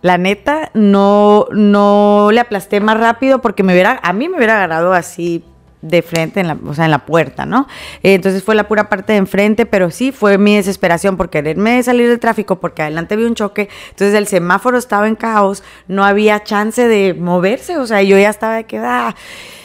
La 0.01 0.17
neta, 0.17 0.71
no, 0.75 1.47
no 1.53 2.31
le 2.33 2.41
aplasté 2.41 2.81
más 2.81 2.99
rápido 2.99 3.41
porque 3.41 3.62
me 3.62 3.73
hubiera, 3.73 4.01
a 4.03 4.12
mí 4.12 4.29
me 4.29 4.37
hubiera 4.37 4.57
agarrado 4.57 4.95
así 4.95 5.45
de 5.83 6.03
frente, 6.03 6.41
en 6.41 6.49
la, 6.49 6.59
o 6.67 6.75
sea, 6.75 6.87
en 6.87 6.91
la 6.91 7.07
puerta, 7.07 7.47
¿no? 7.47 7.69
entonces 8.03 8.43
fue 8.43 8.55
la 8.55 8.67
pura 8.67 8.88
parte 8.88 9.12
de 9.12 9.19
enfrente, 9.19 9.64
pero 9.67 9.91
sí 9.91 10.12
fue 10.12 10.38
mi 10.38 10.57
desesperación 10.57 11.17
por 11.17 11.31
quererme 11.31 11.83
salir 11.83 12.09
del 12.09 12.19
tráfico 12.19 12.59
porque 12.61 12.83
adelante 12.83 13.17
vi 13.17 13.25
un 13.25 13.35
choque, 13.35 13.69
entonces 13.91 14.14
el 14.14 14.27
semáforo 14.27 14.79
estaba 14.79 15.07
en 15.07 15.14
caos, 15.14 15.62
no 15.87 16.05
había 16.05 16.43
chance 16.43 16.87
de 16.88 17.14
moverse, 17.14 17.79
o 17.79 17.87
sea, 17.87 18.03
yo 18.03 18.19
ya 18.19 18.31
estaba 18.31 18.57
de 18.57 18.64
quedar. 18.64 18.88
Ah, 18.88 19.14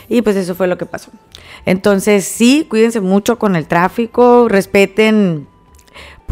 y 0.10 0.22
pues 0.22 0.36
eso 0.36 0.54
fue 0.54 0.68
lo 0.68 0.78
que 0.78 0.86
pasó. 0.86 1.12
Entonces 1.66 2.26
sí, 2.26 2.68
cuídense 2.70 3.00
mucho 3.00 3.40
con 3.40 3.56
el 3.56 3.68
tráfico, 3.68 4.48
respeten 4.50 5.48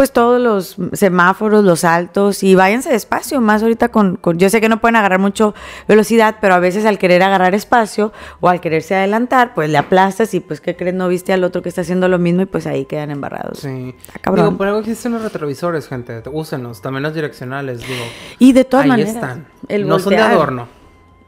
pues 0.02 0.12
todos 0.12 0.42
los 0.42 0.78
semáforos, 0.94 1.64
los 1.64 1.84
altos 1.84 2.42
y 2.42 2.56
váyanse 2.56 2.90
despacio, 2.90 3.40
más 3.40 3.62
ahorita 3.62 3.90
con, 3.90 4.20
yo 4.34 4.50
sé 4.50 4.60
que 4.60 4.68
no 4.68 4.82
pueden 4.82 4.96
agarrar 4.96 5.20
mucho 5.20 5.54
velocidad, 5.88 6.38
pero 6.42 6.56
a 6.56 6.60
veces 6.60 6.88
al 6.88 6.98
querer 6.98 7.22
agarrar 7.22 7.54
espacio 7.54 8.12
o 8.40 8.50
al 8.50 8.62
quererse 8.62 8.96
adelantar, 8.96 9.54
pues 9.54 9.70
le 9.70 9.78
aplastas 9.78 10.34
y 10.34 10.40
pues 10.40 10.60
¿qué 10.60 10.76
crees? 10.76 10.96
No 10.96 11.08
viste 11.08 11.34
al 11.34 11.44
otro 11.44 11.62
que 11.62 11.70
está 11.70 11.82
haciendo 11.82 12.08
lo 12.08 12.18
mismo 12.18 12.42
y 12.42 12.46
pues 12.48 12.66
ahí 12.66 12.86
quedan 12.86 13.12
embarrados. 13.12 13.60
Sí. 13.60 13.94
cabrón. 14.22 14.48
Digo, 14.48 14.58
por 14.58 14.70
algo 14.70 14.80
existen 14.80 15.12
los 15.12 15.22
retrovisores, 15.22 15.88
gente, 15.88 16.24
úsenlos, 16.32 16.82
también 16.82 17.04
los 17.04 17.14
direccionales, 17.14 17.82
digo. 17.88 18.04
Y 18.40 18.54
de 18.54 18.66
todas 18.66 18.88
maneras. 18.88 19.14
están. 19.14 19.46
no 19.86 20.00
son 20.00 20.16
de 20.16 20.20
adorno. 20.20 20.81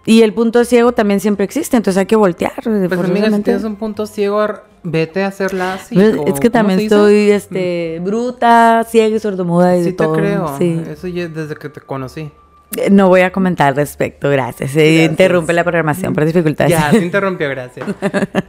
Y 0.05 0.21
el 0.21 0.33
punto 0.33 0.65
ciego 0.65 0.91
también 0.91 1.19
siempre 1.19 1.45
existe, 1.45 1.77
entonces 1.77 1.99
hay 1.99 2.05
que 2.05 2.15
voltear. 2.15 2.61
Pues 2.61 2.91
amiga, 2.99 3.31
si 3.31 3.41
tienes 3.41 3.63
un 3.63 3.77
punto 3.77 4.05
ciego, 4.05 4.45
vete 4.83 5.23
a 5.23 5.27
hacerla 5.27 5.75
así. 5.75 5.95
Pues, 5.95 6.17
es 6.25 6.39
que 6.39 6.49
también 6.49 6.79
estoy 6.79 7.31
este, 7.31 8.01
bruta, 8.03 8.85
ciega 8.89 9.15
y 9.15 9.19
sordomuda 9.19 9.77
y 9.77 9.83
sí 9.85 9.93
todo. 9.93 10.13
te 10.13 10.19
creo. 10.19 10.57
Sí. 10.57 10.81
Eso 10.89 11.07
ya 11.07 11.27
desde 11.27 11.55
que 11.55 11.69
te 11.69 11.79
conocí. 11.79 12.31
No 12.91 13.07
voy 13.07 13.21
a 13.21 13.31
comentar 13.31 13.67
al 13.67 13.75
respecto, 13.75 14.29
gracias. 14.29 14.71
Se 14.71 15.03
interrumpe 15.03 15.53
la 15.53 15.63
programación 15.63 16.13
por 16.13 16.25
dificultades. 16.25 16.71
Ya, 16.71 16.91
se 16.91 16.97
interrumpió, 17.03 17.49
gracias. 17.49 17.87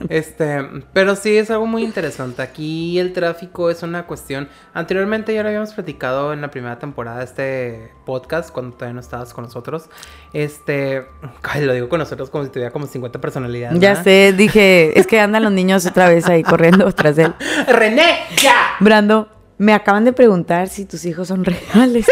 este, 0.09 0.63
pero 0.93 1.17
sí 1.17 1.37
es 1.37 1.51
algo 1.51 1.67
muy 1.67 1.85
interesante. 1.85 2.43
Aquí 2.43 2.99
el 2.99 3.13
tráfico 3.13 3.71
es 3.71 3.83
una 3.83 4.07
cuestión. 4.07 4.49
Anteriormente 4.73 5.35
ya 5.35 5.43
lo 5.43 5.49
habíamos 5.49 5.73
platicado 5.73 6.33
en 6.33 6.41
la 6.41 6.51
primera 6.51 6.79
temporada 6.79 7.19
de 7.19 7.25
este 7.25 7.91
podcast, 8.05 8.51
cuando 8.51 8.75
todavía 8.75 8.95
no 8.95 9.01
estabas 9.01 9.33
con 9.35 9.45
nosotros. 9.45 9.89
Este, 10.33 11.07
ay, 11.43 11.65
lo 11.65 11.73
digo 11.73 11.89
con 11.89 11.99
nosotros 11.99 12.31
como 12.31 12.45
si 12.45 12.51
tuviera 12.51 12.71
como 12.71 12.87
50 12.87 13.21
personalidades. 13.21 13.79
Ya 13.79 14.03
sé, 14.03 14.35
dije, 14.37 14.99
es 14.99 15.07
que 15.07 15.21
andan 15.21 15.43
los 15.43 15.53
niños 15.53 15.87
otra 15.87 16.09
vez 16.09 16.27
ahí 16.29 16.43
corriendo 16.43 16.91
tras 16.93 17.19
él. 17.19 17.35
René, 17.69 18.21
ya. 18.43 18.55
Brando, 18.81 19.29
me 19.59 19.73
acaban 19.73 20.05
de 20.05 20.13
preguntar 20.13 20.69
si 20.69 20.85
tus 20.85 21.05
hijos 21.05 21.29
son 21.29 21.45
reales. 21.75 22.07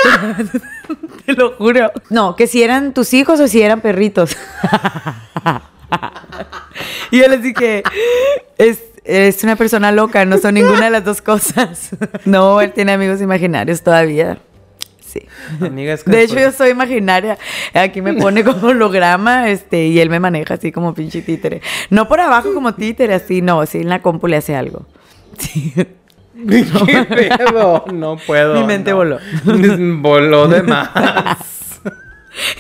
Te 1.27 1.33
lo 1.35 1.55
juro. 1.55 1.91
No, 2.11 2.37
que 2.37 2.47
si 2.47 2.63
eran 2.63 2.95
tus 2.95 3.13
hijos 3.15 3.41
o 3.41 3.49
si 3.49 3.63
eran 3.63 3.81
perritos. 3.81 4.37
y 7.11 7.19
yo 7.19 7.29
les 7.29 7.43
dije, 7.43 7.83
es, 8.59 8.83
es 9.05 9.43
una 9.45 9.57
persona 9.57 9.93
loca, 9.93 10.25
no 10.25 10.39
son 10.39 10.55
ninguna 10.55 10.87
de 10.87 10.91
las 10.91 11.05
dos 11.05 11.23
cosas. 11.23 11.91
no, 12.25 12.61
él 12.61 12.73
tiene 12.73 12.93
amigos 12.93 13.21
imaginarios 13.21 13.83
todavía. 13.83 14.39
Sí. 15.05 15.21
de 16.07 16.23
hecho, 16.23 16.39
yo 16.39 16.53
soy 16.53 16.71
imaginaria. 16.71 17.37
Aquí 17.75 18.01
me 18.01 18.15
pone 18.15 18.43
como 18.45 18.69
holograma, 18.69 19.51
este, 19.51 19.87
y 19.89 20.01
él 20.01 20.09
me 20.09 20.21
maneja 20.21 20.55
así 20.55 20.73
como 20.73 20.95
pinche 20.95 21.21
títere. 21.21 21.61
No 21.91 22.09
por 22.09 22.21
abajo 22.21 22.55
como 22.55 22.75
títere, 22.75 23.13
así, 23.13 23.43
no, 23.43 23.67
sí 23.67 23.79
en 23.79 23.91
la 23.91 24.01
compu 24.01 24.27
le 24.27 24.39
hace 24.39 24.57
algo. 24.57 24.87
Sí. 25.39 25.75
¿Qué 26.87 27.05
pedo? 27.39 27.85
No 27.93 28.17
puedo. 28.17 28.55
Mi 28.55 28.65
mente 28.65 28.93
voló. 28.93 29.19
Voló 30.01 30.49
de 30.49 30.63
más. 30.63 30.89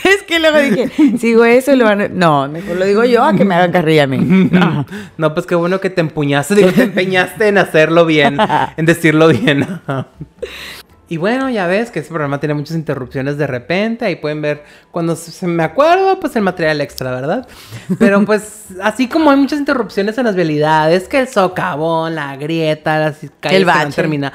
Es 0.05 0.23
que 0.25 0.39
luego 0.39 0.59
dije, 0.59 1.17
sigo 1.17 1.47
eso 1.47 1.73
y 1.73 1.77
lo 1.77 1.87
van 1.87 2.03
a... 2.03 2.09
No, 2.09 2.47
mejor 2.47 2.77
lo 2.77 2.85
digo 2.85 3.05
yo 3.05 3.25
a 3.25 3.33
que 3.33 3.47
me 3.47 3.55
hagan 3.55 3.73
carrilla 3.73 4.03
a 4.03 4.07
mí. 4.07 4.19
No. 4.19 4.85
no, 5.17 5.35
pues 5.35 5.47
qué 5.47 5.55
bueno 5.55 5.81
que 5.81 5.89
te 5.89 6.03
empuñaste, 6.03 6.55
digo, 6.55 6.71
te 6.73 6.83
empeñaste 6.83 7.49
en 7.49 7.57
hacerlo 7.57 8.05
bien, 8.05 8.37
en 8.77 8.85
decirlo 8.85 9.29
bien. 9.29 9.67
Y 11.13 11.19
bueno, 11.19 11.51
ya 11.51 11.67
ves 11.67 11.91
que 11.91 11.99
este 11.99 12.09
programa 12.09 12.41
tiene 12.41 12.55
muchas 12.55 12.75
interrupciones 12.75 13.37
de 13.37 13.47
repente. 13.47 14.07
Ahí 14.07 14.17
pueden 14.17 14.41
ver 14.41 14.65
cuando 14.91 15.15
se 15.15 15.47
me 15.47 15.63
acuerdo, 15.63 16.19
pues 16.19 16.35
el 16.37 16.43
material 16.43 16.81
extra, 16.81 17.11
¿verdad? 17.11 17.47
Pero 17.99 18.25
pues 18.25 18.69
así 18.83 19.09
como 19.09 19.31
hay 19.31 19.37
muchas 19.37 19.59
interrupciones 19.59 20.17
en 20.17 20.25
las 20.25 20.35
vialidades, 20.35 21.09
que 21.09 21.21
el 21.21 21.29
socavón, 21.29 22.15
la 22.15 22.35
grieta, 22.39 22.99
las 22.99 23.19
calles 23.41 23.59
el 23.59 23.67
bache. 23.67 23.93
termina. 23.93 24.33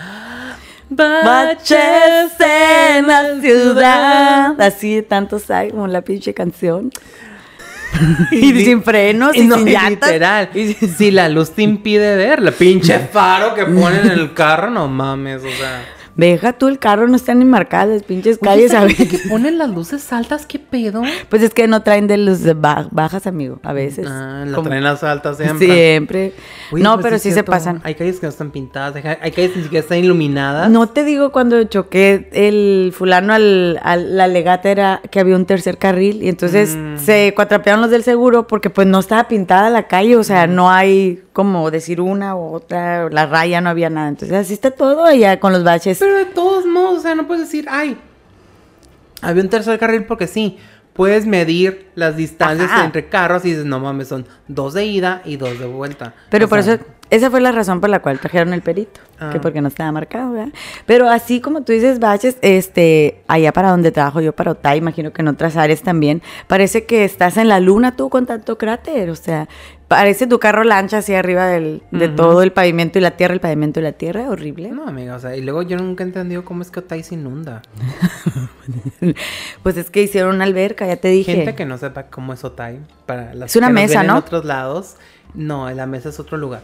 Baches 0.88 2.40
en 2.42 3.08
la 3.08 3.42
ciudad. 3.42 4.62
Así 4.62 4.98
de 4.98 5.02
tantos 5.02 5.50
hay 5.50 5.72
como 5.72 5.88
la 5.88 6.04
pinche 6.04 6.36
canción. 6.36 6.92
y, 8.32 8.54
sin 8.64 8.84
frenos 8.84 9.36
y, 9.36 9.40
sin 9.50 9.66
llantas. 9.66 10.12
Literal. 10.12 10.50
Y 10.54 10.74
si 10.76 11.10
la 11.10 11.28
luz 11.28 11.56
te 11.56 11.64
impide 11.64 12.16
ver, 12.18 12.44
la 12.44 12.52
pinche 12.52 13.00
faro 13.12 13.56
que 13.56 13.66
ponen 13.66 14.06
en 14.06 14.12
el 14.12 14.36
carro, 14.36 14.70
no 14.70 14.88
mames, 14.88 15.42
o 15.42 15.50
sea. 15.50 15.97
Deja 16.18 16.54
tú 16.54 16.68
el 16.68 16.80
carro, 16.80 17.08
no 17.08 17.16
están 17.16 17.38
ni 17.38 17.46
marcadas 17.46 17.90
las 17.90 18.04
pinches 18.04 18.40
calles. 18.40 18.74
a 18.74 18.84
veces. 18.84 19.08
que 19.08 19.30
ponen 19.30 19.60
las 19.60 19.70
luces 19.70 20.12
altas? 20.12 20.48
¿Qué 20.48 20.58
pedo? 20.58 21.04
Pues 21.30 21.44
es 21.44 21.54
que 21.54 21.68
no 21.68 21.84
traen 21.84 22.08
de 22.08 22.18
luces 22.18 22.56
bajas, 22.60 23.28
amigo, 23.28 23.60
a 23.64 23.72
veces. 23.72 24.08
Ah, 24.10 24.44
las 24.48 24.64
traen 24.64 24.84
las 24.84 25.04
altas 25.04 25.38
siempre. 25.38 25.68
Siempre. 25.68 26.34
no, 26.72 26.96
pues 26.96 27.04
pero 27.04 27.20
sí, 27.20 27.32
se 27.32 27.44
pasan. 27.44 27.82
Hay 27.84 27.94
calles 27.94 28.20
que 28.20 28.26
no 28.26 28.32
están 28.32 28.50
pintadas, 28.50 28.96
hay 28.96 29.32
calles 29.32 29.52
que 29.52 29.58
ni 29.58 29.64
siquiera 29.64 29.84
están 29.84 30.00
iluminadas. 30.00 30.72
No 30.72 30.90
te 30.90 31.04
digo 31.04 31.32
cuando 31.32 31.64
choqué 31.66 32.30
el 32.34 32.94
fulano 32.96 33.34
al, 33.34 33.76
la 33.76 34.28
legata 34.28 34.72
era 34.72 35.02
que 35.12 35.20
había 35.20 35.36
un 35.36 35.46
tercer 35.46 35.78
carril 35.78 36.24
y 36.24 36.30
entonces 36.30 36.76
mm. 36.76 36.98
se 36.98 37.34
cuatrapearon 37.36 37.82
los 37.82 37.92
del 37.92 38.02
seguro 38.02 38.48
porque 38.48 38.72
pues 38.72 38.88
no 38.88 39.00
estaba 39.00 39.28
pintada 39.28 39.70
la 39.70 39.88
calle, 39.88 40.16
o 40.18 40.24
sea, 40.24 40.48
mm. 40.48 40.56
no 40.56 40.72
hay 40.72 41.24
como 41.38 41.70
decir 41.70 42.02
una 42.02 42.36
u 42.36 42.56
otra, 42.56 43.12
la 43.12 43.28
raya 43.28 43.62
no 43.62 43.70
había 43.70 43.92
nada. 43.92 44.10
Entonces 44.10 44.36
así 44.36 44.54
está 44.56 44.72
todo 44.72 45.06
allá 45.06 45.40
con 45.40 45.54
los 45.54 45.64
baches. 45.64 46.00
Pero 46.00 46.16
de 46.16 46.26
todos 46.26 46.66
modos, 46.66 46.98
o 46.98 47.02
sea, 47.04 47.14
no 47.14 47.28
puedes 47.28 47.44
decir, 47.44 47.68
ay, 47.70 47.96
había 49.22 49.44
un 49.44 49.50
tercer 49.50 49.78
carril 49.78 50.06
porque 50.06 50.26
sí. 50.26 50.58
Puedes 50.94 51.28
medir 51.28 51.92
las 51.94 52.18
distancias 52.18 52.72
entre 52.84 53.08
carros 53.08 53.46
y 53.46 53.50
dices, 53.50 53.66
no 53.66 53.80
mames, 53.80 54.08
son 54.08 54.26
dos 54.48 54.74
de 54.74 54.88
ida 54.88 55.22
y 55.26 55.38
dos 55.38 55.60
de 55.60 55.68
vuelta. 55.68 56.16
Pero 56.32 56.50
por 56.50 56.58
eso 56.58 56.80
esa 57.10 57.30
fue 57.30 57.40
la 57.40 57.52
razón 57.52 57.80
por 57.80 57.90
la 57.90 58.02
cual 58.02 58.20
trajeron 58.20 58.52
el 58.52 58.62
perito, 58.62 59.00
que 59.18 59.38
ah. 59.38 59.40
porque 59.42 59.62
no 59.62 59.70
estaba 59.70 59.92
marcado, 59.92 60.34
¿verdad? 60.34 60.54
Pero 60.86 61.08
así 61.08 61.40
como 61.40 61.62
tú 61.62 61.72
dices, 61.72 62.00
baches, 62.00 62.38
este, 62.42 63.22
allá 63.28 63.54
para 63.54 63.70
donde 63.70 63.92
trabajo 63.92 64.20
yo, 64.20 64.34
para 64.34 64.52
Otay, 64.52 64.80
imagino 64.80 65.14
que 65.14 65.22
en 65.22 65.30
otras 65.30 65.56
áreas 65.56 65.82
también, 65.82 66.22
parece 66.48 66.86
que 66.86 67.06
estás 67.06 67.38
en 67.38 67.48
la 67.48 67.62
luna 67.62 67.96
tú 67.96 68.10
con 68.10 68.26
tanto 68.26 68.58
cráter, 68.58 69.10
o 69.10 69.16
sea, 69.16 69.48
Parece 69.88 70.28
tu 70.28 70.38
carro 70.40 70.66
lancha 70.66 70.98
así 70.98 71.14
arriba 71.14 71.46
del, 71.46 71.82
de 71.92 72.10
todo 72.10 72.44
el 72.44 72.52
pavimento 72.52 73.00
y 73.00 73.02
la 73.02 73.12
tierra, 73.12 73.34
el 73.34 73.40
pavimento 73.40 73.80
y 73.80 73.84
la 73.84 73.94
tierra, 73.94 74.30
horrible. 74.30 74.70
No, 74.70 74.86
amiga, 74.86 75.16
o 75.16 75.20
sea, 75.20 75.36
y 75.38 75.42
luego 75.42 75.62
yo 75.62 75.78
nunca 75.78 76.04
he 76.04 76.08
entendido 76.08 76.44
cómo 76.44 76.62
es 76.62 76.72
que 76.72 76.80
Otay 76.80 77.04
se 77.04 77.16
inunda. 77.16 77.62
pues 79.64 79.78
es 79.78 79.90
que 79.90 80.02
hicieron 80.02 80.36
una 80.36 80.44
alberca, 80.44 80.86
ya 80.86 80.98
te 80.98 81.08
dije. 81.08 81.34
Gente 81.34 81.56
que 81.56 81.66
no 81.66 81.78
sepa 81.78 82.08
cómo 82.08 82.34
es 82.34 82.44
Otay, 82.44 82.80
para 83.06 83.34
las 83.34 83.52
Es 83.52 83.56
una 83.56 83.68
que 83.68 83.74
mesa, 83.74 84.04
¿no? 84.04 84.14
en 84.14 84.18
otros 84.18 84.44
lados, 84.44 84.96
no, 85.34 85.70
la 85.72 85.86
mesa 85.86 86.10
es 86.10 86.20
otro 86.20 86.38
lugar. 86.38 86.64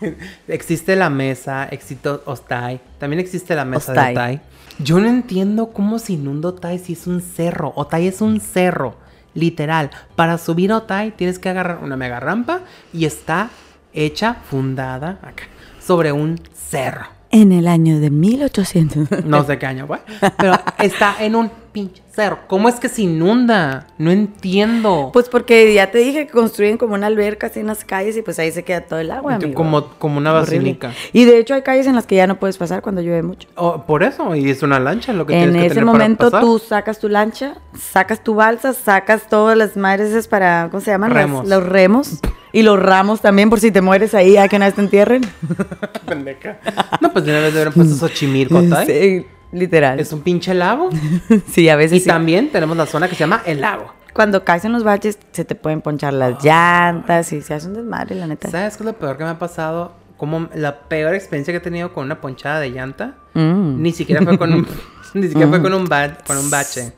existe 0.48 0.94
la 0.94 1.10
mesa, 1.10 1.64
existe 1.64 2.08
Otay, 2.08 2.80
también 2.98 3.18
existe 3.18 3.56
la 3.56 3.64
mesa 3.64 3.92
Ostay. 3.92 4.14
de 4.14 4.20
Otay. 4.20 4.40
Yo 4.78 5.00
no 5.00 5.08
entiendo 5.08 5.70
cómo 5.72 5.98
se 5.98 6.12
inunda 6.12 6.50
Otay 6.50 6.78
si 6.78 6.92
es 6.92 7.06
un 7.06 7.20
cerro. 7.20 7.72
Otay 7.74 8.06
es 8.06 8.20
un 8.20 8.40
cerro, 8.40 8.96
literal. 9.36 9.90
Para 10.16 10.38
subir 10.38 10.72
a 10.72 10.78
Otay 10.78 11.12
tienes 11.12 11.38
que 11.38 11.48
agarrar 11.48 11.78
una 11.82 11.96
mega 11.96 12.18
rampa 12.18 12.62
y 12.92 13.04
está 13.04 13.50
hecha, 13.92 14.34
fundada 14.50 15.18
acá, 15.22 15.44
sobre 15.80 16.10
un 16.10 16.40
cerro. 16.52 17.06
En 17.30 17.52
el 17.52 17.68
año 17.68 18.00
de 18.00 18.10
1800. 18.10 19.24
No 19.24 19.44
sé 19.44 19.58
qué 19.58 19.66
año 19.66 19.86
fue. 19.86 20.00
Pero 20.38 20.54
está 20.78 21.16
en 21.20 21.36
un 21.36 21.50
pinche 21.76 22.02
cerro. 22.10 22.38
¿Cómo 22.46 22.70
es 22.70 22.76
que 22.76 22.88
se 22.88 23.02
inunda? 23.02 23.86
No 23.98 24.10
entiendo. 24.10 25.10
Pues 25.12 25.28
porque 25.28 25.74
ya 25.74 25.90
te 25.90 25.98
dije 25.98 26.26
que 26.26 26.32
construyen 26.32 26.78
como 26.78 26.94
una 26.94 27.06
alberca 27.08 27.48
así 27.48 27.60
en 27.60 27.66
las 27.66 27.84
calles 27.84 28.16
y 28.16 28.22
pues 28.22 28.38
ahí 28.38 28.50
se 28.50 28.62
queda 28.62 28.80
todo 28.80 28.98
el 28.98 29.10
agua, 29.10 29.34
amigo. 29.34 29.52
como, 29.52 29.84
como 29.98 30.16
una 30.16 30.32
basílica. 30.32 30.92
Y 31.12 31.26
de 31.26 31.38
hecho 31.38 31.52
hay 31.52 31.60
calles 31.60 31.86
en 31.86 31.94
las 31.94 32.06
que 32.06 32.14
ya 32.16 32.26
no 32.26 32.38
puedes 32.40 32.56
pasar 32.56 32.80
cuando 32.80 33.02
llueve 33.02 33.22
mucho. 33.22 33.46
Oh, 33.56 33.82
por 33.84 34.02
eso, 34.02 34.34
y 34.34 34.48
es 34.48 34.62
una 34.62 34.80
lancha 34.80 35.12
lo 35.12 35.26
que 35.26 35.34
En 35.34 35.50
tienes 35.52 35.60
que 35.60 35.66
ese 35.66 35.74
tener 35.74 35.84
para 35.84 35.98
momento 35.98 36.24
pasar. 36.30 36.40
tú 36.40 36.58
sacas 36.58 36.98
tu 36.98 37.10
lancha, 37.10 37.58
sacas 37.78 38.24
tu 38.24 38.34
balsa, 38.34 38.72
sacas 38.72 39.28
todas 39.28 39.58
las 39.58 39.76
madres 39.76 40.26
para, 40.28 40.68
¿cómo 40.70 40.80
se 40.80 40.90
llaman? 40.92 41.12
Las- 41.12 41.22
Remos. 41.24 41.46
los 41.48 41.66
remos. 41.68 42.20
Y 42.52 42.62
los 42.62 42.78
ramos 42.80 43.20
también, 43.20 43.50
por 43.50 43.60
si 43.60 43.70
te 43.70 43.82
mueres 43.82 44.14
ahí, 44.14 44.38
a 44.38 44.48
que 44.48 44.56
una 44.56 44.64
vez 44.64 44.74
te 44.76 44.80
entierren. 44.80 45.20
Pendeja. 46.06 46.58
No, 47.02 47.12
pues 47.12 47.26
de 47.26 47.32
una 47.32 47.40
vez 47.40 47.52
le 47.52 47.58
hubieran 47.60 47.74
puesto 47.74 47.94
Xochimilco, 48.08 48.62
¿tai? 48.62 48.86
Sí, 48.86 49.26
literal. 49.52 49.98
Es 50.00 50.12
un 50.12 50.20
pinche 50.22 50.54
lago. 50.54 50.90
Sí, 51.48 51.68
a 51.68 51.76
veces 51.76 51.98
Y 51.98 52.00
sí. 52.02 52.08
también 52.08 52.50
tenemos 52.50 52.76
la 52.76 52.86
zona 52.86 53.08
que 53.08 53.14
se 53.14 53.20
llama 53.20 53.42
el 53.46 53.60
lago. 53.60 53.92
Cuando 54.12 54.44
caes 54.44 54.64
en 54.64 54.72
los 54.72 54.82
baches, 54.84 55.18
se 55.32 55.44
te 55.44 55.54
pueden 55.54 55.82
ponchar 55.82 56.14
las 56.14 56.42
llantas 56.42 57.32
y 57.32 57.42
se 57.42 57.52
hace 57.54 57.66
un 57.68 57.74
desmadre, 57.74 58.14
la 58.14 58.26
neta. 58.26 58.50
¿Sabes 58.50 58.76
qué 58.76 58.82
es 58.82 58.86
lo 58.86 58.94
peor 58.94 59.18
que 59.18 59.24
me 59.24 59.30
ha 59.30 59.38
pasado? 59.38 59.92
Como 60.16 60.48
la 60.54 60.80
peor 60.88 61.14
experiencia 61.14 61.52
que 61.52 61.58
he 61.58 61.60
tenido 61.60 61.92
con 61.92 62.06
una 62.06 62.20
ponchada 62.22 62.60
de 62.60 62.70
llanta. 62.70 63.14
Mm. 63.34 63.82
Ni 63.82 63.92
siquiera 63.92 64.22
fue 64.22 64.38
con 64.38 64.52
un, 64.54 64.66
ni 65.14 65.28
siquiera 65.28 65.48
fue 65.48 65.60
con 65.60 65.74
un, 65.74 65.84
ba- 65.84 66.16
con 66.26 66.38
un 66.38 66.50
bache. 66.50 66.92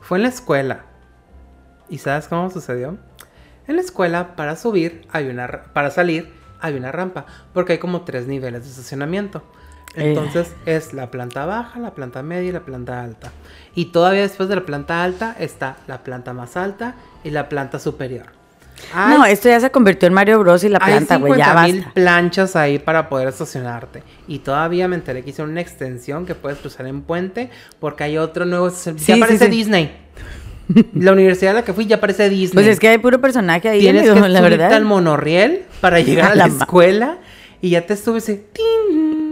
Fue 0.00 0.18
en 0.18 0.22
la 0.22 0.28
escuela. 0.28 0.84
¿Y 1.88 1.98
sabes 1.98 2.28
cómo 2.28 2.48
sucedió? 2.50 2.96
En 3.66 3.74
la 3.76 3.82
escuela, 3.82 4.36
para 4.36 4.54
subir, 4.54 5.06
hay 5.10 5.26
una 5.28 5.46
ra- 5.48 5.64
para 5.72 5.90
salir, 5.90 6.32
hay 6.60 6.74
una 6.74 6.92
rampa. 6.92 7.26
Porque 7.52 7.72
hay 7.72 7.78
como 7.78 8.02
tres 8.02 8.28
niveles 8.28 8.62
de 8.62 8.70
estacionamiento. 8.70 9.42
Eh. 9.94 10.10
Entonces 10.10 10.52
es 10.66 10.92
la 10.92 11.10
planta 11.10 11.46
baja, 11.46 11.78
la 11.80 11.94
planta 11.94 12.22
media 12.22 12.48
y 12.48 12.52
la 12.52 12.60
planta 12.60 13.02
alta. 13.02 13.32
Y 13.74 13.86
todavía 13.86 14.22
después 14.22 14.48
de 14.48 14.56
la 14.56 14.66
planta 14.66 15.02
alta 15.02 15.36
está 15.38 15.76
la 15.86 16.02
planta 16.04 16.32
más 16.32 16.56
alta 16.56 16.94
y 17.24 17.30
la 17.30 17.48
planta 17.48 17.78
superior. 17.78 18.38
No, 18.94 19.24
esto 19.24 19.48
ya 19.48 19.60
se 19.60 19.70
convirtió 19.70 20.06
en 20.06 20.14
Mario 20.14 20.38
Bros 20.38 20.64
y 20.64 20.68
la 20.68 20.78
planta, 20.78 21.16
güey, 21.16 21.36
ya 21.36 21.46
50,000 21.46 21.76
basta. 21.76 21.94
planchas 21.94 22.56
ahí 22.56 22.78
para 22.78 23.08
poder 23.08 23.28
estacionarte. 23.28 24.02
Y 24.26 24.38
todavía 24.38 24.88
me 24.88 24.96
enteré 24.96 25.22
que 25.22 25.30
hicieron 25.30 25.50
una 25.50 25.60
extensión 25.60 26.26
que 26.26 26.34
puedes 26.34 26.58
cruzar 26.58 26.86
en 26.86 27.02
puente 27.02 27.50
porque 27.80 28.04
hay 28.04 28.18
otro 28.18 28.44
nuevo... 28.44 28.70
Sí, 28.70 28.92
ya 28.96 29.14
sí, 29.14 29.20
parece 29.20 29.46
sí. 29.46 29.50
Disney. 29.50 29.92
La 30.94 31.12
universidad 31.12 31.52
a 31.52 31.54
la 31.60 31.64
que 31.64 31.72
fui 31.72 31.86
ya 31.86 32.00
parece 32.00 32.28
Disney. 32.28 32.54
Pues 32.54 32.66
es 32.66 32.78
que 32.78 32.88
hay 32.88 32.98
puro 32.98 33.20
personaje 33.20 33.68
ahí, 33.68 33.80
Tienes 33.80 34.02
que 34.02 34.08
la 34.08 34.38
subirte 34.38 34.40
verdad. 34.42 34.72
al 34.74 34.84
monorriel 34.84 35.62
para 35.80 36.00
llegar 36.00 36.32
a 36.32 36.34
la, 36.34 36.46
escuela 36.46 37.18
y 37.60 37.70
ya 37.70 37.86
te 37.86 37.96
subes 37.96 38.28
y... 38.28 38.36
¡ting! 38.36 39.27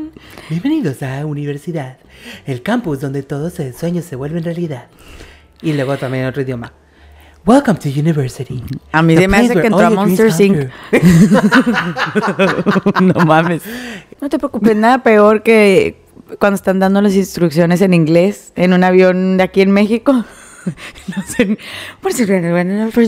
Bienvenidos 0.48 1.02
a 1.02 1.26
universidad, 1.26 1.98
el 2.46 2.62
campus 2.62 3.00
donde 3.00 3.22
todos 3.22 3.58
los 3.58 3.76
sueños 3.76 4.04
se 4.04 4.16
vuelven 4.16 4.44
realidad. 4.44 4.86
Y 5.60 5.72
luego 5.72 5.96
también 5.96 6.26
otro 6.26 6.42
idioma. 6.42 6.72
Welcome 7.44 7.78
to 7.78 7.88
university. 7.88 8.62
A 8.92 9.02
mí 9.02 9.16
se 9.16 9.28
me 9.28 9.36
hace 9.38 9.54
que 9.54 9.66
entró 9.66 9.86
a 9.86 9.90
Monster 9.90 10.30
Inc. 10.40 10.68
no 13.00 13.24
mames. 13.24 13.62
No 14.20 14.28
te 14.28 14.38
preocupes, 14.38 14.76
nada 14.76 15.02
peor 15.02 15.42
que 15.42 16.00
cuando 16.38 16.56
están 16.56 16.78
dando 16.78 17.00
las 17.02 17.14
instrucciones 17.14 17.80
en 17.82 17.94
inglés 17.94 18.52
en 18.56 18.72
un 18.72 18.84
avión 18.84 19.36
de 19.36 19.44
aquí 19.44 19.62
en 19.62 19.70
México. 19.70 20.24
No 21.16 21.22
sé. 21.22 21.56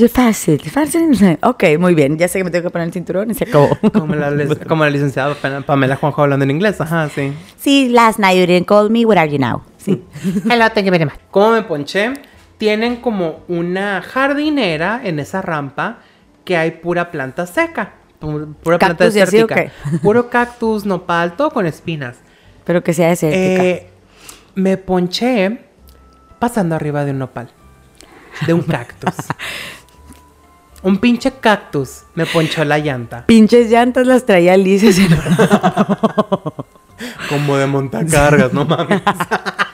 Fácil, 0.08 0.60
fácil. 0.70 1.38
Ok, 1.42 1.64
muy 1.78 1.94
bien. 1.94 2.16
Ya 2.18 2.28
sé 2.28 2.38
que 2.38 2.44
me 2.44 2.50
tengo 2.50 2.64
que 2.64 2.70
poner 2.70 2.86
el 2.88 2.92
cinturón 2.92 3.30
y 3.30 3.34
se 3.34 3.44
acabó. 3.44 3.68
Como 3.92 4.14
la, 4.14 4.30
como 4.68 4.84
la 4.84 4.90
licenciada 4.90 5.34
Pam- 5.40 5.64
Pamela 5.64 5.96
Juanjo 5.96 6.22
hablando 6.22 6.44
en 6.44 6.50
inglés, 6.52 6.80
ajá, 6.80 7.08
sí. 7.08 7.32
Sí, 7.56 7.88
last 7.88 8.18
night 8.18 8.38
you 8.38 8.46
didn't 8.46 8.66
call 8.66 8.90
me. 8.90 9.04
Where 9.04 9.20
are 9.20 9.30
you 9.30 9.38
now? 9.38 9.62
Sí. 9.78 10.02
Hello, 10.50 10.68
thank 10.72 10.84
you 10.86 10.90
very 10.92 11.04
much. 11.04 11.14
¿Cómo 11.30 11.52
me 11.52 11.62
ponché? 11.62 12.12
Tienen 12.58 12.96
como 12.96 13.40
una 13.48 14.02
jardinera 14.02 15.00
en 15.04 15.18
esa 15.18 15.42
rampa 15.42 15.98
que 16.44 16.56
hay 16.56 16.72
pura 16.72 17.10
planta 17.10 17.46
seca. 17.46 17.94
pu- 18.20 18.54
Pura 18.62 18.78
planta 18.78 18.96
¿Cactus 19.04 19.16
y 19.16 19.20
así 19.20 19.40
o 19.42 19.46
desértica. 19.46 19.72
Puro 20.02 20.28
cactus, 20.30 20.84
nopal, 20.84 21.36
todo 21.36 21.50
con 21.50 21.66
espinas. 21.66 22.16
Pero 22.64 22.82
que 22.82 22.92
sea 22.92 23.08
desértica. 23.08 23.64
Eh, 23.64 23.86
me 24.54 24.76
ponché 24.76 25.60
pasando 26.38 26.74
arriba 26.74 27.04
de 27.04 27.12
un 27.12 27.18
nopal. 27.18 27.50
De 28.46 28.52
un 28.52 28.62
cactus. 28.62 29.14
un 30.82 30.98
pinche 30.98 31.32
cactus 31.32 32.04
me 32.14 32.26
ponchó 32.26 32.64
la 32.64 32.78
llanta. 32.78 33.26
Pinches 33.26 33.70
llantas 33.70 34.06
las 34.06 34.24
traía 34.24 34.56
lises 34.56 34.98
en 35.00 35.16
Como 37.28 37.56
de 37.56 37.66
montacargas, 37.66 38.52
no 38.52 38.64
mames. 38.64 39.02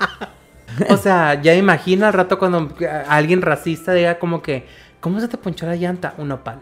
o 0.88 0.96
sea, 0.96 1.40
ya 1.40 1.54
imagina 1.54 2.08
al 2.08 2.12
rato 2.12 2.38
cuando 2.38 2.74
alguien 3.08 3.42
racista 3.42 3.92
diga 3.92 4.18
como 4.18 4.42
que, 4.42 4.66
¿cómo 5.04 5.20
se 5.20 5.28
te 5.28 5.36
ponchó 5.36 5.66
la 5.66 5.76
llanta? 5.76 6.14
Un 6.16 6.28
nopal. 6.28 6.60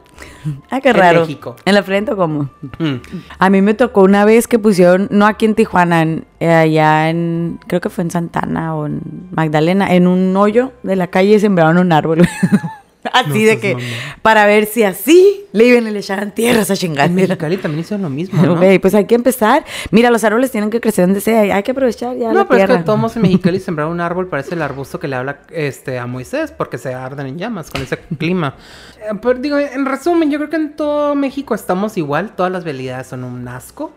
Ah, 0.68 0.80
qué 0.80 0.88
En 0.88 0.96
raro. 0.96 1.20
México. 1.20 1.54
¿En 1.64 1.74
la 1.74 1.84
frente 1.84 2.10
o 2.10 2.16
cómo? 2.16 2.50
Mm. 2.80 2.96
A 3.38 3.50
mí 3.50 3.62
me 3.62 3.74
tocó 3.74 4.02
una 4.02 4.24
vez 4.24 4.48
que 4.48 4.58
pusieron, 4.58 5.06
no 5.12 5.26
aquí 5.26 5.44
en 5.44 5.54
Tijuana, 5.54 6.02
en- 6.02 6.24
eh, 6.40 6.48
allá 6.52 7.08
en, 7.08 7.60
creo 7.68 7.80
que 7.80 7.88
fue 7.88 8.02
en 8.02 8.10
Santana 8.10 8.74
o 8.74 8.86
en 8.86 9.00
Magdalena, 9.30 9.94
en 9.94 10.08
un 10.08 10.36
hoyo 10.36 10.72
de 10.82 10.96
la 10.96 11.06
calle 11.06 11.38
sembraron 11.38 11.78
un 11.78 11.92
árbol. 11.92 12.26
así 13.12 13.44
No 13.44 13.48
de 13.48 13.58
que, 13.58 13.76
para 14.22 14.46
ver 14.46 14.66
si 14.66 14.82
así 14.84 15.44
le 15.52 15.66
iban 15.66 15.86
y 15.86 15.90
le 15.90 15.98
echaban 15.98 16.32
tierras 16.32 16.70
a 16.70 16.74
En 16.74 16.78
chingar. 16.78 17.10
Mexicali 17.10 17.56
también 17.56 17.80
hicieron 17.80 18.02
lo 18.02 18.10
mismo, 18.10 18.42
¿no? 18.42 18.56
Güey, 18.56 18.78
pues 18.78 18.94
hay 18.94 19.06
que 19.06 19.14
empezar. 19.14 19.64
Mira, 19.90 20.10
los 20.10 20.22
árboles 20.24 20.50
tienen 20.50 20.70
que 20.70 20.80
crecer 20.80 21.06
donde 21.06 21.20
sea. 21.20 21.54
Hay 21.54 21.62
que 21.62 21.72
aprovechar 21.72 22.16
ya 22.16 22.28
No, 22.28 22.40
la 22.40 22.48
pero 22.48 22.60
es 22.60 22.66
tierra. 22.66 22.80
que 22.80 22.84
todos 22.86 23.16
en 23.16 23.22
Mexicali 23.22 23.60
sembrar 23.60 23.88
un 23.88 24.00
árbol 24.00 24.28
parece 24.28 24.54
el 24.54 24.62
arbusto 24.62 25.00
que 25.00 25.08
le 25.08 25.16
habla 25.16 25.40
este, 25.50 25.98
a 25.98 26.06
Moisés 26.06 26.52
porque 26.52 26.78
se 26.78 26.94
arden 26.94 27.26
en 27.26 27.38
llamas 27.38 27.70
con 27.70 27.82
ese 27.82 27.98
clima. 28.18 28.54
Eh, 28.98 29.14
pero 29.20 29.38
digo, 29.38 29.58
en 29.58 29.84
resumen, 29.84 30.30
yo 30.30 30.38
creo 30.38 30.50
que 30.50 30.56
en 30.56 30.76
todo 30.76 31.14
México 31.14 31.54
estamos 31.54 31.96
igual. 31.96 32.34
Todas 32.36 32.52
las 32.52 32.64
vialidades 32.64 33.08
son 33.08 33.24
un 33.24 33.46
asco. 33.48 33.92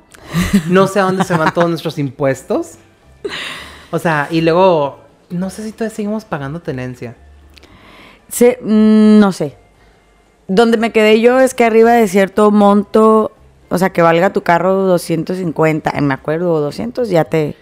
No 0.70 0.88
sé 0.88 1.00
a 1.00 1.04
dónde 1.04 1.24
se 1.24 1.38
van 1.38 1.54
todos 1.54 1.70
nuestros 1.70 2.00
impuestos. 2.00 2.74
O 3.92 4.00
sea, 4.00 4.28
y 4.32 4.42
luego, 4.42 5.00
no 5.30 5.50
sé 5.50 5.64
si 5.64 5.72
todavía 5.72 5.96
seguimos 5.96 6.26
pagando 6.26 6.62
tenencia. 6.62 7.16
Sí, 8.30 8.56
mm, 8.62 9.20
no 9.20 9.32
sé. 9.32 9.58
Donde 10.48 10.78
me 10.78 10.92
quedé 10.92 11.22
yo 11.22 11.40
es 11.40 11.54
que 11.54 11.64
arriba 11.64 11.94
de 11.94 12.08
cierto 12.08 12.52
monto, 12.52 13.32
o 13.70 13.78
sea, 13.78 13.92
que 13.92 14.02
valga 14.02 14.32
tu 14.32 14.44
carro 14.44 14.74
250, 14.84 15.92
eh, 15.96 16.02
me 16.02 16.14
acuerdo, 16.14 16.54
o 16.54 16.60
200, 16.60 17.10
ya 17.10 17.26
te... 17.26 17.56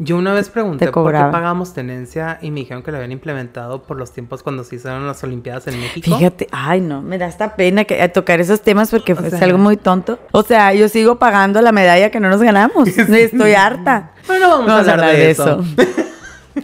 Yo 0.00 0.16
una 0.16 0.32
vez 0.32 0.48
pregunté 0.48 0.92
por 0.92 1.12
qué 1.12 1.18
pagamos 1.18 1.74
tenencia 1.74 2.38
y 2.40 2.52
me 2.52 2.60
dijeron 2.60 2.84
que 2.84 2.92
lo 2.92 2.98
habían 2.98 3.10
implementado 3.10 3.82
por 3.82 3.96
los 3.96 4.12
tiempos 4.12 4.44
cuando 4.44 4.62
se 4.62 4.76
hicieron 4.76 5.04
las 5.08 5.24
Olimpiadas 5.24 5.66
en 5.66 5.80
México. 5.80 6.16
Fíjate, 6.16 6.46
ay 6.52 6.80
no, 6.80 7.02
me 7.02 7.18
da 7.18 7.26
esta 7.26 7.56
pena 7.56 7.82
que, 7.84 8.00
a 8.00 8.12
tocar 8.12 8.40
esos 8.40 8.62
temas 8.62 8.92
porque 8.92 9.10
es 9.12 9.18
sea- 9.18 9.40
algo 9.40 9.58
muy 9.58 9.76
tonto. 9.76 10.20
O 10.30 10.44
sea, 10.44 10.72
yo 10.72 10.88
sigo 10.88 11.18
pagando 11.18 11.60
la 11.62 11.72
medalla 11.72 12.12
que 12.12 12.20
no 12.20 12.28
nos 12.28 12.40
ganamos. 12.40 12.86
Estoy 12.96 13.54
harta. 13.54 14.12
Bueno, 14.28 14.48
vamos, 14.50 14.70
a 14.86 14.92
hablar, 14.92 15.16
de 15.16 15.30
eso. 15.32 15.64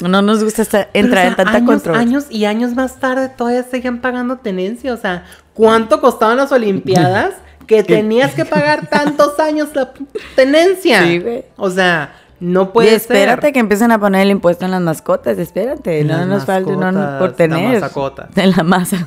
No 0.02 0.22
nos 0.22 0.42
gusta 0.44 0.62
estar- 0.62 0.88
entrar 0.94 1.18
o 1.18 1.20
sea, 1.22 1.30
en 1.30 1.36
tanta 1.36 1.52
años, 1.56 1.66
control. 1.70 1.96
años 1.96 2.26
y 2.30 2.44
años 2.44 2.74
más 2.74 2.96
tarde 3.00 3.28
todavía 3.28 3.62
seguían 3.64 4.00
pagando 4.00 4.38
tenencia. 4.38 4.92
O 4.92 4.96
sea, 4.96 5.24
¿cuánto 5.52 6.00
costaban 6.00 6.36
las 6.36 6.52
Olimpiadas 6.52 7.34
que 7.66 7.82
tenías 7.82 8.34
que 8.34 8.44
pagar 8.44 8.86
tantos 8.90 9.38
años 9.40 9.68
la 9.74 9.92
tenencia? 10.36 11.02
Sí, 11.04 11.18
güey. 11.18 11.44
O 11.56 11.70
sea, 11.70 12.14
no 12.40 12.62
Y 12.62 12.66
puede 12.66 12.94
espérate 12.94 13.42
ser. 13.42 13.52
que 13.52 13.60
empiecen 13.60 13.92
a 13.92 13.98
poner 13.98 14.22
el 14.22 14.30
impuesto 14.30 14.64
en 14.64 14.72
las 14.72 14.80
mascotas, 14.80 15.38
espérate, 15.38 16.00
En 16.00 16.08
no 16.08 16.26
nos 16.26 16.44
falte 16.44 16.72
no, 16.72 17.18
por 17.18 17.30
la 17.30 17.36
tener. 17.36 17.80
masacota. 17.80 18.28
En 18.36 18.50
la 18.50 18.62
masa. 18.62 19.06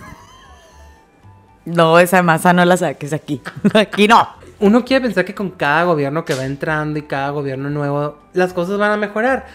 No, 1.65 1.99
esa 1.99 2.23
masa 2.23 2.53
no 2.53 2.63
la 2.63 2.77
saques 2.77 3.11
aquí. 3.13 3.41
Aquí 3.73 4.07
no. 4.07 4.27
Uno 4.59 4.83
quiere 4.85 5.03
pensar 5.03 5.25
que 5.25 5.35
con 5.35 5.51
cada 5.51 5.83
gobierno 5.83 6.25
que 6.25 6.33
va 6.33 6.45
entrando 6.45 6.97
y 6.97 7.03
cada 7.03 7.29
gobierno 7.29 7.69
nuevo, 7.69 8.17
las 8.33 8.53
cosas 8.53 8.77
van 8.79 8.91
a 8.91 8.97
mejorar. 8.97 9.45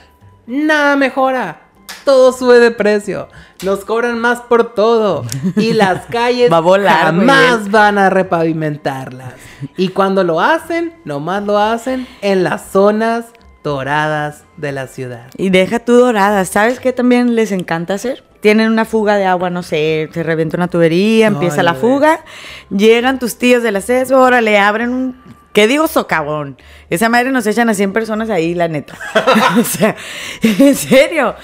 Nada 0.47 0.97
mejora. 0.97 1.61
todo 2.05 2.33
sube 2.33 2.59
de 2.59 2.71
precio. 2.71 3.29
Nos 3.63 3.85
cobran 3.85 4.19
más 4.19 4.41
por 4.41 4.75
todo. 4.75 5.25
Y 5.57 5.73
las 5.75 6.07
calles 6.07 6.53
Va 6.53 6.57
a 6.57 6.61
volar, 6.61 7.13
muy 7.13 7.27
jamás 7.27 7.71
van 7.71 7.99
a 7.99 8.11
repavimentarlas. 8.11 9.35
Y 9.77 9.89
cuando 9.89 10.25
lo 10.25 10.41
hacen, 10.41 10.95
nomás 11.05 11.45
lo 11.45 11.59
hacen 11.59 12.07
en 12.21 12.43
las 12.43 12.71
zonas 12.71 13.27
doradas 13.63 14.45
de 14.57 14.73
la 14.73 14.87
ciudad. 14.89 15.27
Y 15.37 15.51
deja 15.51 15.79
tú 15.79 15.95
dorada. 15.95 16.45
¿Sabes 16.45 16.81
qué 16.81 16.93
también 16.93 17.35
les 17.35 17.53
encanta 17.53 17.95
hacer? 17.95 18.25
Tienen 18.41 18.73
una 18.73 18.85
fuga 18.85 19.17
de 19.17 19.27
agua, 19.27 19.51
no 19.51 19.63
sé, 19.63 20.09
se 20.13 20.25
revienta 20.25 20.57
una 20.57 20.67
tubería, 20.67 21.29
empieza 21.29 21.61
Ay, 21.61 21.67
la 21.67 21.75
fuga, 21.75 22.25
llegan 22.71 23.21
tus 23.21 23.39
tíos 23.39 23.63
del 23.63 23.77
acceso, 23.77 24.17
ahora 24.17 24.41
le 24.41 24.59
abren 24.59 24.91
un, 24.91 25.23
¿qué 25.53 25.67
digo? 25.67 25.89
Socavón. 25.89 26.57
Esa 26.91 27.09
madre 27.09 27.31
nos 27.33 27.47
echan 27.47 27.69
a 27.69 27.75
100 27.75 27.93
personas 27.93 28.31
ahí, 28.31 28.55
la 28.55 28.69
neta. 28.69 28.95
o 29.61 29.65
sea, 29.65 29.97
en 30.43 30.75
serio. 30.75 31.35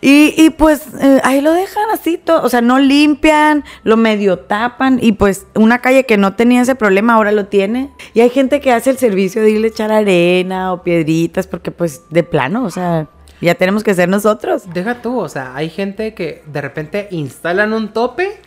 Y, 0.00 0.34
y 0.36 0.50
pues 0.50 0.82
eh, 1.00 1.20
ahí 1.24 1.40
lo 1.40 1.52
dejan 1.52 1.90
así, 1.92 2.18
todo, 2.18 2.42
o 2.42 2.48
sea, 2.48 2.60
no 2.60 2.78
limpian, 2.78 3.64
lo 3.84 3.96
medio 3.96 4.38
tapan 4.40 4.98
y 5.02 5.12
pues 5.12 5.46
una 5.54 5.80
calle 5.80 6.04
que 6.04 6.16
no 6.16 6.34
tenía 6.34 6.62
ese 6.62 6.74
problema 6.74 7.14
ahora 7.14 7.32
lo 7.32 7.46
tiene. 7.46 7.90
Y 8.14 8.20
hay 8.20 8.30
gente 8.30 8.60
que 8.60 8.72
hace 8.72 8.90
el 8.90 8.98
servicio 8.98 9.42
de 9.42 9.50
irle 9.50 9.68
a 9.68 9.70
echar 9.70 9.92
arena 9.92 10.72
o 10.72 10.82
piedritas 10.82 11.46
porque 11.46 11.70
pues 11.70 12.02
de 12.10 12.22
plano, 12.22 12.64
o 12.64 12.70
sea, 12.70 13.08
ya 13.40 13.54
tenemos 13.54 13.84
que 13.84 13.94
ser 13.94 14.08
nosotros. 14.08 14.64
Deja 14.72 15.00
tú, 15.00 15.18
o 15.18 15.28
sea, 15.28 15.54
hay 15.54 15.70
gente 15.70 16.14
que 16.14 16.42
de 16.46 16.60
repente 16.60 17.08
instalan 17.10 17.72
un 17.72 17.92
tope, 17.92 18.38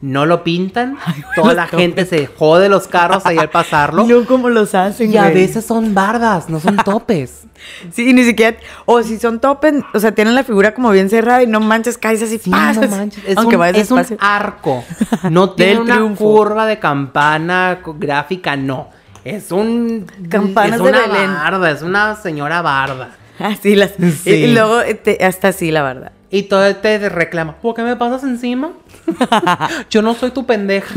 no 0.00 0.26
lo 0.26 0.42
pintan, 0.44 0.96
toda 1.36 1.54
la 1.54 1.66
gente 1.66 2.06
se 2.06 2.26
jode 2.26 2.68
los 2.68 2.86
carros 2.88 3.26
ahí 3.26 3.38
al 3.38 3.50
pasarlo. 3.50 4.04
No 4.04 4.24
como 4.26 4.48
los 4.48 4.74
hacen, 4.74 5.12
Y 5.12 5.16
a 5.16 5.28
veces 5.28 5.64
son 5.64 5.94
bardas, 5.94 6.48
no 6.48 6.60
son 6.60 6.76
topes. 6.84 7.44
Sí, 7.92 8.14
ni 8.14 8.24
siquiera. 8.24 8.56
O 8.86 9.02
si 9.02 9.18
son 9.18 9.38
topen, 9.38 9.84
o 9.92 10.00
sea, 10.00 10.12
tienen 10.14 10.34
la 10.34 10.44
figura 10.44 10.72
como 10.72 10.90
bien 10.90 11.10
cerrada 11.10 11.42
y 11.42 11.46
no 11.46 11.60
manches, 11.60 11.98
caes 11.98 12.22
así, 12.22 12.40
no 12.46 12.56
manches. 12.88 13.22
Es, 13.26 13.36
Aunque 13.36 13.56
un, 13.56 13.60
vayas 13.60 13.82
es 13.82 13.90
un 13.90 14.16
arco. 14.18 14.82
No 15.30 15.50
tiene 15.50 15.80
una 15.80 15.96
triunfo. 15.96 16.24
curva 16.24 16.64
de 16.66 16.78
campana 16.78 17.80
gráfica, 17.98 18.56
no. 18.56 18.88
Es 19.24 19.52
un. 19.52 20.06
Campanas 20.30 20.78
es 20.78 20.84
de 20.84 20.88
una 20.90 21.06
Belén. 21.06 21.34
barda, 21.34 21.70
es 21.70 21.82
una 21.82 22.16
señora 22.16 22.62
barda. 22.62 23.10
Así 23.38 23.76
las. 23.76 23.90
Sí. 24.24 24.30
Y, 24.30 24.54
luego 24.54 24.80
eh, 24.80 24.94
te- 24.94 25.22
hasta 25.22 25.48
así, 25.48 25.70
la 25.70 25.82
verdad. 25.82 26.12
Y 26.30 26.44
todo 26.44 26.74
te 26.76 27.10
reclama. 27.10 27.56
¿Por 27.56 27.74
qué 27.74 27.82
me 27.82 27.96
pasas 27.96 28.22
encima? 28.22 28.70
Yo 29.90 30.02
no 30.02 30.14
soy 30.14 30.30
tu 30.30 30.46
pendeja. 30.46 30.94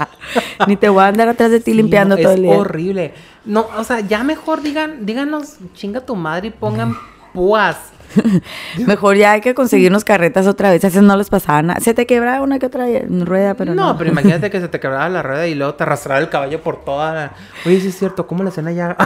Ni 0.66 0.76
te 0.76 0.88
voy 0.88 1.02
a 1.02 1.08
andar 1.08 1.28
atrás 1.28 1.50
de 1.50 1.60
ti 1.60 1.72
Sí, 1.72 1.76
limpiando 1.76 2.16
no, 2.16 2.22
todo 2.22 2.32
es 2.32 2.36
el 2.36 2.42
día. 2.44 2.56
horrible. 2.58 3.14
No, 3.44 3.66
o 3.76 3.84
sea, 3.84 4.00
ya 4.00 4.24
mejor 4.24 4.62
digan, 4.62 5.06
díganos, 5.06 5.56
chinga 5.74 6.00
tu 6.00 6.16
madre 6.16 6.48
y 6.48 6.50
pongan 6.50 6.96
púas. 7.32 7.76
Mejor 8.86 9.16
ya 9.16 9.32
hay 9.32 9.40
que 9.40 9.52
conseguirnos 9.54 10.04
carretas 10.04 10.46
otra 10.46 10.70
vez. 10.70 10.82
Esas 10.82 11.02
no 11.02 11.16
les 11.16 11.28
pasaban 11.28 11.66
nada. 11.66 11.80
Se 11.80 11.92
te 11.92 12.06
quebraba 12.06 12.40
una 12.42 12.58
que 12.58 12.66
otra 12.66 12.86
rueda, 13.08 13.54
pero 13.54 13.74
no. 13.74 13.88
no, 13.92 13.98
pero 13.98 14.10
imagínate 14.10 14.48
que 14.48 14.60
se 14.60 14.68
te 14.68 14.80
quebraba 14.80 15.08
la 15.08 15.22
rueda 15.22 15.46
y 15.46 15.54
luego 15.54 15.74
te 15.74 15.82
arrastraba 15.82 16.20
el 16.20 16.28
caballo 16.30 16.62
por 16.62 16.82
toda 16.84 17.12
la... 17.12 17.32
Oye, 17.66 17.80
sí 17.80 17.88
es 17.88 17.98
cierto, 17.98 18.26
¿cómo 18.26 18.42
la 18.42 18.48
hacen 18.50 18.68
allá? 18.68 18.96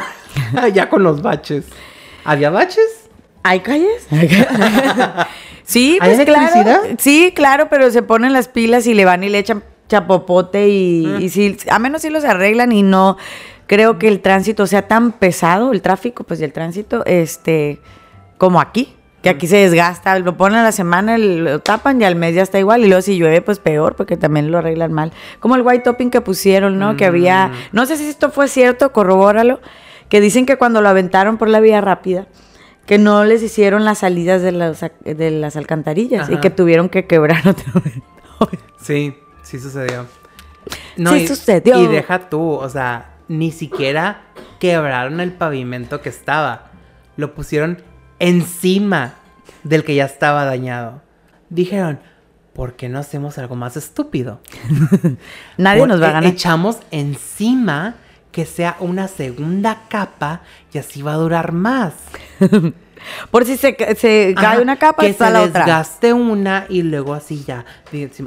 allá 0.56 0.88
con 0.88 1.02
los 1.02 1.22
baches. 1.22 1.64
¿Había 2.24 2.50
baches? 2.50 3.08
¿Hay 3.42 3.60
calles? 3.60 4.06
Sí, 5.70 5.98
¿Hay 6.00 6.14
pues 6.14 6.24
claro. 6.26 6.40
electricidad? 6.54 6.80
Sí, 6.98 7.32
claro, 7.34 7.68
pero 7.70 7.90
se 7.90 8.02
ponen 8.02 8.32
las 8.32 8.48
pilas 8.48 8.86
y 8.86 8.94
le 8.94 9.04
van 9.04 9.22
y 9.24 9.28
le 9.28 9.38
echan 9.38 9.62
chapopote 9.88 10.68
y, 10.68 11.04
Mm. 11.06 11.20
y 11.22 11.28
sí, 11.30 11.56
a 11.70 11.78
menos 11.78 12.02
si 12.02 12.10
los 12.10 12.24
arreglan 12.24 12.72
y 12.72 12.82
no 12.82 13.16
creo 13.66 13.98
que 13.98 14.08
el 14.08 14.20
tránsito 14.20 14.66
sea 14.66 14.88
tan 14.88 15.12
pesado, 15.12 15.72
el 15.72 15.82
tráfico, 15.82 16.24
pues 16.24 16.40
y 16.40 16.44
el 16.44 16.52
tránsito, 16.52 17.04
este, 17.06 17.80
como 18.38 18.60
aquí. 18.60 18.94
Que 19.22 19.28
aquí 19.28 19.46
se 19.46 19.58
desgasta, 19.58 20.18
lo 20.18 20.34
ponen 20.38 20.60
a 20.60 20.62
la 20.62 20.72
semana, 20.72 21.18
lo 21.18 21.58
tapan 21.58 22.00
y 22.00 22.04
al 22.04 22.16
mes 22.16 22.34
ya 22.34 22.40
está 22.42 22.58
igual. 22.58 22.82
Y 22.82 22.86
luego 22.86 23.02
si 23.02 23.18
llueve, 23.18 23.42
pues 23.42 23.58
peor, 23.58 23.94
porque 23.94 24.16
también 24.16 24.50
lo 24.50 24.56
arreglan 24.56 24.94
mal. 24.94 25.12
Como 25.40 25.56
el 25.56 25.62
white 25.62 25.82
topping 25.84 26.08
que 26.10 26.22
pusieron, 26.22 26.78
¿no? 26.78 26.96
Que 26.96 27.04
había, 27.04 27.48
Mm. 27.48 27.52
no 27.72 27.84
sé 27.84 27.98
si 27.98 28.08
esto 28.08 28.30
fue 28.30 28.48
cierto, 28.48 28.92
corrobóralo, 28.92 29.60
que 30.08 30.22
dicen 30.22 30.46
que 30.46 30.56
cuando 30.56 30.80
lo 30.80 30.88
aventaron 30.88 31.36
por 31.36 31.50
la 31.50 31.60
vía 31.60 31.82
rápida, 31.82 32.28
que 32.86 32.98
no 32.98 33.24
les 33.24 33.42
hicieron 33.42 33.84
las 33.84 33.98
salidas 33.98 34.42
de 34.42 34.52
las, 34.52 34.84
de 35.04 35.30
las 35.30 35.56
alcantarillas 35.56 36.28
y 36.30 36.38
que 36.38 36.50
tuvieron 36.50 36.88
que 36.88 37.06
quebrar 37.06 37.46
otra 37.48 37.72
vez. 37.84 37.94
Sí, 38.80 39.14
sí 39.42 39.58
sucedió. 39.58 40.06
Sí 40.96 41.14
y, 41.16 41.26
sucedió. 41.26 41.80
Y 41.82 41.86
deja 41.86 42.28
tú, 42.28 42.52
o 42.52 42.68
sea, 42.68 43.14
ni 43.28 43.52
siquiera 43.52 44.22
quebraron 44.58 45.20
el 45.20 45.32
pavimento 45.32 46.00
que 46.00 46.08
estaba. 46.08 46.70
Lo 47.16 47.34
pusieron 47.34 47.82
encima 48.18 49.14
del 49.62 49.84
que 49.84 49.94
ya 49.94 50.04
estaba 50.04 50.44
dañado. 50.44 51.02
Dijeron, 51.48 52.00
¿por 52.52 52.74
qué 52.74 52.88
no 52.88 52.98
hacemos 52.98 53.38
algo 53.38 53.56
más 53.56 53.76
estúpido? 53.76 54.40
Nadie 55.56 55.86
nos 55.86 56.00
va 56.00 56.06
a 56.06 56.10
e- 56.10 56.12
ganar. 56.12 56.30
Echamos 56.30 56.78
encima 56.90 57.96
que 58.40 58.46
sea 58.46 58.76
una 58.80 59.06
segunda 59.06 59.82
capa 59.90 60.40
y 60.72 60.78
así 60.78 61.02
va 61.02 61.12
a 61.12 61.16
durar 61.16 61.52
más. 61.52 61.92
Por 63.30 63.44
si 63.44 63.58
se, 63.58 63.76
se 63.96 64.34
cae 64.34 64.62
una 64.62 64.78
capa, 64.78 65.02
que 65.02 65.10
está 65.10 65.26
se 65.26 65.32
la 65.34 65.42
otra. 65.42 65.64
desgaste 65.64 66.14
una 66.14 66.64
y 66.70 66.80
luego 66.80 67.12
así 67.12 67.44
ya, 67.44 67.66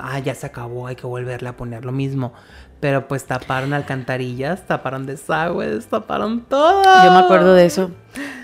ah, 0.02 0.20
ya 0.20 0.36
se 0.36 0.46
acabó, 0.46 0.86
hay 0.86 0.96
que 0.96 1.08
volverle 1.08 1.50
a 1.50 1.58
poner 1.58 1.84
lo 1.84 1.92
mismo. 1.92 2.32
Pero 2.80 3.08
pues 3.08 3.26
taparon 3.26 3.74
alcantarillas, 3.74 4.68
taparon 4.68 5.08
desagües, 5.08 5.88
taparon 5.88 6.42
todo. 6.42 6.84
Yo 7.04 7.12
me 7.12 7.18
acuerdo 7.18 7.56
de 7.56 7.66
eso. 7.66 7.90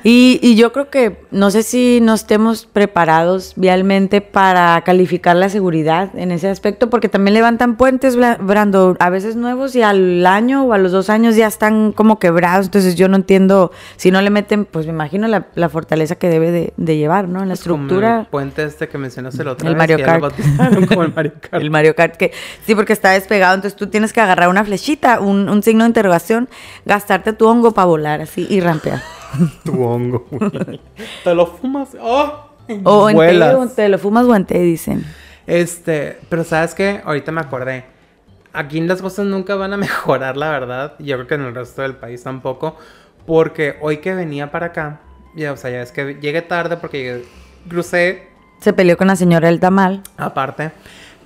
Y, 0.03 0.39
y 0.41 0.55
yo 0.55 0.71
creo 0.71 0.89
que 0.89 1.25
no 1.31 1.51
sé 1.51 1.61
si 1.63 1.99
no 2.01 2.13
estemos 2.13 2.65
preparados 2.65 3.53
vialmente 3.57 4.21
para 4.21 4.81
calificar 4.85 5.35
la 5.35 5.49
seguridad 5.49 6.09
en 6.15 6.31
ese 6.31 6.47
aspecto, 6.49 6.89
porque 6.89 7.09
también 7.09 7.33
levantan 7.33 7.75
puentes, 7.75 8.15
Brando, 8.15 8.95
a 8.99 9.09
veces 9.09 9.35
nuevos 9.35 9.75
y 9.75 9.81
al 9.81 10.25
año 10.25 10.63
o 10.63 10.73
a 10.73 10.77
los 10.77 10.91
dos 10.91 11.09
años 11.09 11.35
ya 11.35 11.47
están 11.47 11.91
como 11.91 12.17
quebrados. 12.17 12.67
Entonces 12.67 12.95
yo 12.95 13.07
no 13.09 13.17
entiendo, 13.17 13.71
si 13.97 14.09
no 14.11 14.21
le 14.21 14.29
meten, 14.29 14.65
pues 14.65 14.85
me 14.85 14.93
imagino 14.93 15.27
la, 15.27 15.47
la 15.55 15.69
fortaleza 15.69 16.15
que 16.15 16.29
debe 16.29 16.51
de, 16.51 16.73
de 16.77 16.97
llevar, 16.97 17.27
¿no? 17.27 17.41
En 17.43 17.49
la 17.49 17.55
Pues 17.55 17.63
como 17.67 17.75
estructura. 17.83 18.19
el 18.21 18.25
puente 18.27 18.63
este 18.63 18.87
que 18.87 18.97
mencionaste 18.97 19.41
el 19.41 19.49
otro 19.49 19.67
El 19.67 19.75
Mario 19.75 19.97
Kart. 20.03 20.33
como 20.87 21.03
el 21.03 21.13
Mario 21.13 21.33
Kart. 21.41 21.61
El 21.61 21.71
Mario 21.71 21.95
Kart 21.95 22.15
que 22.15 22.31
sí, 22.65 22.73
porque 22.73 22.93
está 22.93 23.11
despegado, 23.11 23.55
entonces 23.55 23.77
tú 23.77 23.87
tienes 23.87 24.13
que 24.13 24.21
agarrar 24.21 24.49
una 24.49 24.63
flechita, 24.63 25.19
un, 25.19 25.49
un 25.49 25.61
signo 25.61 25.83
de 25.83 25.89
interrogación, 25.89 26.47
gastarte 26.85 27.33
tu 27.33 27.47
hongo 27.47 27.73
para 27.73 27.85
volar 27.85 28.21
así 28.21 28.47
y 28.49 28.61
rampear. 28.61 29.01
Tu 29.63 29.83
hongo, 29.83 30.25
güey. 30.31 30.79
Te 31.23 31.35
lo 31.35 31.45
fumas. 31.47 31.89
¡Oh! 32.01 32.45
O 32.83 33.09
en 33.09 33.17
té, 33.17 33.75
te 33.75 33.89
lo 33.89 33.97
fumas 33.97 34.25
o 34.25 34.35
en 34.35 34.45
té, 34.45 34.59
dicen. 34.59 35.03
Este, 35.47 36.19
pero 36.29 36.43
sabes 36.43 36.75
qué, 36.75 37.01
ahorita 37.03 37.31
me 37.31 37.41
acordé. 37.41 37.83
Aquí 38.53 38.79
las 38.81 39.01
cosas 39.01 39.25
nunca 39.25 39.55
van 39.55 39.73
a 39.73 39.77
mejorar, 39.77 40.37
la 40.37 40.51
verdad. 40.51 40.93
Yo 40.99 41.15
creo 41.15 41.27
que 41.27 41.33
en 41.35 41.41
el 41.41 41.55
resto 41.55 41.81
del 41.81 41.95
país 41.95 42.21
tampoco. 42.23 42.77
Porque 43.25 43.77
hoy 43.81 43.97
que 43.97 44.13
venía 44.13 44.51
para 44.51 44.67
acá, 44.67 44.99
ya, 45.35 45.51
o 45.53 45.57
sea, 45.57 45.71
ya 45.71 45.81
es 45.81 45.91
que 45.91 46.17
llegué 46.21 46.41
tarde 46.43 46.77
porque 46.77 46.97
llegué- 47.03 47.25
crucé, 47.67 48.27
Se 48.59 48.71
peleó 48.73 48.97
con 48.97 49.07
la 49.07 49.15
señora 49.15 49.47
del 49.47 49.59
tamal. 49.59 50.01
aparte, 50.17 50.71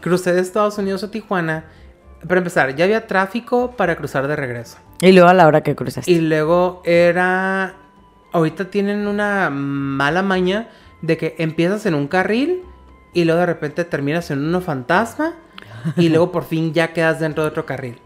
crucé 0.01 0.31
de 0.33 0.41
Estados 0.41 0.77
Unidos 0.77 1.03
a 1.03 1.11
Tijuana. 1.11 1.65
Para 2.25 2.37
empezar, 2.37 2.73
ya 2.75 2.85
había 2.85 3.05
tráfico 3.05 3.71
para 3.71 3.97
cruzar 3.97 4.27
de 4.29 4.35
regreso. 4.37 4.77
Y 5.01 5.11
luego 5.11 5.27
a 5.27 5.33
la 5.33 5.45
hora 5.45 5.59
que 5.61 5.75
cruzaste. 5.75 6.09
Y 6.09 6.19
luego 6.21 6.81
era. 6.85 7.73
Ahorita 8.33 8.69
tienen 8.69 9.07
una 9.07 9.49
mala 9.49 10.21
maña 10.23 10.69
de 11.01 11.17
que 11.17 11.35
empiezas 11.37 11.85
en 11.85 11.93
un 11.93 12.07
carril 12.07 12.63
y 13.13 13.25
luego 13.25 13.39
de 13.41 13.45
repente 13.45 13.85
terminas 13.85 14.31
en 14.31 14.39
uno 14.39 14.59
fantasma 14.59 15.33
y 15.97 16.09
luego 16.09 16.31
por 16.31 16.43
fin 16.43 16.73
ya 16.73 16.93
quedas 16.93 17.19
dentro 17.19 17.43
de 17.43 17.49
otro 17.49 17.65
carril. 17.65 17.99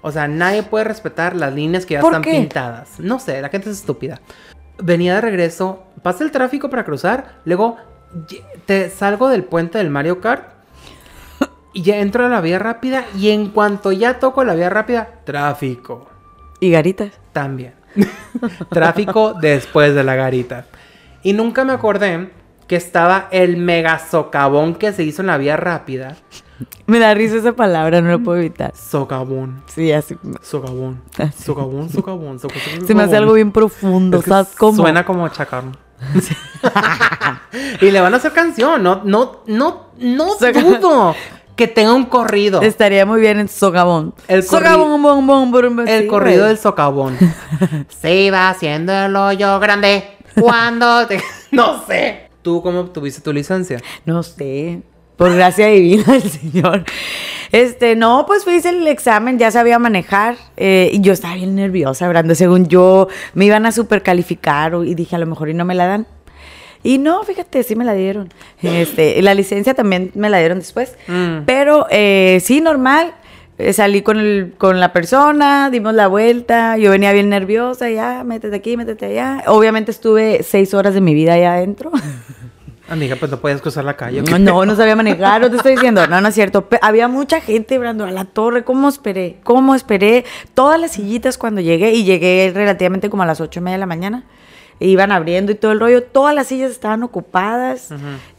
O 0.00 0.10
sea, 0.10 0.26
nadie 0.28 0.62
puede 0.62 0.84
respetar 0.84 1.36
las 1.36 1.54
líneas 1.54 1.86
que 1.86 1.94
ya 1.94 2.00
¿Por 2.00 2.12
están 2.12 2.22
qué? 2.22 2.32
pintadas. 2.32 2.98
No 2.98 3.18
sé, 3.18 3.40
la 3.40 3.48
gente 3.48 3.70
es 3.70 3.78
estúpida. 3.78 4.20
Venía 4.82 5.14
de 5.14 5.20
regreso, 5.20 5.84
pasa 6.02 6.24
el 6.24 6.30
tráfico 6.30 6.68
para 6.70 6.84
cruzar, 6.84 7.40
luego 7.44 7.76
te 8.66 8.90
salgo 8.90 9.28
del 9.28 9.44
puente 9.44 9.78
del 9.78 9.90
Mario 9.90 10.20
Kart 10.20 10.48
y 11.72 11.82
ya 11.82 11.98
entro 11.98 12.26
a 12.26 12.28
la 12.28 12.40
vía 12.40 12.58
rápida 12.58 13.04
y 13.18 13.30
en 13.30 13.48
cuanto 13.50 13.92
ya 13.92 14.18
toco 14.18 14.44
la 14.44 14.54
vía 14.54 14.70
rápida, 14.70 15.20
tráfico. 15.24 16.08
Y 16.60 16.70
garitas. 16.70 17.10
También. 17.32 17.74
Tráfico 18.70 19.34
después 19.34 19.94
de 19.94 20.04
la 20.04 20.14
garita. 20.14 20.66
Y 21.22 21.32
nunca 21.32 21.64
me 21.64 21.72
acordé 21.72 22.30
que 22.66 22.76
estaba 22.76 23.28
el 23.30 23.56
mega 23.56 23.98
socavón 23.98 24.74
que 24.74 24.92
se 24.92 25.04
hizo 25.04 25.22
en 25.22 25.26
la 25.28 25.38
vía 25.38 25.56
rápida. 25.56 26.16
Me 26.86 26.98
da 26.98 27.14
risa 27.14 27.36
esa 27.36 27.52
palabra, 27.54 28.00
no 28.00 28.10
lo 28.10 28.22
puedo 28.22 28.38
evitar. 28.38 28.72
Socavón. 28.76 29.62
Sí, 29.66 29.92
así. 29.92 30.16
Socavón. 30.42 31.02
Así. 31.18 31.42
Socavón, 31.42 31.88
socavón, 31.88 32.38
socavón. 32.38 32.86
Se 32.86 32.94
me 32.94 33.02
hace 33.02 33.16
algo 33.16 33.32
bien 33.32 33.52
profundo, 33.52 34.18
Es 34.18 34.24
que 34.24 34.30
¿sabes 34.30 34.54
cómo? 34.56 34.82
Suena 34.82 35.04
como 35.04 35.28
chacarro. 35.28 35.72
y 37.80 37.90
le 37.90 38.00
van 38.00 38.12
a 38.14 38.18
hacer 38.18 38.32
canción. 38.32 38.82
No, 38.82 39.02
no, 39.04 39.42
no, 39.46 39.90
no 39.98 40.36
dudo 40.36 41.14
que 41.56 41.68
tenga 41.68 41.94
un 41.94 42.06
corrido. 42.06 42.62
Estaría 42.62 43.06
muy 43.06 43.20
bien 43.20 43.38
en 43.38 43.48
socavón. 43.48 44.14
El 44.28 44.42
socavón, 44.42 45.86
El 45.86 46.02
sí, 46.02 46.06
corrido 46.08 46.38
güey. 46.40 46.48
del 46.48 46.58
socavón. 46.58 47.16
Se 48.00 48.14
iba 48.14 48.48
haciendo 48.48 48.92
el 48.92 49.14
hoyo 49.14 49.60
grande 49.60 50.04
cuando 50.40 51.06
te... 51.06 51.20
No 51.50 51.84
sé. 51.86 52.28
¿Tú 52.42 52.60
cómo 52.62 52.80
obtuviste 52.80 53.20
tu 53.20 53.32
licencia? 53.32 53.80
No 54.04 54.22
sé, 54.22 54.82
por 55.16 55.34
gracia 55.34 55.68
divina 55.68 56.04
del 56.04 56.28
Señor. 56.28 56.84
Este, 57.52 57.94
no, 57.94 58.24
pues 58.26 58.42
fui 58.42 58.54
hice 58.54 58.70
el 58.70 58.86
examen, 58.88 59.38
ya 59.38 59.50
sabía 59.52 59.78
manejar 59.78 60.36
eh, 60.56 60.90
y 60.92 61.00
yo 61.00 61.12
estaba 61.12 61.36
bien 61.36 61.54
nerviosa, 61.54 62.08
Brando. 62.08 62.34
Según 62.34 62.66
yo, 62.66 63.06
me 63.34 63.44
iban 63.44 63.64
a 63.64 63.72
supercalificar 63.72 64.74
y 64.84 64.94
dije, 64.96 65.14
a 65.14 65.20
lo 65.20 65.26
mejor 65.26 65.48
y 65.48 65.54
no 65.54 65.64
me 65.64 65.76
la 65.76 65.86
dan. 65.86 66.06
Y 66.84 66.98
no, 66.98 67.24
fíjate, 67.24 67.64
sí 67.64 67.74
me 67.74 67.84
la 67.84 67.94
dieron. 67.94 68.28
Este, 68.62 69.20
la 69.22 69.34
licencia 69.34 69.74
también 69.74 70.12
me 70.14 70.30
la 70.30 70.38
dieron 70.38 70.58
después. 70.60 70.94
Mm. 71.08 71.38
Pero 71.46 71.86
eh, 71.90 72.38
sí, 72.40 72.60
normal. 72.60 73.14
Eh, 73.56 73.72
salí 73.72 74.02
con, 74.02 74.18
el, 74.18 74.54
con 74.58 74.80
la 74.80 74.92
persona, 74.92 75.70
dimos 75.70 75.94
la 75.94 76.08
vuelta, 76.08 76.76
yo 76.76 76.90
venía 76.90 77.12
bien 77.12 77.28
nerviosa, 77.28 77.88
ya, 77.88 78.24
métete 78.24 78.56
aquí, 78.56 78.76
métete 78.76 79.06
allá. 79.06 79.44
Obviamente 79.46 79.92
estuve 79.92 80.42
seis 80.42 80.74
horas 80.74 80.92
de 80.92 81.00
mi 81.00 81.14
vida 81.14 81.34
allá 81.34 81.54
adentro. 81.54 81.92
Amiga, 82.88 83.16
pues 83.16 83.30
no 83.30 83.38
podías 83.40 83.62
cruzar 83.62 83.84
la 83.84 83.96
calle. 83.96 84.20
No, 84.22 84.38
no, 84.38 84.66
no 84.66 84.76
sabía 84.76 84.94
manejar, 84.94 85.40
no 85.40 85.50
te 85.50 85.56
estoy 85.56 85.72
diciendo. 85.72 86.06
No, 86.06 86.20
no 86.20 86.28
es 86.28 86.34
cierto. 86.34 86.68
Pe- 86.68 86.78
había 86.82 87.08
mucha 87.08 87.40
gente, 87.40 87.78
Brando, 87.78 88.04
a 88.04 88.10
la 88.10 88.26
torre. 88.26 88.62
¿Cómo 88.62 88.88
esperé? 88.90 89.36
¿Cómo 89.42 89.74
esperé? 89.74 90.24
Todas 90.52 90.78
las 90.78 90.90
sillitas 90.92 91.38
cuando 91.38 91.62
llegué, 91.62 91.92
y 91.92 92.04
llegué 92.04 92.52
relativamente 92.54 93.08
como 93.08 93.22
a 93.22 93.26
las 93.26 93.40
ocho 93.40 93.60
y 93.60 93.62
media 93.62 93.76
de 93.76 93.80
la 93.80 93.86
mañana. 93.86 94.24
E 94.80 94.88
Iban 94.88 95.12
abriendo 95.12 95.52
y 95.52 95.54
todo 95.54 95.72
el 95.72 95.80
rollo. 95.80 96.02
Todas 96.02 96.34
las 96.34 96.46
sillas 96.48 96.70
estaban 96.70 97.02
ocupadas. 97.02 97.88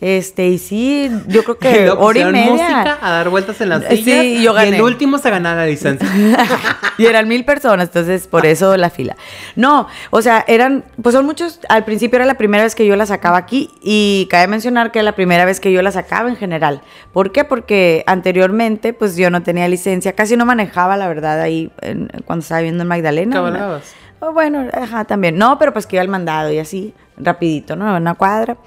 Este, 0.01 0.47
y 0.49 0.57
sí, 0.57 1.09
yo 1.27 1.43
creo 1.43 1.55
Y 1.55 1.59
que 1.59 1.89
hora 1.97 2.19
y 2.19 2.25
media. 2.25 2.51
música 2.51 2.97
a 3.01 3.11
dar 3.11 3.29
vueltas 3.29 3.59
en 3.61 3.69
las 3.69 3.83
Sí, 3.89 3.97
sillas. 3.97 4.23
y 4.25 4.43
yo 4.43 4.51
Y 4.51 4.55
gané. 4.55 4.75
el 4.77 4.81
último 4.83 5.17
se 5.17 5.29
ganaba 5.29 5.61
la 5.61 5.65
licencia. 5.67 6.07
y 6.97 7.05
eran 7.05 7.27
mil 7.27 7.45
personas, 7.45 7.87
entonces 7.87 8.27
por 8.27 8.45
eso 8.45 8.75
la 8.77 8.89
fila. 8.89 9.15
No, 9.55 9.87
o 10.11 10.21
sea, 10.21 10.43
eran, 10.47 10.83
pues 11.01 11.13
son 11.15 11.25
muchos, 11.25 11.59
al 11.69 11.83
principio 11.85 12.17
era 12.17 12.25
la 12.25 12.35
primera 12.35 12.63
vez 12.63 12.75
que 12.75 12.85
yo 12.85 12.95
la 12.95 13.05
sacaba 13.05 13.37
aquí 13.37 13.69
y 13.81 14.27
cabe 14.29 14.47
mencionar 14.47 14.91
que 14.91 14.99
era 14.99 15.03
la 15.03 15.15
primera 15.15 15.45
vez 15.45 15.59
que 15.59 15.71
yo 15.71 15.81
la 15.81 15.91
sacaba 15.91 16.29
en 16.29 16.35
general. 16.35 16.81
¿Por 17.13 17.31
qué? 17.31 17.43
Porque 17.43 18.03
anteriormente 18.07 18.93
pues 18.93 19.15
yo 19.15 19.29
no 19.29 19.41
tenía 19.43 19.67
licencia, 19.67 20.13
casi 20.13 20.35
no 20.37 20.45
manejaba 20.45 20.97
la 20.97 21.07
verdad 21.07 21.41
ahí 21.41 21.71
en- 21.81 22.09
cuando 22.25 22.43
estaba 22.43 22.59
viviendo 22.61 22.83
en 22.83 22.87
Magdalena. 22.89 23.35
Cabalgabas. 23.35 23.93
Oh, 24.19 24.31
bueno, 24.31 24.67
ajá, 24.73 25.05
también. 25.05 25.37
No, 25.37 25.59
pero 25.59 25.73
pues 25.73 25.85
que 25.85 25.97
iba 25.97 26.01
al 26.01 26.07
mandado 26.07 26.51
y 26.51 26.59
así, 26.59 26.93
rapidito, 27.17 27.75
¿no? 27.75 27.95
Una 27.95 28.15
cuadra. 28.15 28.57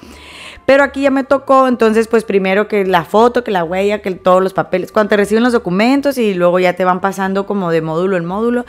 Pero 0.66 0.84
aquí 0.84 1.00
ya 1.00 1.10
me 1.10 1.24
tocó, 1.24 1.66
entonces, 1.66 2.08
pues 2.08 2.24
primero 2.24 2.68
que 2.68 2.84
la 2.84 3.04
foto, 3.04 3.42
que 3.42 3.50
la 3.50 3.64
huella, 3.64 4.02
que 4.02 4.10
todos 4.10 4.42
los 4.42 4.52
papeles, 4.52 4.92
cuando 4.92 5.08
te 5.08 5.16
reciben 5.16 5.42
los 5.42 5.54
documentos 5.54 6.18
y 6.18 6.34
luego 6.34 6.58
ya 6.58 6.74
te 6.74 6.84
van 6.84 7.00
pasando 7.00 7.46
como 7.46 7.70
de 7.70 7.80
módulo 7.80 8.18
en 8.18 8.26
módulo, 8.26 8.66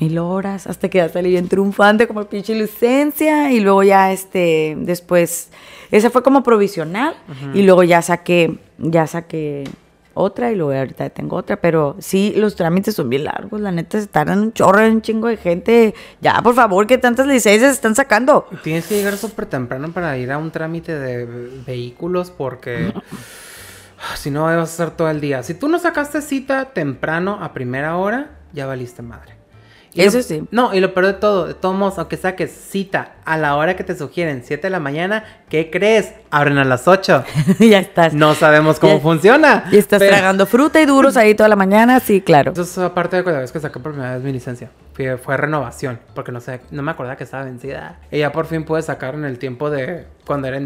mil 0.00 0.18
horas, 0.18 0.66
hasta 0.66 0.88
que 0.88 0.98
ya 0.98 1.10
salí 1.10 1.28
bien 1.28 1.48
triunfante 1.48 2.08
como 2.08 2.24
pinche 2.24 2.54
licencia 2.54 3.52
y 3.52 3.60
luego 3.60 3.82
ya, 3.82 4.12
este, 4.12 4.76
después, 4.78 5.50
esa 5.90 6.08
fue 6.08 6.22
como 6.22 6.42
provisional 6.42 7.16
y 7.52 7.62
luego 7.62 7.82
ya 7.82 8.00
saqué, 8.00 8.58
ya 8.78 9.06
saqué 9.06 9.64
otra 10.14 10.50
y 10.50 10.56
luego 10.56 10.72
ahorita 10.72 11.10
tengo 11.10 11.36
otra, 11.36 11.60
pero 11.60 11.96
sí, 11.98 12.32
los 12.36 12.56
trámites 12.56 12.94
son 12.94 13.08
bien 13.08 13.24
largos, 13.24 13.60
la 13.60 13.72
neta 13.72 14.00
se 14.00 14.06
tardan 14.06 14.40
un 14.40 14.52
chorro, 14.52 14.86
un 14.86 15.02
chingo 15.02 15.28
de 15.28 15.36
gente. 15.36 15.94
Ya, 16.20 16.40
por 16.42 16.54
favor, 16.54 16.86
que 16.86 16.98
tantas 16.98 17.26
licencias 17.26 17.72
están 17.72 17.94
sacando. 17.94 18.46
Tienes 18.62 18.86
que 18.86 18.96
llegar 18.96 19.16
súper 19.16 19.46
temprano 19.46 19.92
para 19.92 20.16
ir 20.18 20.32
a 20.32 20.38
un 20.38 20.50
trámite 20.50 20.98
de 20.98 21.26
vehículos 21.66 22.30
porque 22.30 22.92
ah, 22.94 24.16
si 24.16 24.30
no 24.30 24.44
vas 24.44 24.56
a 24.56 24.62
estar 24.62 24.96
todo 24.96 25.10
el 25.10 25.20
día. 25.20 25.42
Si 25.42 25.54
tú 25.54 25.68
no 25.68 25.78
sacaste 25.78 26.22
cita 26.22 26.66
temprano 26.66 27.38
a 27.42 27.52
primera 27.52 27.96
hora, 27.96 28.30
ya 28.52 28.66
valiste 28.66 29.02
madre. 29.02 29.41
Y 29.94 30.00
Eso 30.02 30.16
lo- 30.18 30.22
sí. 30.22 30.42
No, 30.50 30.72
y 30.74 30.80
lo 30.80 30.94
peor 30.94 31.06
de 31.06 31.12
todo, 31.12 31.46
de 31.48 31.54
todos 31.54 31.74
modos, 31.76 31.98
aunque 31.98 32.16
saques 32.16 32.50
cita 32.50 33.12
a 33.26 33.36
la 33.36 33.56
hora 33.56 33.76
que 33.76 33.84
te 33.84 33.94
sugieren, 33.94 34.42
7 34.42 34.62
de 34.68 34.70
la 34.70 34.80
mañana, 34.80 35.22
¿qué 35.50 35.70
crees? 35.70 36.14
Abren 36.30 36.56
a 36.56 36.64
las 36.64 36.88
8. 36.88 37.24
ya 37.60 37.78
estás. 37.80 38.14
No 38.14 38.34
sabemos 38.34 38.78
cómo 38.78 38.94
Ya- 38.94 39.00
funciona. 39.00 39.64
Y 39.70 39.76
estás 39.76 39.98
pero- 39.98 40.12
tragando 40.16 40.46
fruta 40.46 40.80
y 40.80 40.86
duros 40.86 41.18
ahí 41.18 41.34
toda 41.34 41.50
la 41.50 41.56
mañana, 41.56 42.00
sí, 42.00 42.22
claro. 42.22 42.52
Entonces, 42.52 42.78
aparte 42.78 43.22
de 43.22 43.32
la 43.32 43.40
vez 43.40 43.52
que 43.52 43.60
saqué 43.60 43.80
por 43.80 43.92
primera 43.92 44.14
vez 44.14 44.22
mi 44.24 44.32
licencia, 44.32 44.70
fue, 44.94 45.18
fue 45.18 45.36
renovación, 45.36 46.00
porque 46.14 46.32
no 46.32 46.40
sé, 46.40 46.60
no 46.70 46.82
me 46.82 46.90
acordaba 46.92 47.16
que 47.16 47.24
estaba 47.24 47.44
vencida. 47.44 47.98
Ya 48.10 48.32
por 48.32 48.46
fin 48.46 48.64
pude 48.64 48.80
sacar 48.80 49.14
en 49.14 49.26
el 49.26 49.38
tiempo 49.38 49.68
de 49.68 50.06
cuando 50.26 50.48
era 50.48 50.58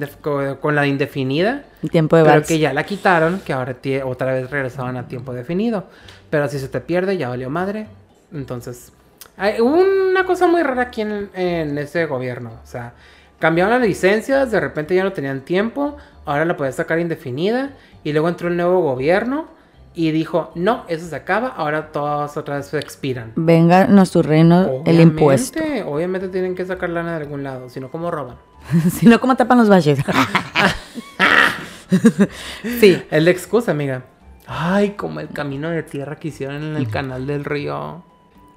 con 0.61 0.77
la 0.77 0.87
indefinida. 0.87 1.65
El 1.83 1.91
tiempo 1.91 2.17
de 2.17 2.23
Pero 2.23 2.35
vals. 2.37 2.47
que 2.47 2.61
ya 2.61 2.73
la 2.73 2.85
quitaron, 2.85 3.41
que 3.41 3.53
ahora 3.53 3.75
otra 4.05 4.33
vez 4.35 4.51
regresaban 4.51 4.97
a 4.97 5.09
tiempo 5.09 5.33
definido. 5.35 5.87
Pero 6.31 6.49
si 6.49 6.61
se 6.61 6.69
te 6.69 6.81
pierde, 6.81 7.17
ya 7.17 7.29
valió 7.29 7.51
madre. 7.51 7.89
Entonces, 8.33 8.93
hubo 9.61 10.11
una 10.11 10.25
cosa 10.25 10.47
muy 10.47 10.63
rara 10.63 10.83
aquí 10.83 11.03
en, 11.03 11.31
en 11.35 11.79
ese 11.79 12.07
gobierno. 12.07 12.53
O 12.63 12.67
sea, 12.67 12.95
cambiaron 13.39 13.73
las 13.73 13.87
licencias, 13.87 14.51
de 14.51 14.61
repente 14.61 14.95
ya 14.95 15.05
no 15.05 15.13
tenían 15.13 15.43
tiempo, 15.43 15.97
ahora 16.25 16.45
la 16.45 16.57
podías 16.57 16.77
sacar 16.77 16.99
indefinida. 16.99 17.71
Y 18.05 18.13
luego 18.13 18.29
entró 18.29 18.49
el 18.49 18.57
nuevo 18.57 18.83
gobierno 18.83 19.57
y 19.97 20.11
dijo, 20.11 20.53
no, 20.55 20.85
eso 20.89 21.09
se 21.09 21.17
acaba, 21.17 21.49
ahora 21.49 21.91
todas 21.91 22.37
otra 22.37 22.57
vez 22.57 22.67
se 22.67 22.79
expiran. 22.79 23.33
Venga 23.35 23.87
nuestro 23.87 24.23
reino 24.23 24.83
el 24.85 25.01
impuesto. 25.01 25.59
Obviamente, 25.59 25.91
Obviamente 25.91 26.29
tienen 26.29 26.55
que 26.55 26.67
sacar 26.67 26.91
lana 26.91 27.17
de 27.17 27.25
algún 27.25 27.43
lado, 27.43 27.71
si 27.71 27.81
no, 27.81 27.91
¿cómo 27.91 28.11
roban? 28.11 28.37
si 28.93 29.07
no, 29.07 29.19
¿cómo 29.19 29.37
tapan 29.37 29.59
los 29.59 29.71
valles? 29.71 29.99
sí. 32.81 33.03
Es 33.11 33.23
la 33.23 33.31
excusa, 33.31 33.71
amiga. 33.71 34.05
Ay, 34.47 34.91
como 34.91 35.21
el 35.21 35.31
camino 35.31 35.71
de 35.71 35.83
tierra 35.83 36.17
que 36.17 36.29
hicieron 36.29 36.63
en 36.63 36.77
el 36.77 36.91
canal 36.91 37.27
del 37.27 37.45
río. 37.45 38.05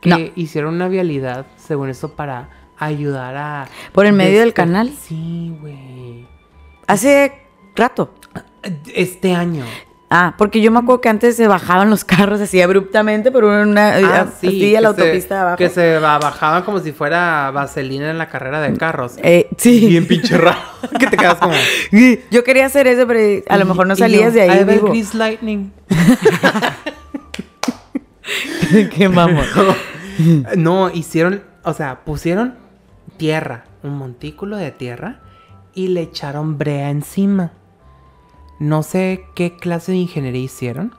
Que 0.02 0.10
No. 0.10 0.18
hicieron 0.36 0.76
una 0.76 0.88
vialidad, 0.88 1.45
según 1.58 1.89
eso, 1.89 2.14
para 2.14 2.50
ayudar 2.78 3.36
a... 3.36 3.68
¿Por 3.91 4.06
el 4.06 4.14
medio 4.14 4.39
del 4.39 4.54
canal? 4.54 4.93
Sí, 5.02 5.54
güey. 5.60 6.26
Hace 6.88 7.34
rato. 7.76 8.14
Este 8.93 9.34
año. 9.34 9.66
Ah, 10.12 10.34
porque 10.39 10.60
yo 10.60 10.72
me 10.72 10.80
acuerdo 10.80 11.02
que 11.02 11.10
antes 11.10 11.36
se 11.36 11.47
bajaban 11.47 11.91
los 11.91 12.04
carros 12.04 12.41
así 12.41 12.60
abruptamente 12.62 13.32
por 13.32 13.43
una 13.43 13.95
Ah, 13.97 14.22
así 14.22 14.76
a 14.76 14.82
la 14.82 14.93
se- 14.95 15.02
autopista 15.02 15.36
de 15.36 15.41
abajo. 15.41 15.58
Que 15.58 15.70
se 15.70 16.00
ba- 16.00 16.18
bajaban 16.18 16.64
como 16.64 16.80
si 16.80 16.91
fuera 16.93 17.52
vaselina 17.52 18.10
en 18.10 18.18
la 18.18 18.28
carrera 18.28 18.60
de 18.60 18.76
carros. 18.76 19.18
Eh, 19.22 19.50
sí. 19.58 19.86
Bien 19.86 20.08
pinche 20.08 20.36
raro. 20.38 20.58
que 21.00 21.06
te 21.08 21.16
quedas 21.16 21.36
como... 21.36 21.54
Yo 22.32 22.43
quería 22.43 22.66
hacer 22.66 22.88
eso, 22.88 23.06
pero 23.06 23.43
a 23.50 23.58
lo 23.58 23.66
mejor 23.66 23.86
no 23.86 23.95
salías 23.95 24.34
yo, 24.34 24.39
de 24.39 24.50
ahí 24.50 24.62
"I 24.62 24.64
vivo. 24.64 24.91
Lightning. 25.14 25.72
Qué 28.95 29.10
mamón. 29.10 29.45
No, 30.58 30.90
hicieron, 30.90 31.44
o 31.64 31.74
sea, 31.74 32.02
pusieron 32.06 32.56
tierra, 33.18 33.66
un 33.84 33.98
montículo 33.98 34.58
de 34.58 34.72
tierra 34.72 35.20
y 35.74 35.88
le 35.90 36.02
echaron 36.02 36.58
brea 36.58 36.90
encima. 36.90 37.52
No 38.60 38.84
sé 38.84 39.26
qué 39.36 39.56
clase 39.58 39.94
de 39.94 40.00
ingeniería 40.00 40.42
hicieron, 40.42 40.94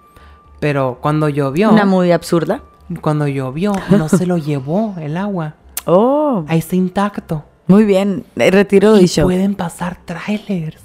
pero 0.60 0.98
cuando 1.00 1.28
llovió, 1.28 1.70
Una 1.70 1.84
muy 1.84 2.10
absurda. 2.12 2.62
cuando 3.02 3.26
llovió, 3.28 3.72
no 3.90 4.08
se 4.08 4.26
lo 4.26 4.36
llevó 4.38 4.94
el 4.98 5.16
agua. 5.16 5.54
Oh, 5.86 6.44
Ahí 6.46 6.58
está 6.58 6.76
intacto. 6.76 7.44
muy 7.66 7.84
bien. 7.84 8.24
Retiro 8.36 8.96
Y 8.98 9.00
dicho. 9.00 9.22
pueden 9.22 9.54
pasar 9.54 9.96
trailers. 10.04 10.80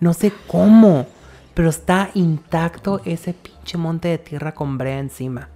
No 0.00 0.12
sé 0.14 0.32
cómo, 0.48 1.06
pero 1.54 1.68
está 1.70 2.10
intacto 2.14 3.00
ese 3.04 3.34
pinche 3.34 3.78
monte 3.78 4.08
de 4.08 4.18
tierra 4.18 4.52
con 4.52 4.78
brea 4.78 4.98
encima. 4.98 5.48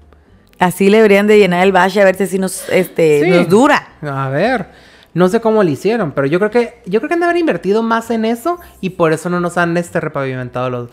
Así 0.58 0.88
le 0.88 0.98
deberían 0.98 1.26
de 1.26 1.38
llenar 1.38 1.64
el 1.64 1.72
valle 1.74 2.00
a 2.00 2.04
ver 2.04 2.16
si 2.26 2.38
nos, 2.38 2.68
este, 2.70 3.24
Sí. 3.24 3.30
nos 3.30 3.48
dura. 3.48 3.88
A 4.02 4.28
ver, 4.30 4.66
no 5.12 5.28
sé 5.28 5.40
cómo 5.40 5.62
lo 5.62 5.68
hicieron, 5.70 6.12
pero 6.12 6.26
yo 6.26 6.38
creo 6.38 6.50
que 6.50 6.74
yo 6.86 7.00
creo 7.00 7.08
que 7.08 7.14
han 7.14 7.20
de 7.20 7.26
haber 7.26 7.36
invertido 7.38 7.82
más 7.82 8.10
en 8.10 8.24
eso 8.24 8.58
y 8.80 8.90
por 8.90 9.12
eso 9.12 9.28
no 9.30 9.40
nos 9.40 9.58
han 9.58 9.76
este 9.76 10.00
repavimentado 10.00 10.70
los 10.70 10.88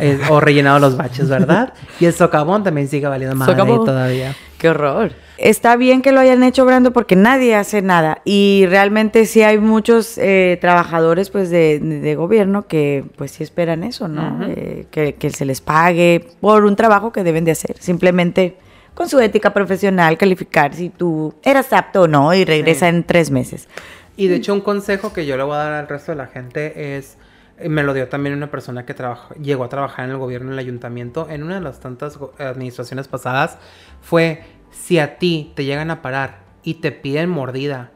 eh, 0.00 0.18
o 0.30 0.40
rellenado 0.40 0.78
los 0.78 0.96
baches, 0.96 1.28
¿verdad? 1.28 1.72
Y 2.00 2.04
el 2.06 2.12
socavón 2.12 2.62
también 2.64 2.88
sigue 2.88 3.06
valiendo 3.06 3.42
Socavón. 3.44 3.84
todavía. 3.84 4.34
Qué 4.58 4.68
horror. 4.70 5.12
Está 5.38 5.76
bien 5.76 6.00
que 6.00 6.12
lo 6.12 6.20
hayan 6.20 6.42
hecho, 6.42 6.64
Brando, 6.64 6.94
porque 6.94 7.14
nadie 7.14 7.54
hace 7.56 7.82
nada. 7.82 8.22
Y 8.24 8.64
realmente 8.70 9.26
sí 9.26 9.42
hay 9.42 9.58
muchos 9.58 10.16
eh, 10.16 10.56
trabajadores 10.62 11.28
pues 11.28 11.50
de, 11.50 11.78
de 11.78 12.14
gobierno 12.14 12.66
que 12.66 13.04
pues 13.16 13.32
sí 13.32 13.42
esperan 13.44 13.84
eso, 13.84 14.08
¿no? 14.08 14.46
Eh, 14.46 14.86
que, 14.90 15.14
que 15.14 15.28
se 15.28 15.44
les 15.44 15.60
pague 15.60 16.26
por 16.40 16.64
un 16.64 16.74
trabajo 16.74 17.12
que 17.12 17.22
deben 17.22 17.44
de 17.44 17.50
hacer. 17.50 17.76
Simplemente 17.78 18.56
con 18.96 19.08
su 19.10 19.20
ética 19.20 19.52
profesional, 19.52 20.16
calificar 20.18 20.74
si 20.74 20.88
tú 20.88 21.34
eras 21.44 21.72
apto 21.72 22.02
o 22.02 22.08
no 22.08 22.32
y 22.34 22.44
regresa 22.46 22.88
Sí. 22.88 22.96
en 22.96 23.04
tres 23.04 23.30
meses. 23.30 23.68
Y 24.16 24.26
de 24.28 24.36
hecho 24.36 24.54
un 24.54 24.62
consejo 24.62 25.12
que 25.12 25.26
yo 25.26 25.36
le 25.36 25.42
voy 25.42 25.54
a 25.54 25.58
dar 25.58 25.72
al 25.74 25.86
resto 25.86 26.12
de 26.12 26.16
la 26.16 26.26
gente 26.26 26.96
es 26.96 27.18
eh, 27.58 27.68
me 27.68 27.82
lo 27.82 27.92
dio 27.92 28.08
también 28.08 28.34
una 28.34 28.50
persona 28.50 28.86
que 28.86 28.94
trabajó, 28.94 29.34
llegó 29.34 29.64
a 29.64 29.68
trabajar 29.68 30.06
en 30.06 30.12
el 30.12 30.16
gobierno, 30.16 30.48
en 30.48 30.54
el 30.54 30.58
ayuntamiento, 30.58 31.28
en 31.28 31.42
una 31.42 31.56
de 31.56 31.60
las 31.60 31.78
tantas 31.80 32.18
administraciones 32.38 33.06
pasadas, 33.06 33.58
fue 34.00 34.42
si 34.70 34.98
a 34.98 35.18
ti 35.18 35.52
te 35.54 35.64
llegan 35.66 35.90
a 35.90 36.00
parar 36.00 36.38
y 36.62 36.74
te 36.74 36.90
piden 36.90 37.28
mordida, 37.30 37.90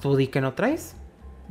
tú 0.00 0.16
di 0.16 0.28
que 0.28 0.40
no 0.40 0.54
traes. 0.54 0.96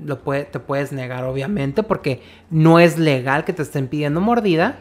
Lo 0.03 0.19
puede, 0.23 0.45
te 0.45 0.59
puedes 0.59 0.91
negar, 0.91 1.23
obviamente, 1.25 1.83
porque 1.83 2.23
no 2.49 2.79
es 2.79 2.97
legal 2.97 3.43
que 3.45 3.53
te 3.53 3.61
estén 3.61 3.87
pidiendo 3.87 4.21
mordida. 4.21 4.77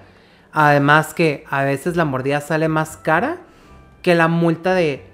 Además 0.52 1.12
que 1.12 1.44
a 1.50 1.64
veces 1.64 1.96
la 1.96 2.04
mordida 2.06 2.40
sale 2.40 2.68
más 2.68 2.96
cara 2.96 3.38
que 4.02 4.14
la 4.14 4.28
multa 4.28 4.74
de 4.74 5.04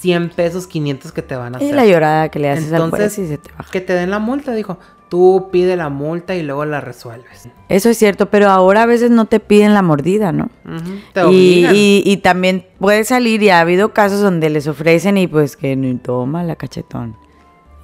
100 0.00 0.30
pesos, 0.30 0.66
500 0.66 1.12
que 1.12 1.22
te 1.22 1.34
van 1.34 1.54
a 1.54 1.56
hacer. 1.56 1.70
Y 1.70 1.72
la 1.72 1.86
llorada 1.86 2.28
que 2.28 2.38
le 2.38 2.50
haces 2.50 2.72
al 2.72 2.82
Entonces, 2.82 3.14
juez 3.14 3.26
y 3.26 3.28
se 3.28 3.38
te 3.38 3.50
baja. 3.52 3.70
Que 3.70 3.80
te 3.80 3.94
den 3.94 4.10
la 4.10 4.18
multa, 4.18 4.52
dijo. 4.52 4.78
Tú 5.08 5.48
pide 5.52 5.76
la 5.76 5.90
multa 5.90 6.34
y 6.34 6.42
luego 6.42 6.64
la 6.64 6.80
resuelves. 6.80 7.48
Eso 7.68 7.88
es 7.88 7.96
cierto, 7.96 8.30
pero 8.30 8.50
ahora 8.50 8.82
a 8.82 8.86
veces 8.86 9.10
no 9.10 9.26
te 9.26 9.38
piden 9.38 9.72
la 9.72 9.80
mordida, 9.80 10.32
¿no? 10.32 10.50
Te 11.12 11.24
Y, 11.30 11.66
y, 11.66 12.02
y 12.04 12.16
también 12.16 12.66
puede 12.78 13.04
salir, 13.04 13.42
y 13.42 13.50
ha 13.50 13.60
habido 13.60 13.92
casos 13.92 14.20
donde 14.20 14.50
les 14.50 14.66
ofrecen 14.66 15.16
y 15.16 15.26
pues 15.26 15.56
que 15.56 15.76
ni 15.76 15.94
toma 15.96 16.42
la 16.42 16.56
cachetón. 16.56 17.16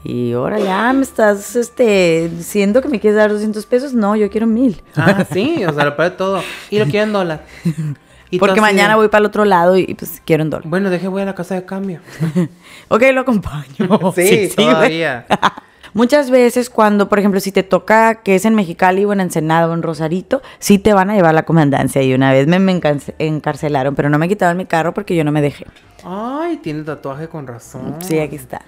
Y 0.03 0.33
órale, 0.35 0.71
ah, 0.71 0.93
me 0.93 1.03
estás 1.03 1.57
este, 1.57 2.31
diciendo 2.35 2.81
que 2.81 2.89
me 2.89 3.01
quieres 3.01 3.17
dar 3.17 3.31
200 3.31 3.65
pesos. 3.67 3.93
No, 3.93 4.17
yo 4.17 4.31
quiero 4.31 4.47
mil. 4.47 4.83
Ah, 4.97 5.25
sí, 5.31 5.63
o 5.65 5.73
sea, 5.73 5.85
lo 5.85 6.03
de 6.03 6.11
todo. 6.11 6.43
Y 6.71 6.79
lo 6.79 6.87
quieren 6.87 7.13
dólar. 7.13 7.45
Y 8.31 8.39
Porque 8.39 8.61
mañana 8.61 8.95
voy 8.97 9.09
para 9.09 9.21
el 9.21 9.27
otro 9.27 9.45
lado 9.45 9.77
y 9.77 9.95
pues 9.95 10.23
quiero 10.25 10.45
un 10.45 10.51
dólar. 10.51 10.69
Bueno, 10.69 10.89
deje, 10.91 11.09
voy 11.09 11.23
a 11.23 11.25
la 11.25 11.35
casa 11.35 11.55
de 11.55 11.65
cambio. 11.65 12.01
Ok, 12.93 13.03
lo 13.13 13.21
acompaño. 13.21 13.65
sí, 14.15 14.49
güey. 14.49 14.49
todavía. 14.55 15.27
Muchas 15.95 16.31
veces 16.31 16.71
cuando, 16.71 17.09
por 17.09 17.19
ejemplo, 17.19 17.41
si 17.41 17.51
te 17.51 17.63
toca 17.65 18.17
que 18.23 18.37
es 18.37 18.45
en 18.45 18.55
Mexicali 18.55 19.05
o 19.05 19.13
en 19.13 19.21
Ensenada 19.21 19.69
o 19.69 19.75
en 19.75 19.83
Rosarito, 19.83 20.41
sí 20.61 20.79
te 20.79 20.93
van 20.93 21.11
a 21.11 21.15
llevar 21.15 21.31
a 21.31 21.33
la 21.33 21.43
comandancia. 21.45 22.01
Y 22.03 22.15
una 22.15 22.33
vez 22.33 22.47
me, 22.47 22.59
me 22.61 22.73
encarce- 22.81 23.15
encarcelaron, 23.19 23.97
pero 23.97 24.09
no 24.09 24.19
me 24.19 24.29
quitaron 24.29 24.57
mi 24.57 24.67
carro 24.67 24.95
porque 24.95 25.17
yo 25.17 25.25
no 25.25 25.33
me 25.33 25.43
dejé. 25.43 25.67
Ay, 26.05 26.59
tiene 26.59 26.83
tatuaje 26.85 27.29
con 27.29 27.47
razón. 27.49 27.97
Sí, 28.01 28.19
aquí 28.21 28.37
está. 28.37 28.63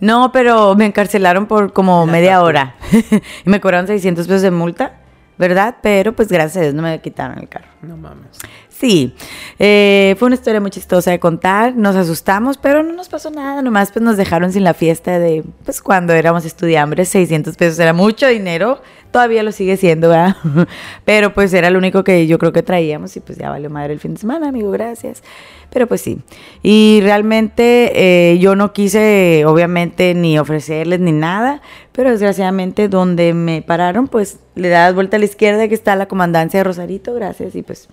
No, 0.00 0.32
pero 0.32 0.74
me 0.74 0.84
encarcelaron 0.86 1.46
por 1.46 1.72
como 1.72 2.04
La 2.06 2.12
media 2.12 2.32
tatu. 2.34 2.44
hora. 2.46 2.74
y 3.44 3.48
me 3.48 3.60
cobraron 3.60 3.86
600 3.86 4.26
pesos 4.26 4.42
de 4.42 4.50
multa, 4.50 5.00
¿verdad? 5.38 5.76
Pero 5.82 6.12
pues 6.14 6.28
gracias 6.28 6.56
a 6.58 6.60
Dios 6.60 6.74
no 6.74 6.82
me 6.82 7.00
quitaron 7.00 7.38
el 7.38 7.48
carro. 7.48 7.68
No 7.82 7.96
mames. 7.96 8.38
Sí, 8.80 9.12
eh, 9.58 10.16
fue 10.18 10.28
una 10.28 10.36
historia 10.36 10.58
muy 10.58 10.70
chistosa 10.70 11.10
de 11.10 11.20
contar, 11.20 11.76
nos 11.76 11.96
asustamos, 11.96 12.56
pero 12.56 12.82
no 12.82 12.94
nos 12.94 13.10
pasó 13.10 13.30
nada, 13.30 13.60
nomás 13.60 13.92
pues 13.92 14.02
nos 14.02 14.16
dejaron 14.16 14.54
sin 14.54 14.64
la 14.64 14.72
fiesta 14.72 15.18
de, 15.18 15.44
pues 15.66 15.82
cuando 15.82 16.14
éramos 16.14 16.46
estudiambres, 16.46 17.10
600 17.10 17.58
pesos 17.58 17.78
era 17.78 17.92
mucho 17.92 18.26
dinero, 18.26 18.80
todavía 19.10 19.42
lo 19.42 19.52
sigue 19.52 19.76
siendo, 19.76 20.08
¿verdad? 20.08 20.34
Pero 21.04 21.34
pues 21.34 21.52
era 21.52 21.68
lo 21.68 21.76
único 21.76 22.04
que 22.04 22.26
yo 22.26 22.38
creo 22.38 22.54
que 22.54 22.62
traíamos 22.62 23.14
y 23.18 23.20
pues 23.20 23.36
ya 23.36 23.50
valió 23.50 23.68
madre 23.68 23.92
el 23.92 24.00
fin 24.00 24.14
de 24.14 24.20
semana, 24.20 24.48
amigo, 24.48 24.70
gracias. 24.70 25.22
Pero 25.68 25.86
pues 25.86 26.00
sí, 26.00 26.18
y 26.62 27.00
realmente 27.02 27.92
eh, 28.32 28.38
yo 28.38 28.56
no 28.56 28.72
quise, 28.72 29.44
obviamente, 29.44 30.14
ni 30.14 30.38
ofrecerles 30.38 31.00
ni 31.00 31.12
nada, 31.12 31.60
pero 31.92 32.10
desgraciadamente 32.10 32.88
donde 32.88 33.34
me 33.34 33.60
pararon, 33.60 34.08
pues 34.08 34.38
le 34.54 34.70
das 34.70 34.94
vuelta 34.94 35.18
a 35.18 35.20
la 35.20 35.26
izquierda 35.26 35.68
que 35.68 35.74
está 35.74 35.96
la 35.96 36.08
comandancia 36.08 36.60
de 36.60 36.64
Rosarito, 36.64 37.12
gracias, 37.12 37.54
y 37.54 37.62
pues 37.62 37.90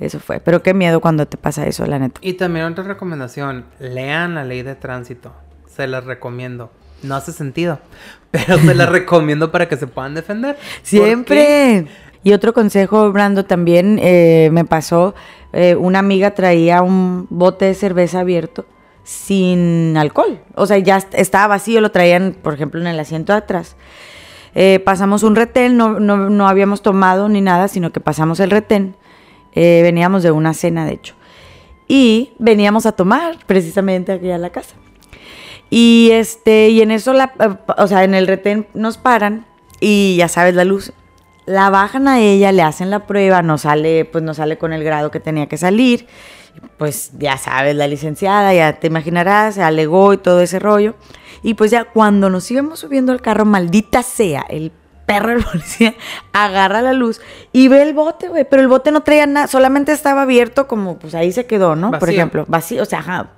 eso 0.00 0.18
fue. 0.18 0.40
Pero 0.40 0.62
qué 0.62 0.74
miedo 0.74 1.00
cuando 1.00 1.26
te 1.26 1.36
pasa 1.36 1.66
eso, 1.66 1.86
la 1.86 1.98
neta. 1.98 2.20
Y 2.22 2.32
también 2.34 2.66
otra 2.66 2.82
recomendación, 2.84 3.64
lean 3.78 4.34
la 4.34 4.44
ley 4.44 4.62
de 4.62 4.74
tránsito. 4.74 5.32
Se 5.68 5.86
las 5.86 6.04
recomiendo. 6.04 6.72
No 7.02 7.14
hace 7.14 7.32
sentido, 7.32 7.78
pero 8.30 8.58
se 8.58 8.74
las 8.74 8.88
recomiendo 8.88 9.50
para 9.52 9.68
que 9.68 9.76
se 9.76 9.86
puedan 9.86 10.14
defender. 10.14 10.58
Siempre. 10.82 11.86
Y 12.22 12.32
otro 12.34 12.52
consejo, 12.52 13.10
Brando, 13.12 13.46
también 13.46 13.98
eh, 14.02 14.50
me 14.52 14.66
pasó, 14.66 15.14
eh, 15.54 15.74
una 15.76 16.00
amiga 16.00 16.32
traía 16.34 16.82
un 16.82 17.26
bote 17.30 17.64
de 17.64 17.74
cerveza 17.74 18.20
abierto 18.20 18.66
sin 19.04 19.96
alcohol. 19.96 20.40
O 20.54 20.66
sea, 20.66 20.78
ya 20.78 20.98
est- 20.98 21.14
estaba 21.14 21.46
vacío, 21.46 21.80
lo 21.80 21.90
traían, 21.90 22.36
por 22.42 22.52
ejemplo, 22.54 22.80
en 22.80 22.86
el 22.86 23.00
asiento 23.00 23.32
de 23.32 23.38
atrás. 23.38 23.76
Eh, 24.54 24.80
pasamos 24.84 25.22
un 25.22 25.34
retén, 25.36 25.76
no, 25.76 25.98
no, 25.98 26.16
no 26.28 26.48
habíamos 26.48 26.82
tomado 26.82 27.28
ni 27.28 27.40
nada, 27.40 27.68
sino 27.68 27.90
que 27.90 28.00
pasamos 28.00 28.38
el 28.40 28.50
retén. 28.50 28.96
Eh, 29.54 29.80
veníamos 29.82 30.22
de 30.22 30.30
una 30.30 30.54
cena, 30.54 30.86
de 30.86 30.92
hecho. 30.92 31.14
Y 31.88 32.32
veníamos 32.38 32.86
a 32.86 32.92
tomar 32.92 33.36
precisamente 33.46 34.12
aquí 34.12 34.30
a 34.30 34.38
la 34.38 34.50
casa. 34.50 34.76
Y 35.70 36.10
este, 36.12 36.68
y 36.70 36.82
en 36.82 36.90
eso 36.90 37.12
la, 37.12 37.32
eh, 37.38 37.56
o 37.78 37.86
sea, 37.86 38.04
en 38.04 38.14
el 38.14 38.26
retén 38.26 38.66
nos 38.74 38.98
paran 38.98 39.46
y 39.80 40.16
ya 40.16 40.28
sabes 40.28 40.54
la 40.54 40.64
luz. 40.64 40.92
La 41.46 41.70
bajan 41.70 42.06
a 42.06 42.20
ella, 42.20 42.52
le 42.52 42.62
hacen 42.62 42.90
la 42.90 43.06
prueba, 43.06 43.42
no 43.42 43.58
sale, 43.58 44.04
pues 44.04 44.22
no 44.22 44.34
sale 44.34 44.58
con 44.58 44.72
el 44.72 44.84
grado 44.84 45.10
que 45.10 45.20
tenía 45.20 45.48
que 45.48 45.56
salir. 45.56 46.06
Pues 46.76 47.12
ya 47.18 47.38
sabes, 47.38 47.76
la 47.76 47.86
licenciada, 47.86 48.52
ya 48.52 48.74
te 48.74 48.88
imaginarás, 48.88 49.54
se 49.54 49.62
alegó 49.62 50.12
y 50.12 50.18
todo 50.18 50.40
ese 50.40 50.58
rollo. 50.58 50.94
Y 51.42 51.54
pues 51.54 51.70
ya 51.70 51.84
cuando 51.84 52.28
nos 52.28 52.50
íbamos 52.50 52.80
subiendo 52.80 53.12
al 53.12 53.22
carro, 53.22 53.44
maldita 53.44 54.02
sea, 54.02 54.44
el 54.48 54.72
perro 55.12 55.30
del 55.30 55.44
policía 55.52 55.94
agarra 56.32 56.82
la 56.82 56.92
luz 56.92 57.20
y 57.52 57.68
ve 57.68 57.82
el 57.82 57.94
bote, 57.94 58.28
güey. 58.28 58.46
Pero 58.48 58.62
el 58.62 58.68
bote 58.68 58.92
no 58.92 59.02
traía 59.02 59.26
nada, 59.26 59.46
solamente 59.46 59.92
estaba 59.92 60.22
abierto 60.22 60.66
como, 60.66 60.98
pues 60.98 61.14
ahí 61.14 61.32
se 61.32 61.46
quedó, 61.46 61.76
¿no? 61.76 61.90
Por 61.92 62.10
ejemplo, 62.10 62.44
vacío, 62.48 62.82
o 62.82 62.86
sea, 62.86 63.00
ajá, 63.00 63.30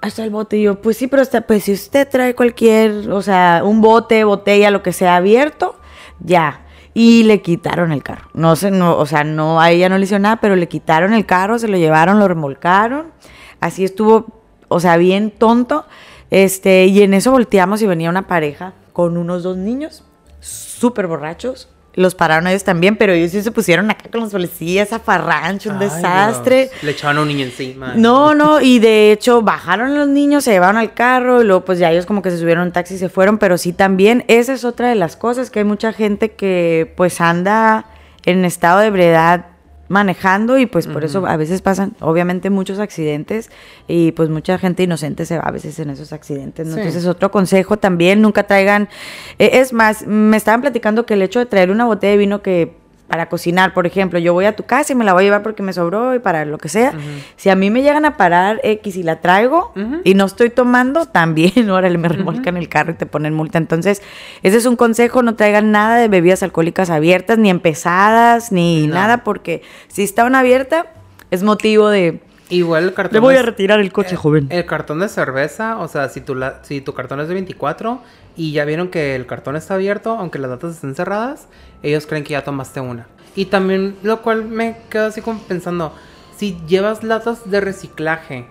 hasta 0.00 0.24
el 0.24 0.30
bote. 0.30 0.56
Y 0.58 0.62
yo, 0.62 0.80
pues 0.80 0.96
sí, 0.96 1.06
pero 1.06 1.22
hasta, 1.22 1.42
pues 1.42 1.64
si 1.64 1.72
usted 1.72 2.08
trae 2.08 2.34
cualquier, 2.34 3.10
o 3.10 3.22
sea, 3.22 3.62
un 3.64 3.80
bote, 3.80 4.24
botella, 4.24 4.70
lo 4.70 4.82
que 4.82 4.92
sea 4.92 5.16
abierto, 5.16 5.76
ya. 6.20 6.64
Y 6.94 7.22
le 7.24 7.42
quitaron 7.42 7.92
el 7.92 8.02
carro. 8.02 8.28
No 8.34 8.56
sé, 8.56 8.70
no, 8.70 8.96
o 8.96 9.06
sea, 9.06 9.22
no, 9.22 9.60
a 9.60 9.70
ella 9.70 9.88
no 9.88 9.98
le 9.98 10.04
hicieron 10.04 10.22
nada, 10.22 10.36
pero 10.36 10.56
le 10.56 10.66
quitaron 10.66 11.14
el 11.14 11.26
carro, 11.26 11.58
se 11.58 11.68
lo 11.68 11.76
llevaron, 11.76 12.18
lo 12.18 12.26
remolcaron. 12.26 13.12
Así 13.60 13.84
estuvo, 13.84 14.42
o 14.68 14.80
sea, 14.80 14.96
bien 14.96 15.30
tonto. 15.30 15.86
Este, 16.30 16.86
y 16.86 17.02
en 17.02 17.14
eso 17.14 17.30
volteamos 17.30 17.82
y 17.82 17.86
venía 17.86 18.10
una 18.10 18.26
pareja 18.26 18.74
con 18.92 19.16
unos 19.16 19.44
dos 19.44 19.56
niños, 19.56 20.04
súper 20.40 21.06
borrachos. 21.06 21.68
Los 21.94 22.14
pararon 22.14 22.46
ellos 22.46 22.62
también, 22.62 22.96
pero 22.96 23.12
ellos 23.12 23.32
sí 23.32 23.42
se 23.42 23.50
pusieron 23.50 23.90
acá 23.90 24.08
con 24.08 24.20
los 24.20 24.30
policías, 24.30 24.92
a 24.92 25.00
farrancho, 25.00 25.70
un 25.70 25.82
Ay, 25.82 25.88
desastre. 25.88 26.68
Dios. 26.70 26.82
Le 26.84 26.90
echaban 26.92 27.18
a 27.18 27.22
un 27.22 27.28
niño 27.28 27.44
encima. 27.44 27.94
No, 27.96 28.36
no, 28.36 28.60
y 28.60 28.78
de 28.78 29.10
hecho 29.10 29.42
bajaron 29.42 29.96
los 29.96 30.06
niños, 30.06 30.44
se 30.44 30.52
llevaron 30.52 30.76
al 30.76 30.94
carro 30.94 31.42
y 31.42 31.44
luego 31.44 31.64
pues 31.64 31.80
ya 31.80 31.90
ellos 31.90 32.06
como 32.06 32.22
que 32.22 32.30
se 32.30 32.38
subieron 32.38 32.62
a 32.62 32.66
un 32.66 32.72
taxi 32.72 32.94
y 32.94 32.98
se 32.98 33.08
fueron, 33.08 33.38
pero 33.38 33.58
sí 33.58 33.72
también, 33.72 34.24
esa 34.28 34.52
es 34.52 34.64
otra 34.64 34.88
de 34.88 34.94
las 34.94 35.16
cosas, 35.16 35.50
que 35.50 35.58
hay 35.58 35.64
mucha 35.64 35.92
gente 35.92 36.30
que 36.32 36.92
pues 36.96 37.20
anda 37.20 37.86
en 38.24 38.44
estado 38.44 38.78
de 38.78 38.86
ebriedad 38.86 39.46
manejando 39.88 40.58
y 40.58 40.66
pues 40.66 40.86
por 40.86 41.04
eso 41.04 41.26
a 41.26 41.36
veces 41.36 41.62
pasan 41.62 41.94
obviamente 42.00 42.50
muchos 42.50 42.78
accidentes 42.78 43.50
y 43.86 44.12
pues 44.12 44.28
mucha 44.28 44.58
gente 44.58 44.82
inocente 44.82 45.24
se 45.24 45.38
va 45.38 45.44
a 45.44 45.50
veces 45.50 45.78
en 45.78 45.90
esos 45.90 46.12
accidentes. 46.12 46.66
¿no? 46.66 46.74
Sí. 46.74 46.80
Entonces 46.80 47.06
otro 47.06 47.30
consejo 47.30 47.78
también, 47.78 48.20
nunca 48.20 48.46
traigan, 48.46 48.88
eh, 49.38 49.50
es 49.54 49.72
más, 49.72 50.06
me 50.06 50.36
estaban 50.36 50.60
platicando 50.60 51.06
que 51.06 51.14
el 51.14 51.22
hecho 51.22 51.38
de 51.38 51.46
traer 51.46 51.70
una 51.70 51.86
botella 51.86 52.12
de 52.12 52.18
vino 52.18 52.42
que 52.42 52.76
para 53.08 53.28
cocinar, 53.30 53.72
por 53.74 53.86
ejemplo, 53.86 54.18
yo 54.18 54.34
voy 54.34 54.44
a 54.44 54.54
tu 54.54 54.64
casa 54.64 54.92
y 54.92 54.96
me 54.96 55.04
la 55.04 55.14
voy 55.14 55.22
a 55.22 55.24
llevar 55.24 55.42
porque 55.42 55.62
me 55.62 55.72
sobró 55.72 56.14
y 56.14 56.18
para 56.18 56.44
lo 56.44 56.58
que 56.58 56.68
sea. 56.68 56.92
Si 57.36 57.48
a 57.48 57.56
mí 57.56 57.70
me 57.70 57.80
llegan 57.82 58.04
a 58.04 58.16
parar 58.18 58.60
X 58.62 58.96
y 58.96 59.02
la 59.02 59.20
traigo 59.20 59.72
y 60.04 60.12
no 60.14 60.26
estoy 60.26 60.50
tomando, 60.50 61.06
también, 61.12 61.70
órale, 61.70 61.96
me 61.98 62.08
remolcan 62.08 62.56
el 62.58 62.68
carro 62.68 62.92
y 62.92 62.94
te 62.94 63.06
ponen 63.06 63.32
multa. 63.34 63.56
Entonces, 63.58 64.02
ese 64.42 64.58
es 64.58 64.66
un 64.66 64.76
consejo, 64.76 65.22
no 65.22 65.34
traigan 65.36 65.72
nada 65.72 65.96
de 65.96 66.08
bebidas 66.08 66.42
alcohólicas 66.42 66.90
abiertas, 66.90 67.38
ni 67.38 67.48
empezadas, 67.50 68.52
ni 68.52 68.86
No. 68.86 68.94
nada, 68.94 69.24
porque 69.24 69.62
si 69.88 70.02
está 70.02 70.24
una 70.24 70.40
abierta, 70.40 70.86
es 71.30 71.42
motivo 71.42 71.88
de... 71.88 72.20
Igual 72.50 72.84
el 72.84 72.94
cartón. 72.94 73.14
Le 73.14 73.20
voy 73.20 73.36
a 73.36 73.42
retirar 73.42 73.78
el 73.80 73.92
coche, 73.92 74.12
el- 74.12 74.16
joven. 74.16 74.46
El 74.50 74.64
cartón 74.64 75.00
de 75.00 75.08
cerveza, 75.08 75.78
o 75.78 75.88
sea, 75.88 76.08
si 76.08 76.20
tu, 76.22 76.34
la- 76.34 76.60
si 76.62 76.80
tu 76.80 76.94
cartón 76.94 77.20
es 77.20 77.28
de 77.28 77.34
24 77.34 78.00
y 78.38 78.52
ya 78.52 78.64
vieron 78.64 78.88
que 78.88 79.14
el 79.14 79.26
cartón 79.26 79.56
está 79.56 79.74
abierto, 79.74 80.12
aunque 80.12 80.38
las 80.38 80.50
latas 80.50 80.76
estén 80.76 80.94
cerradas, 80.94 81.48
ellos 81.82 82.06
creen 82.06 82.24
que 82.24 82.30
ya 82.30 82.44
tomaste 82.44 82.80
una. 82.80 83.06
Y 83.34 83.46
también, 83.46 83.96
lo 84.02 84.22
cual 84.22 84.46
me 84.46 84.78
quedo 84.88 85.06
así 85.06 85.20
como 85.20 85.40
pensando, 85.40 85.92
si 86.36 86.56
llevas 86.66 87.02
latas 87.04 87.50
de 87.50 87.60
reciclaje, 87.60 88.46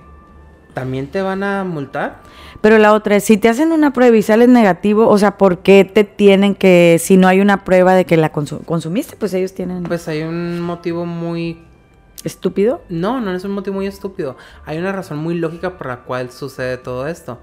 ¿también 0.74 1.08
te 1.08 1.22
van 1.22 1.42
a 1.42 1.64
multar? 1.64 2.18
Pero 2.62 2.78
la 2.78 2.94
otra 2.94 3.16
es, 3.16 3.24
si 3.24 3.38
te 3.38 3.50
hacen 3.50 3.72
una 3.72 3.94
prueba 3.94 4.16
y 4.16 4.22
sales 4.22 4.50
negativo, 4.50 5.08
o 5.08 5.18
sea, 5.18 5.38
¿por 5.38 5.60
qué 5.60 5.86
te 5.86 6.04
tienen 6.04 6.54
que, 6.54 6.98
si 7.00 7.18
no 7.18 7.28
hay 7.28 7.40
una 7.40 7.64
prueba 7.64 7.96
de 7.96 8.06
que 8.06 8.18
la 8.18 8.32
consu- 8.32 8.64
consumiste, 8.66 9.16
pues 9.16 9.34
ellos 9.34 9.54
tienen... 9.54 9.84
Pues 9.84 10.08
hay 10.08 10.22
un 10.22 10.60
motivo 10.60 11.06
muy 11.06 11.64
¿Estúpido? 12.24 12.82
No, 12.90 13.22
no 13.22 13.32
es 13.32 13.46
un 13.46 13.52
motivo 13.52 13.76
muy 13.76 13.88
estúpido. 13.88 14.36
Hay 14.66 14.78
una 14.80 14.92
razón 14.92 15.18
muy 15.18 15.36
lógica 15.36 15.78
por 15.78 15.88
la 15.88 15.98
cual 15.98 16.32
sucede 16.32 16.78
todo 16.78 17.08
esto. 17.08 17.40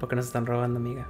Porque 0.00 0.16
nos 0.16 0.26
están 0.26 0.46
robando, 0.46 0.80
amiga. 0.80 1.06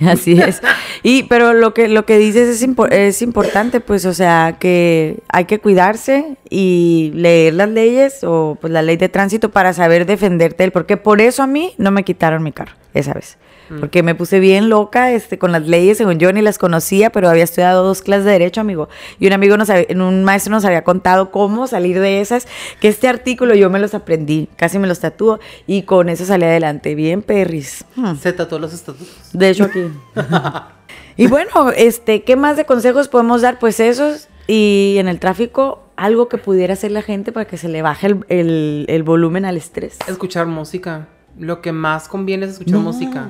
Así 0.06 0.32
es. 0.40 0.62
Y, 1.02 1.24
pero 1.24 1.52
lo 1.52 1.74
que, 1.74 1.88
lo 1.88 2.06
que 2.06 2.18
dices 2.18 2.48
es, 2.48 2.68
es 2.90 3.22
importante, 3.22 3.80
pues, 3.80 4.06
o 4.06 4.14
sea, 4.14 4.56
que 4.58 5.18
hay 5.28 5.44
que 5.44 5.58
cuidarse 5.58 6.36
y 6.48 7.12
leer 7.14 7.54
las 7.54 7.68
leyes 7.68 8.24
o 8.24 8.56
pues 8.60 8.72
la 8.72 8.82
ley 8.82 8.96
de 8.96 9.08
tránsito 9.08 9.50
para 9.50 9.72
saber 9.72 10.06
defenderte 10.06 10.70
porque 10.70 10.96
por 10.96 11.20
eso 11.20 11.42
a 11.42 11.46
mí 11.46 11.72
no 11.78 11.90
me 11.90 12.04
quitaron 12.04 12.42
mi 12.42 12.52
carro 12.52 12.72
esa 12.94 13.14
vez. 13.14 13.38
Porque 13.78 14.02
me 14.02 14.14
puse 14.16 14.40
bien 14.40 14.68
loca 14.68 15.12
este, 15.12 15.38
con 15.38 15.52
las 15.52 15.66
leyes, 15.68 15.98
según 15.98 16.18
yo 16.18 16.32
ni 16.32 16.42
las 16.42 16.58
conocía, 16.58 17.10
pero 17.10 17.28
había 17.28 17.44
estudiado 17.44 17.84
dos 17.84 18.02
clases 18.02 18.24
de 18.24 18.32
derecho, 18.32 18.60
amigo. 18.60 18.88
Y 19.20 19.26
un 19.28 19.32
amigo 19.32 19.56
nos 19.56 19.70
había- 19.70 19.86
un 19.94 20.24
maestro 20.24 20.50
nos 20.50 20.64
había 20.64 20.82
contado 20.82 21.30
cómo 21.30 21.66
salir 21.68 22.00
de 22.00 22.20
esas, 22.20 22.48
que 22.80 22.88
este 22.88 23.06
artículo 23.06 23.54
yo 23.54 23.70
me 23.70 23.78
los 23.78 23.94
aprendí, 23.94 24.48
casi 24.56 24.78
me 24.80 24.88
los 24.88 24.98
tatúo, 25.00 25.38
y 25.66 25.82
con 25.82 26.08
eso 26.08 26.24
salí 26.24 26.44
adelante, 26.44 26.94
bien 26.96 27.22
perris. 27.22 27.84
Hmm. 27.94 28.16
Se 28.16 28.32
tatuó 28.32 28.58
los 28.58 28.72
estatutos. 28.72 29.30
De 29.32 29.50
hecho, 29.50 29.64
aquí. 29.64 29.84
y 31.16 31.26
bueno, 31.28 31.70
este, 31.76 32.22
¿qué 32.22 32.36
más 32.36 32.56
de 32.56 32.64
consejos 32.64 33.08
podemos 33.08 33.42
dar? 33.42 33.58
Pues 33.58 33.78
esos. 33.80 34.28
Y 34.46 34.96
en 34.98 35.06
el 35.06 35.20
tráfico, 35.20 35.84
algo 35.94 36.28
que 36.28 36.38
pudiera 36.38 36.72
hacer 36.72 36.90
la 36.90 37.02
gente 37.02 37.30
para 37.30 37.44
que 37.46 37.56
se 37.56 37.68
le 37.68 37.82
baje 37.82 38.08
el, 38.08 38.24
el- 38.28 38.84
el 38.88 39.02
volumen 39.04 39.44
al 39.44 39.56
estrés. 39.56 39.96
Escuchar 40.08 40.46
música. 40.46 41.06
Lo 41.38 41.62
que 41.62 41.70
más 41.70 42.08
conviene 42.08 42.46
es 42.46 42.52
escuchar 42.52 42.74
No. 42.74 42.80
música. 42.80 43.28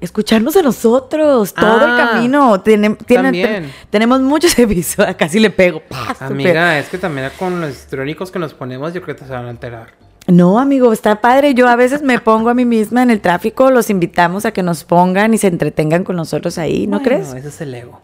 Escucharnos 0.00 0.54
a 0.56 0.62
nosotros, 0.62 1.54
todo 1.54 1.84
el 1.84 1.90
Ah, 1.92 2.10
camino. 2.12 2.62
Tenem- 2.62 2.98
tiene- 3.06 3.22
también. 3.24 3.64
te- 3.64 3.70
tenemos 3.90 4.20
muchos 4.20 4.58
episodios. 4.58 5.16
Casi 5.16 5.40
le 5.40 5.50
pego. 5.50 5.80
¡pah! 5.88 6.14
Amiga, 6.20 6.78
es 6.78 6.88
que 6.88 6.98
también 6.98 7.30
con 7.38 7.60
los 7.60 7.70
histrónicos 7.70 8.30
que 8.30 8.38
nos 8.38 8.52
ponemos, 8.54 8.92
yo 8.92 9.00
creo 9.02 9.16
que 9.16 9.24
se 9.24 9.30
van 9.32 9.46
a 9.46 9.50
enterar. 9.50 9.88
No, 10.28 10.58
amigo, 10.58 10.92
está 10.92 11.20
padre. 11.20 11.54
Yo 11.54 11.68
a 11.68 11.76
veces 11.76 12.02
me 12.02 12.18
pongo 12.20 12.50
a 12.50 12.54
mí 12.54 12.64
misma 12.64 13.02
en 13.02 13.10
el 13.10 13.20
tráfico, 13.20 13.70
los 13.70 13.88
invitamos 13.90 14.44
a 14.44 14.50
que 14.52 14.62
nos 14.62 14.84
pongan 14.84 15.32
y 15.34 15.38
se 15.38 15.46
entretengan 15.46 16.04
con 16.04 16.16
nosotros 16.16 16.58
ahí, 16.58 16.86
¿no 16.86 16.98
Bueno, 16.98 17.04
crees? 17.04 17.32
Ese 17.34 17.48
es 17.48 17.60
el 17.62 17.74
ego. 17.74 18.00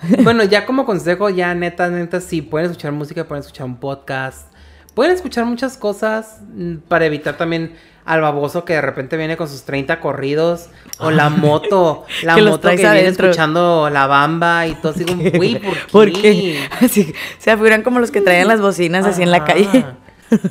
bueno, 0.22 0.44
ya 0.44 0.64
como 0.64 0.84
consejo, 0.86 1.28
ya 1.28 1.54
neta, 1.54 1.88
neta, 1.88 2.20
sí, 2.20 2.40
pueden 2.42 2.70
escuchar 2.70 2.92
música, 2.92 3.24
pueden 3.26 3.40
escuchar 3.40 3.66
un 3.66 3.76
podcast, 3.78 4.46
pueden 4.94 5.12
escuchar 5.12 5.44
muchas 5.44 5.76
cosas 5.76 6.38
mm, 6.54 6.76
para 6.88 7.06
evitar 7.06 7.36
también 7.36 7.74
al 8.08 8.22
baboso 8.22 8.64
que 8.64 8.72
de 8.72 8.80
repente 8.80 9.18
viene 9.18 9.36
con 9.36 9.48
sus 9.48 9.64
30 9.64 10.00
corridos 10.00 10.70
o 10.98 11.10
la 11.10 11.28
moto, 11.28 12.06
la 12.22 12.36
Que 12.36 12.42
moto 12.42 12.70
que 12.70 12.76
viene 12.76 12.88
adentro. 12.88 13.26
escuchando 13.26 13.90
la 13.90 14.06
bamba 14.06 14.66
y 14.66 14.74
todo 14.76 14.92
así 14.92 15.04
como, 15.04 15.30
güey, 15.30 15.60
¿por 15.92 16.10
qué? 16.10 16.58
Porque 16.62 16.68
así, 16.80 17.14
se 17.38 17.50
afueran 17.50 17.82
como 17.82 18.00
los 18.00 18.10
que 18.10 18.22
traían 18.22 18.48
las 18.48 18.62
bocinas 18.62 19.04
así 19.04 19.22
en 19.22 19.30
la 19.30 19.44
calle. 19.44 19.84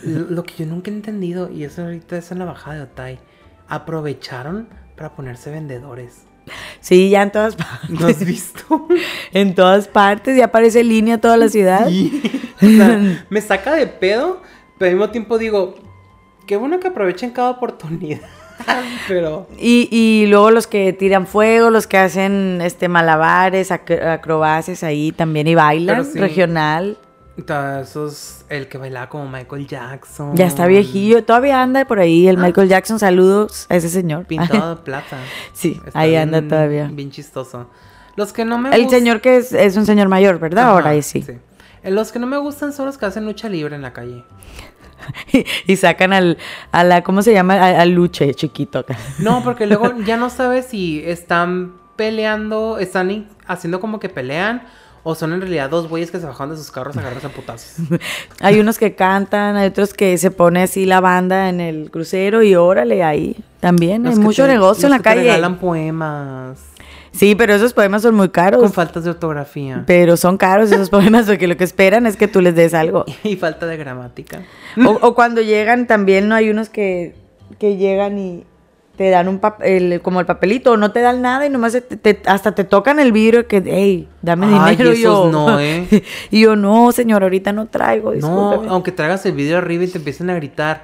Lo 0.03 0.29
lo 0.29 0.43
que 0.43 0.53
yo 0.59 0.65
nunca 0.67 0.91
he 0.91 0.93
entendido, 0.93 1.49
y 1.51 1.63
eso 1.63 1.81
ahorita 1.81 2.17
es 2.17 2.31
en 2.31 2.37
la 2.37 2.45
bajada 2.45 2.75
de 2.75 2.81
Otay, 2.83 3.19
aprovecharon 3.67 4.69
para 4.95 5.15
ponerse 5.15 5.49
vendedores. 5.49 6.25
Sí, 6.79 7.09
ya 7.09 7.23
en 7.23 7.31
todas 7.31 7.55
partes. 7.55 7.89
¿No 7.89 8.05
has 8.05 8.23
visto? 8.23 8.87
En 9.33 9.55
todas 9.55 9.87
partes, 9.87 10.37
ya 10.37 10.45
aparece 10.45 10.83
línea 10.83 11.19
toda 11.19 11.37
la 11.37 11.49
ciudad. 11.49 11.87
Sí. 11.87 12.21
O 12.61 12.65
sea, 12.67 13.25
me 13.29 13.41
saca 13.41 13.73
de 13.73 13.87
pedo, 13.87 14.41
pero 14.77 14.89
al 14.89 14.95
mismo 14.95 15.09
tiempo 15.11 15.37
digo, 15.39 15.75
qué 16.47 16.57
bueno 16.57 16.79
que 16.79 16.87
aprovechen 16.87 17.29
cada 17.31 17.51
oportunidad. 17.51 18.21
Pero 19.07 19.47
Y, 19.57 19.87
y 19.91 20.25
luego 20.27 20.49
los 20.49 20.65
que 20.65 20.91
tiran 20.93 21.27
fuego, 21.27 21.69
los 21.69 21.85
que 21.85 21.97
hacen 21.99 22.59
este 22.61 22.87
malabares, 22.87 23.69
ac- 23.71 24.01
acrobacias 24.03 24.83
ahí 24.83 25.11
también 25.11 25.45
y 25.47 25.53
bailan 25.53 26.05
sí. 26.05 26.17
regional. 26.19 26.97
todos 27.45 27.87
esos, 27.89 28.45
el 28.49 28.67
que 28.67 28.79
bailaba 28.79 29.09
como 29.09 29.29
Michael 29.29 29.67
Jackson. 29.67 30.35
Ya 30.35 30.47
está 30.47 30.65
viejillo, 30.65 31.23
todavía 31.23 31.61
anda 31.61 31.85
por 31.85 31.99
ahí 31.99 32.27
el 32.27 32.37
Michael 32.37 32.67
Jackson. 32.67 32.97
Saludos 32.97 33.67
a 33.69 33.75
ese 33.75 33.89
señor. 33.89 34.25
Pintado 34.25 34.75
de 34.77 34.81
plata. 34.81 35.17
Sí, 35.53 35.79
Está 35.85 35.99
ahí 35.99 36.09
bien- 36.11 36.33
anda 36.33 36.41
todavía. 36.41 36.89
Bien 36.91 37.11
chistoso. 37.11 37.69
Los 38.15 38.33
que 38.33 38.43
no 38.43 38.57
me 38.57 38.75
El 38.75 38.89
señor 38.89 39.21
que 39.21 39.37
es, 39.37 39.53
es 39.53 39.77
un 39.77 39.85
señor 39.85 40.07
mayor, 40.09 40.39
¿verdad? 40.39 40.63
Ajá, 40.63 40.71
Ahora 40.73 40.89
ahí 40.89 41.03
sí. 41.03 41.23
Eh, 41.83 41.91
Los 41.91 42.11
que 42.11 42.17
no 42.17 42.25
me 42.25 42.37
gustan 42.39 42.73
son 42.73 42.87
los 42.87 42.97
que 42.97 43.05
hacen 43.05 43.25
lucha 43.25 43.47
libre 43.49 43.75
en 43.75 43.83
la 43.83 43.93
calle. 43.93 44.23
y 45.67 45.75
sacan 45.75 46.13
al, 46.13 46.37
a 46.71 46.83
la, 46.83 47.03
¿cómo 47.03 47.21
se 47.21 47.33
llama? 47.33 47.53
Al, 47.55 47.75
al 47.75 47.89
luche 47.91 48.33
chiquito 48.33 48.79
acá. 48.79 48.97
No, 49.19 49.41
porque 49.45 49.65
luego 49.67 49.93
ya 50.05 50.17
no 50.17 50.29
sabes 50.29 50.67
si 50.67 51.01
están 51.05 51.73
peleando, 51.95 52.77
están 52.79 53.27
haciendo 53.47 53.79
como 53.79 53.99
que 53.99 54.09
pelean 54.09 54.63
o 55.03 55.15
son 55.15 55.31
en 55.33 55.39
realidad 55.41 55.69
dos 55.69 55.87
güeyes 55.87 56.11
que 56.11 56.19
se 56.19 56.25
bajaron 56.25 56.51
de 56.51 56.57
sus 56.57 56.69
carros 56.69 56.97
a 56.97 56.99
agarrarse 56.99 57.27
a 57.27 57.29
putazos. 57.29 57.75
hay 58.41 58.59
unos 58.59 58.77
que 58.77 58.93
cantan, 58.93 59.55
hay 59.55 59.69
otros 59.69 59.93
que 59.93 60.17
se 60.17 60.31
pone 60.31 60.63
así 60.63 60.85
la 60.85 60.99
banda 60.99 61.47
en 61.49 61.61
el 61.61 61.89
crucero 61.91 62.43
y 62.43 62.55
órale 62.55 63.03
ahí. 63.03 63.35
También 63.61 64.05
hay 64.05 64.11
Los 64.11 64.19
que 64.19 64.25
mucho 64.25 64.43
te- 64.43 64.49
negocio 64.49 64.87
en 64.87 64.91
la 64.91 64.97
que 64.97 65.03
te 65.03 65.09
calle. 65.09 65.21
regalan 65.23 65.57
poemas 65.59 66.59
Sí, 67.17 67.35
pero 67.35 67.53
esos 67.55 67.73
poemas 67.73 68.01
son 68.03 68.15
muy 68.15 68.29
caros. 68.29 68.61
con 68.61 68.71
faltas 68.71 69.03
de 69.03 69.09
ortografía 69.09 69.83
Pero 69.87 70.17
son 70.17 70.37
caros 70.37 70.71
esos 70.71 70.89
poemas 70.89 71.25
porque 71.25 71.47
lo 71.47 71.57
que 71.57 71.63
esperan 71.63 72.05
es 72.05 72.15
que 72.15 72.27
tú 72.27 72.41
les 72.41 72.55
des 72.55 72.73
algo. 72.73 73.05
y 73.23 73.35
falta 73.35 73.65
de 73.65 73.75
gramática. 73.77 74.41
O, 74.85 74.91
o 75.01 75.15
cuando 75.15 75.41
llegan 75.41 75.87
también, 75.87 76.27
¿no? 76.29 76.35
Hay 76.35 76.49
unos 76.49 76.69
que, 76.69 77.15
que 77.59 77.75
llegan 77.77 78.17
y 78.19 78.43
te 78.97 79.09
dan 79.11 79.27
un 79.27 79.37
papel, 79.37 80.01
como 80.01 80.19
el 80.19 80.25
papelito, 80.25 80.71
o 80.71 80.77
no 80.77 80.91
te 80.91 81.01
dan 81.01 81.21
nada 81.21 81.45
y 81.45 81.51
nomás 81.51 81.73
te- 81.73 81.81
te- 81.81 82.19
hasta 82.25 82.53
te 82.55 82.63
tocan 82.63 82.99
el 82.99 83.11
vidrio 83.11 83.47
que, 83.47 83.61
hey, 83.63 84.07
dame 84.23 84.47
Ay, 84.51 84.75
dinero. 84.75 84.95
y 84.95 85.01
yo, 85.03 85.29
no, 85.31 85.59
¿eh? 85.59 85.85
y 86.31 86.41
yo, 86.41 86.55
no, 86.55 86.91
señor, 86.91 87.21
ahorita 87.21 87.51
no 87.51 87.67
traigo, 87.67 88.09
No, 88.09 88.15
discúlpeme". 88.15 88.67
aunque 88.73 88.91
traigas 88.91 89.23
el 89.27 89.33
video 89.33 89.59
arriba 89.59 89.83
y 89.83 89.87
te 89.87 89.99
empiecen 89.99 90.31
a 90.31 90.35
gritar. 90.35 90.83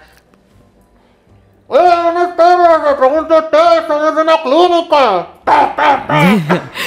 Oye, 1.74 1.82
buenas 2.04 2.36
tardes, 2.36 2.88
me 2.88 2.94
pregunto 2.94 3.36
usted, 3.36 3.88
somos 3.88 4.22
una 4.22 4.44
clínica. 4.44 5.28
Pa, 5.44 5.76
pa, 5.76 6.06
pa. 6.06 6.36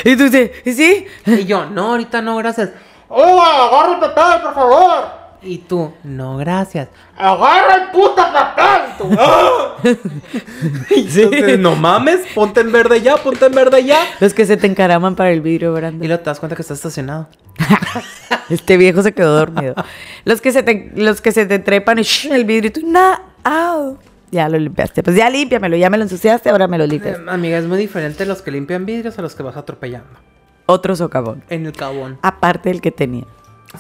y 0.05 0.17
tú 0.17 0.31
dices, 0.31 0.53
¿y 0.65 0.73
sí? 0.75 1.07
Y 1.27 1.45
yo, 1.45 1.67
no, 1.67 1.89
ahorita 1.89 2.23
no, 2.23 2.37
gracias. 2.37 2.71
Oiga, 3.09 3.65
agarra 3.67 3.95
el 3.95 3.99
papel, 3.99 4.43
por 4.43 4.55
favor. 4.55 5.05
Y 5.43 5.59
tú, 5.59 5.93
no, 6.05 6.37
gracias. 6.37 6.87
Agarra 7.17 7.75
el 7.75 7.91
puto 7.91 8.15
papel. 8.15 8.83
Tú, 8.97 9.11
¡ah! 9.19 9.75
Entonces, 10.91 11.59
no 11.59 11.75
mames, 11.75 12.21
ponte 12.33 12.61
en 12.61 12.71
verde 12.71 13.03
ya, 13.03 13.17
ponte 13.17 13.45
en 13.47 13.55
verde 13.57 13.85
ya. 13.85 13.99
Los 14.21 14.35
que 14.35 14.47
se 14.47 14.57
te 14.57 14.69
encaraman 14.69 15.17
para 15.17 15.33
el 15.33 15.41
vidrio, 15.41 15.73
Brandon. 15.73 16.05
Y 16.05 16.07
luego 16.07 16.23
te 16.23 16.31
das 16.31 16.39
cuenta 16.39 16.55
que 16.55 16.63
estás 16.63 16.79
estacionado. 16.79 17.27
Este 18.49 18.77
viejo 18.77 19.03
se 19.03 19.13
quedó 19.13 19.35
dormido. 19.35 19.75
los 20.25 20.41
que 20.41 20.53
se 20.53 20.63
te, 20.63 20.93
los 20.95 21.21
que 21.21 21.33
se 21.33 21.47
te 21.47 21.59
trepan 21.59 21.99
y 21.99 22.03
shh, 22.03 22.31
el 22.31 22.45
vidrio 22.45 22.69
y 22.69 22.71
tú, 22.71 22.83
no, 22.87 23.19
au. 23.43 23.99
Ya 24.31 24.49
lo 24.49 24.59
limpiaste. 24.59 25.03
Pues 25.03 25.17
ya 25.17 25.31
límpiamelo, 25.31 25.77
ya 25.77 25.89
me 25.89 25.97
lo 25.97 26.03
ensuciaste, 26.03 26.51
ahora 26.51 26.67
me 26.67 26.79
lo 26.79 26.87
limpias. 26.87 27.19
Eh, 27.19 27.25
amiga, 27.29 27.59
es 27.59 27.67
muy 27.67 27.79
diferente 27.79 28.27
los 28.27 28.43
que 28.43 28.51
limpian 28.51 28.85
vidrios 28.85 29.19
a 29.19 29.23
los 29.23 29.35
que 29.35 29.43
vas 29.43 29.57
atropellando. 29.57 30.09
Otro 30.67 30.97
socavón. 30.97 31.45
En 31.49 31.65
el 31.67 31.73
cabón. 31.73 32.19
Aparte 32.23 32.71
del 32.71 32.81
que 32.81 32.91
tenía. 32.91 33.25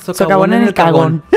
Socavón 0.00 0.52
en 0.52 0.62
el 0.62 0.74
cagón. 0.74 1.24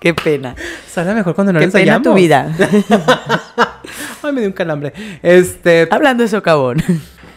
Qué 0.00 0.12
pena. 0.14 0.54
Sale 0.86 1.14
mejor 1.14 1.34
cuando 1.34 1.52
no 1.52 1.60
Qué 1.60 1.66
lo 1.66 1.72
pena 1.72 2.02
tu 2.02 2.14
vida. 2.14 2.52
Ay, 4.22 4.32
me 4.32 4.40
dio 4.40 4.48
un 4.48 4.54
calambre. 4.54 4.92
Este, 5.22 5.88
Hablando 5.90 6.22
de 6.22 6.28
socavón. 6.28 6.82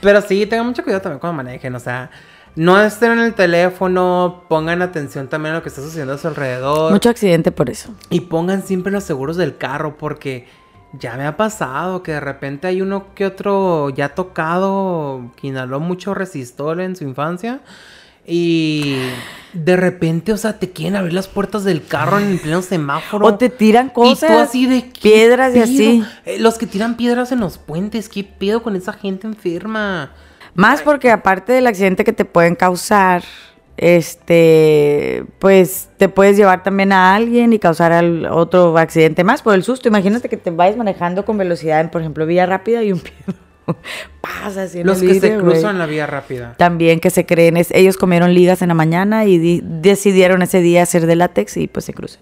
pero 0.01 0.21
sí, 0.21 0.45
tengan 0.45 0.65
mucho 0.67 0.83
cuidado 0.83 1.01
también 1.01 1.19
cuando 1.19 1.37
manejen, 1.37 1.73
o 1.75 1.79
sea, 1.79 2.09
no 2.55 2.79
estén 2.81 3.13
en 3.13 3.19
el 3.19 3.33
teléfono, 3.33 4.43
pongan 4.49 4.81
atención 4.81 5.27
también 5.27 5.53
a 5.53 5.57
lo 5.57 5.63
que 5.63 5.69
está 5.69 5.81
sucediendo 5.81 6.13
a 6.13 6.17
su 6.17 6.27
alrededor. 6.27 6.91
Mucho 6.91 7.09
accidente 7.09 7.51
por 7.51 7.69
eso. 7.69 7.93
Y 8.09 8.21
pongan 8.21 8.63
siempre 8.63 8.91
los 8.91 9.03
seguros 9.03 9.37
del 9.37 9.57
carro 9.57 9.97
porque 9.97 10.47
ya 10.93 11.15
me 11.15 11.25
ha 11.25 11.37
pasado 11.37 12.01
que 12.03 12.13
de 12.13 12.19
repente 12.19 12.67
hay 12.67 12.81
uno 12.81 13.13
que 13.13 13.25
otro 13.25 13.89
ya 13.89 14.09
tocado 14.15 15.31
que 15.35 15.47
inhaló 15.47 15.79
mucho 15.79 16.13
resistol 16.13 16.79
en 16.81 16.95
su 16.95 17.03
infancia 17.03 17.61
y 18.25 18.97
de 19.53 19.75
repente, 19.75 20.33
o 20.33 20.37
sea, 20.37 20.59
te 20.59 20.69
quieren 20.71 20.95
abrir 20.95 21.13
las 21.13 21.27
puertas 21.27 21.63
del 21.63 21.83
carro 21.83 22.19
en 22.19 22.27
el 22.27 22.39
pleno 22.39 22.61
semáforo. 22.61 23.25
O 23.25 23.35
te 23.35 23.49
tiran 23.49 23.87
Y 23.87 23.89
cosas. 23.91 24.29
tú 24.29 24.37
así 24.37 24.65
de 24.67 24.89
¿qué 24.91 25.01
piedras 25.01 25.55
y 25.55 25.59
así. 25.59 26.03
Eh, 26.25 26.37
los 26.39 26.59
que 26.59 26.67
tiran 26.67 26.95
piedras 26.95 27.31
en 27.31 27.39
los 27.39 27.57
puentes, 27.57 28.07
¿qué 28.07 28.23
pedo 28.23 28.61
con 28.61 28.75
esa 28.75 28.93
gente 28.93 29.25
enferma? 29.25 30.11
Más 30.55 30.81
porque 30.81 31.11
aparte 31.11 31.53
del 31.53 31.67
accidente 31.67 32.03
que 32.03 32.13
te 32.13 32.25
pueden 32.25 32.55
causar, 32.55 33.23
este, 33.77 35.23
pues 35.39 35.89
te 35.97 36.09
puedes 36.09 36.35
llevar 36.37 36.63
también 36.63 36.91
a 36.91 37.15
alguien 37.15 37.53
y 37.53 37.59
causar 37.59 37.91
al- 37.91 38.25
otro 38.25 38.77
accidente 38.77 39.23
más 39.23 39.41
por 39.41 39.53
el 39.55 39.63
susto. 39.63 39.87
Imagínate 39.87 40.29
que 40.29 40.37
te 40.37 40.51
vayas 40.51 40.77
manejando 40.77 41.25
con 41.25 41.37
velocidad 41.37 41.81
en, 41.81 41.89
por 41.89 42.01
ejemplo, 42.01 42.25
vía 42.25 42.45
rápida 42.45 42.83
y 42.83 42.91
un 42.91 42.99
pie 42.99 43.13
pasa 44.21 44.63
así 44.63 44.83
Los 44.83 44.99
que 45.01 45.19
se 45.19 45.37
cruzan 45.37 45.77
la 45.77 45.85
vía 45.85 46.07
rápida. 46.07 46.55
También 46.57 46.99
que 46.99 47.09
se 47.09 47.25
creen, 47.25 47.57
es- 47.57 47.71
ellos 47.71 47.97
comieron 47.97 48.33
ligas 48.33 48.61
en 48.61 48.69
la 48.69 48.73
mañana 48.73 49.25
y 49.25 49.37
di- 49.37 49.61
decidieron 49.63 50.41
ese 50.41 50.61
día 50.61 50.83
hacer 50.83 51.05
de 51.05 51.15
látex 51.15 51.57
y 51.57 51.67
pues 51.67 51.85
se 51.85 51.93
cruzan. 51.93 52.21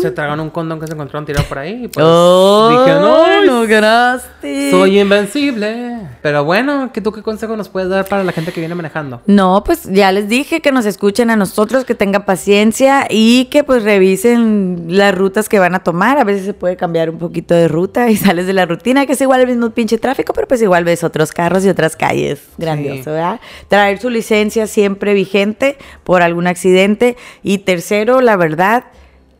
Se 0.00 0.10
tragan 0.10 0.40
un 0.40 0.50
condón 0.50 0.80
que 0.80 0.86
se 0.86 0.94
encontraron 0.94 1.24
tirado 1.26 1.46
por 1.48 1.58
ahí 1.58 1.84
y 1.84 1.88
pues 1.88 2.04
¡Oh, 2.06 2.68
dije, 2.70 2.98
no, 2.98 3.44
no 3.44 3.66
ganaste! 3.66 4.70
Soy 4.70 5.00
invencible. 5.00 5.98
Pero 6.22 6.44
bueno, 6.44 6.90
¿qué, 6.92 7.00
¿tú 7.00 7.12
qué 7.12 7.22
consejo 7.22 7.56
nos 7.56 7.68
puedes 7.68 7.88
dar 7.88 8.04
para 8.06 8.24
la 8.24 8.32
gente 8.32 8.52
que 8.52 8.60
viene 8.60 8.74
manejando? 8.74 9.22
No, 9.26 9.62
pues 9.64 9.84
ya 9.84 10.12
les 10.12 10.28
dije 10.28 10.60
que 10.60 10.72
nos 10.72 10.86
escuchen 10.86 11.30
a 11.30 11.36
nosotros, 11.36 11.84
que 11.84 11.94
tengan 11.94 12.24
paciencia 12.24 13.06
y 13.08 13.46
que 13.46 13.64
pues 13.64 13.82
revisen 13.82 14.86
las 14.88 15.14
rutas 15.14 15.48
que 15.48 15.58
van 15.58 15.74
a 15.74 15.80
tomar. 15.84 16.18
A 16.18 16.24
veces 16.24 16.44
se 16.44 16.54
puede 16.54 16.76
cambiar 16.76 17.10
un 17.10 17.18
poquito 17.18 17.54
de 17.54 17.68
ruta 17.68 18.10
y 18.10 18.16
sales 18.18 18.46
de 18.46 18.52
la 18.52 18.66
rutina, 18.66 19.06
que 19.06 19.12
es 19.12 19.20
igual 19.20 19.40
el 19.40 19.46
mismo 19.46 19.70
pinche 19.70 19.98
tráfico, 19.98 20.32
pero 20.32 20.48
pues 20.48 20.60
igual 20.62 20.84
ves 20.84 21.04
otros 21.04 21.32
carros 21.32 21.64
y 21.64 21.68
otras 21.68 21.96
calles. 21.96 22.40
Grandioso, 22.58 23.12
¿verdad? 23.12 23.40
Traer 23.68 23.98
su 23.98 24.10
licencia 24.10 24.66
siempre 24.66 25.14
vigente 25.14 25.78
por 26.04 26.22
algún 26.22 26.46
accidente. 26.46 27.16
Y 27.42 27.58
tercero, 27.58 28.20
la 28.20 28.36
verdad, 28.36 28.84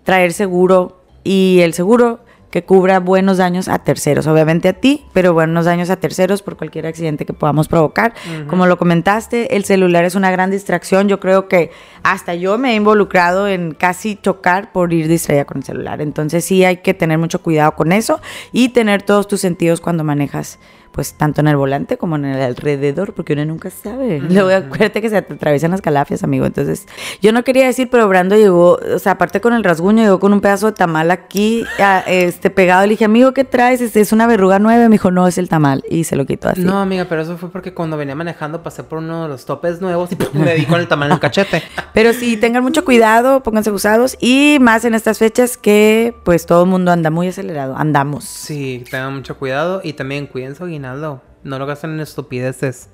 traer 0.09 0.33
seguro 0.33 1.03
y 1.23 1.59
el 1.61 1.75
seguro 1.75 2.21
que 2.51 2.65
cubra 2.65 2.99
buenos 2.99 3.37
daños 3.37 3.69
a 3.69 3.81
terceros, 3.81 4.27
obviamente 4.27 4.69
a 4.69 4.73
ti, 4.73 5.05
pero 5.13 5.35
buenos 5.35 5.67
daños 5.67 5.91
a 5.91 5.97
terceros 5.97 6.41
por 6.41 6.57
cualquier 6.57 6.87
accidente 6.87 7.27
que 7.27 7.35
podamos 7.35 7.69
provocar. 7.69 8.15
Como 8.47 8.65
lo 8.65 8.79
comentaste, 8.79 9.55
el 9.55 9.67
celular 9.67 10.07
es 10.07 10.15
una 10.15 10.31
gran 10.31 10.51
distracción. 10.51 11.09
Yo 11.09 11.21
creo 11.21 11.47
que 11.47 11.73
hasta 12.03 12.35
yo 12.35 12.57
me 12.57 12.73
he 12.73 12.77
involucrado 12.77 13.49
en 13.49 13.75
casi 13.75 14.17
chocar 14.17 14.73
por 14.73 14.95
ir 14.95 15.09
distraída 15.09 15.45
con 15.45 15.59
el 15.59 15.65
celular. 15.65 16.01
Entonces 16.01 16.43
sí 16.43 16.65
hay 16.65 16.79
que 16.79 16.95
tener 16.95 17.19
mucho 17.19 17.43
cuidado 17.43 17.73
con 17.73 17.93
eso 17.93 18.19
y 18.51 18.71
tener 18.71 19.03
todos 19.03 19.29
tus 19.29 19.43
sentidos 19.43 19.83
cuando 19.83 20.05
manejas 20.05 20.59
pues 20.99 21.15
tanto 21.15 21.41
en 21.43 21.47
el 21.47 21.55
volante 21.57 21.97
como 21.97 22.17
en 22.17 22.25
el 22.25 22.43
alrededor, 22.43 23.13
porque 23.15 23.35
uno 23.35 23.45
nunca 23.45 23.71
sabe. 23.71 24.19
Luego 24.19 24.51
acuérdate 24.51 25.01
que 25.01 25.09
se 25.09 25.19
atraviesan 25.19 25.71
las 25.71 25.81
calafias, 25.81 26.25
amigo. 26.25 26.45
Entonces, 26.45 26.89
yo 27.23 27.31
no 27.31 27.45
quería 27.45 27.67
decir, 27.67 27.89
pero 27.89 28.09
Brando 28.09 28.35
llegó, 28.35 28.81
o 28.95 28.99
sea, 28.99 29.13
aparte 29.13 29.41
con 29.41 29.53
el 29.53 29.63
rasguño, 29.63 30.03
llegó 30.03 30.19
con 30.19 30.33
un 30.33 30.41
pedazo 30.41 30.67
de 30.67 30.73
tamal 30.73 31.13
aquí, 31.13 31.65
a- 31.79 32.01
este 32.09 32.51
pegado. 32.51 32.83
Le 32.83 32.89
dije, 32.95 33.05
amigo, 33.05 33.33
¿qué 33.33 33.45
traes? 33.45 33.81
Este, 33.81 34.01
es 34.01 34.13
una 34.13 34.27
verruga 34.27 34.59
nueva. 34.59 34.89
Me 34.89 34.95
dijo, 34.97 35.13
no, 35.13 35.29
es 35.29 35.39
el 35.39 35.49
tamal. 35.49 35.85
Y 35.89 36.03
se 36.03 36.17
lo 36.17 36.27
quitó 36.27 36.49
así. 36.49 36.63
No, 36.63 36.81
amiga, 36.81 37.05
pero 37.09 37.23
eso 37.23 37.39
fue 37.39 37.49
porque 37.49 37.73
cuando 37.73 37.97
venía 37.97 38.17
manejando 38.17 38.65
pasé 38.65 38.83
por 38.83 38.99
uno 38.99 39.23
de 39.23 39.29
los 39.29 39.45
topes 39.47 39.81
nuevos 39.81 40.11
y 40.11 40.17
¡pum! 40.17 40.43
me 40.43 40.57
di 40.57 40.65
con 40.65 40.81
el 40.81 40.89
tamaño 40.89 41.11
del 41.11 41.21
cachete. 41.21 41.63
Pero 41.95 42.13
sí, 42.13 42.37
tengan 42.37 42.65
mucho 42.65 42.85
cuidado, 42.85 43.43
pónganse 43.45 43.71
usados 43.71 44.17
y 44.21 44.59
más 44.61 44.85
en 44.85 44.95
estas 44.95 45.19
fechas 45.19 45.57
que 45.57 46.15
pues 46.25 46.45
todo 46.45 46.65
el 46.65 46.69
mundo 46.71 46.91
anda 46.91 47.11
muy 47.11 47.29
acelerado. 47.29 47.77
Andamos. 47.77 48.25
Sí, 48.25 48.83
tengan 48.91 49.15
mucho 49.15 49.37
cuidado 49.37 49.81
y 49.85 49.93
también 49.93 50.27
cuiden 50.27 50.55
su 50.57 50.65
No 50.95 51.59
lo 51.59 51.67
gasten 51.67 51.93
en 51.93 52.01
estupideces. 52.01 52.91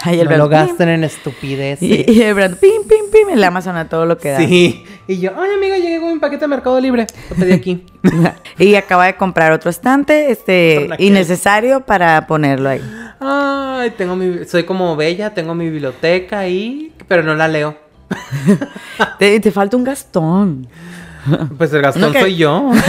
Ay, 0.00 0.20
el 0.20 0.28
no 0.28 0.36
lo 0.36 0.48
gasten 0.48 0.88
en 0.88 1.04
estupideces. 1.04 1.82
Y, 1.82 2.10
y 2.10 2.22
el 2.22 2.34
Brando, 2.34 2.56
pim, 2.56 2.82
pim, 2.88 3.10
pim, 3.12 3.28
el 3.30 3.44
Amazon 3.44 3.76
a 3.76 3.88
todo 3.88 4.06
lo 4.06 4.18
que 4.18 4.30
da. 4.30 4.38
Sí. 4.38 4.84
Y 5.06 5.18
yo, 5.18 5.32
ay, 5.36 5.50
amiga, 5.54 5.76
llegué 5.76 6.00
con 6.00 6.12
mi 6.14 6.18
paquete 6.18 6.40
de 6.40 6.48
Mercado 6.48 6.80
Libre. 6.80 7.06
Lo 7.30 7.36
pedí 7.36 7.52
aquí. 7.52 7.86
y 8.58 8.74
acaba 8.74 9.06
de 9.06 9.16
comprar 9.16 9.52
otro 9.52 9.70
estante, 9.70 10.30
este, 10.30 10.88
innecesario 10.98 11.80
para 11.84 12.26
ponerlo 12.26 12.70
ahí. 12.70 12.80
Ay, 13.20 13.90
tengo 13.90 14.16
mi... 14.16 14.44
Soy 14.46 14.64
como 14.64 14.96
bella, 14.96 15.34
tengo 15.34 15.54
mi 15.54 15.68
biblioteca 15.68 16.40
ahí, 16.40 16.92
pero 17.06 17.22
no 17.22 17.34
la 17.34 17.48
leo. 17.48 17.76
Te, 19.18 19.40
te 19.40 19.50
falta 19.50 19.76
un 19.76 19.84
gastón. 19.84 20.68
Pues 21.58 21.72
el 21.72 21.82
gastón 21.82 22.12
No, 22.12 22.12
soy 22.20 22.36
yo. 22.36 22.70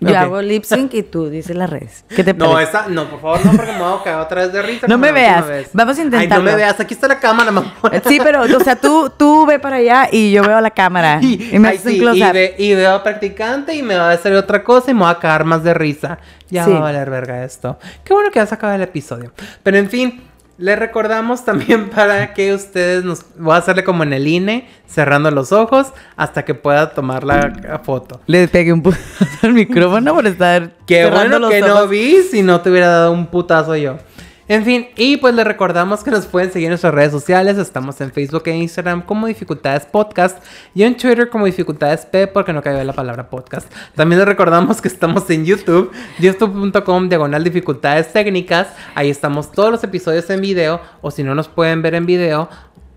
Yo 0.00 0.10
Ok. 0.10 0.16
hago 0.16 0.42
lip 0.42 0.64
sync 0.64 0.92
y 0.94 1.02
tú 1.02 1.30
dices 1.30 1.56
las 1.56 1.70
redes. 1.70 2.04
¿Qué 2.14 2.22
te 2.22 2.34
No, 2.34 2.58
esa, 2.60 2.88
no, 2.88 3.08
por 3.08 3.20
favor, 3.20 3.46
no, 3.46 3.52
porque 3.52 3.72
me 3.72 3.78
voy 3.78 3.98
a 4.00 4.02
caer 4.02 4.16
otra 4.18 4.42
vez 4.42 4.52
de 4.52 4.60
risa. 4.62 4.86
No 4.86 4.98
me 4.98 5.12
veas. 5.12 5.46
Vamos 5.72 5.98
a 5.98 6.02
Ay, 6.18 6.28
no 6.28 6.42
me 6.42 6.54
veas. 6.54 6.78
Aquí 6.78 6.92
está 6.92 7.08
la 7.08 7.18
cámara, 7.18 7.50
mamá. 7.50 7.72
Sí, 8.06 8.18
pero, 8.22 8.42
o 8.42 8.60
sea, 8.60 8.76
tú, 8.76 9.10
tú 9.16 9.46
ve 9.46 9.58
para 9.58 9.76
allá 9.76 10.08
y 10.12 10.32
yo 10.32 10.42
veo 10.42 10.60
la 10.60 10.70
cámara. 10.70 11.20
Y, 11.54 11.58
me 11.58 11.68
Ay, 11.68 11.76
haces 11.76 11.86
un 12.00 12.12
sí, 12.14 12.20
y, 12.20 12.32
ve- 12.32 12.54
y 12.58 12.74
veo 12.74 12.92
a 12.94 13.02
practicante 13.02 13.74
y 13.74 13.82
me 13.82 13.96
va 13.96 14.10
a 14.10 14.12
hacer 14.12 14.34
otra 14.34 14.62
cosa 14.62 14.90
y 14.90 14.94
me 14.94 15.02
va 15.02 15.10
a 15.10 15.18
cagar 15.18 15.44
más 15.44 15.62
de 15.64 15.72
risa. 15.74 16.18
Ya 16.50 16.64
Sí. 16.64 16.70
va 16.72 16.78
a 16.78 16.80
valer 16.80 17.08
verga 17.10 17.42
esto. 17.44 17.78
Qué 18.04 18.12
bueno 18.12 18.30
que 18.30 18.40
ya 18.40 18.46
se 18.46 18.54
acaba 18.54 18.74
el 18.74 18.82
episodio. 18.82 19.32
Pero 19.62 19.78
en 19.78 19.88
fin, 19.88 20.22
les 20.58 20.78
recordamos 20.78 21.44
también 21.44 21.90
para 21.94 22.32
que 22.34 22.54
ustedes 22.54 23.04
nos... 23.04 23.24
Voy 23.36 23.54
a 23.54 23.58
hacerle 23.58 23.84
como 23.84 24.02
en 24.02 24.12
el 24.12 24.26
INE, 24.26 24.68
cerrando 24.86 25.30
los 25.30 25.52
ojos 25.52 25.92
hasta 26.16 26.44
que 26.44 26.54
pueda 26.54 26.90
tomar 26.90 27.24
la 27.24 27.80
foto. 27.84 28.20
Le 28.26 28.48
pegué 28.48 28.72
un 28.72 28.82
putazo 28.82 29.02
al 29.42 29.52
micrófono 29.52 30.14
por 30.14 30.26
estar 30.26 30.72
Qué 30.86 31.10
bueno 31.10 31.38
los 31.38 31.50
que 31.50 31.60
no 31.60 31.86
vi 31.88 32.22
si 32.22 32.42
no 32.42 32.60
te 32.60 32.70
hubiera 32.70 32.88
dado 32.88 33.12
un 33.12 33.26
putazo 33.26 33.76
yo. 33.76 33.98
En 34.46 34.62
fin, 34.62 34.88
y 34.96 35.16
pues 35.16 35.34
les 35.34 35.46
recordamos 35.46 36.04
que 36.04 36.10
nos 36.10 36.26
pueden 36.26 36.52
seguir 36.52 36.66
en 36.66 36.72
nuestras 36.72 36.92
redes 36.92 37.12
sociales. 37.12 37.56
Estamos 37.56 37.98
en 38.02 38.12
Facebook 38.12 38.42
e 38.44 38.54
Instagram 38.54 39.00
como 39.00 39.26
Dificultades 39.26 39.86
Podcast 39.86 40.36
y 40.74 40.82
en 40.82 40.98
Twitter 40.98 41.30
como 41.30 41.46
Dificultades 41.46 42.04
P 42.04 42.26
porque 42.26 42.52
no 42.52 42.62
cayó 42.62 42.84
la 42.84 42.92
palabra 42.92 43.30
podcast. 43.30 43.72
También 43.94 44.18
les 44.18 44.28
recordamos 44.28 44.82
que 44.82 44.88
estamos 44.88 45.30
en 45.30 45.46
YouTube, 45.46 45.90
youtube.com 46.18 47.08
diagonal 47.08 47.42
dificultades 47.42 48.12
técnicas. 48.12 48.68
Ahí 48.94 49.08
estamos 49.08 49.50
todos 49.50 49.70
los 49.70 49.82
episodios 49.82 50.28
en 50.28 50.42
video 50.42 50.78
o 51.00 51.10
si 51.10 51.22
no 51.22 51.34
nos 51.34 51.48
pueden 51.48 51.80
ver 51.80 51.94
en 51.94 52.04
video 52.04 52.50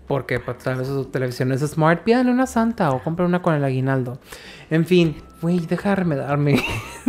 porque 0.06 0.40
pues, 0.40 0.58
tal 0.58 0.76
vez 0.76 0.88
su 0.88 1.06
televisión 1.06 1.52
es 1.52 1.62
smart, 1.62 2.02
pídanle 2.02 2.30
una 2.30 2.46
santa 2.46 2.90
o 2.90 3.02
compren 3.02 3.26
una 3.26 3.40
con 3.40 3.54
el 3.54 3.64
aguinaldo. 3.64 4.18
En 4.68 4.84
fin, 4.84 5.16
güey, 5.40 5.60
deja 5.60 5.90
de 5.90 5.96
remedarme. 5.96 6.62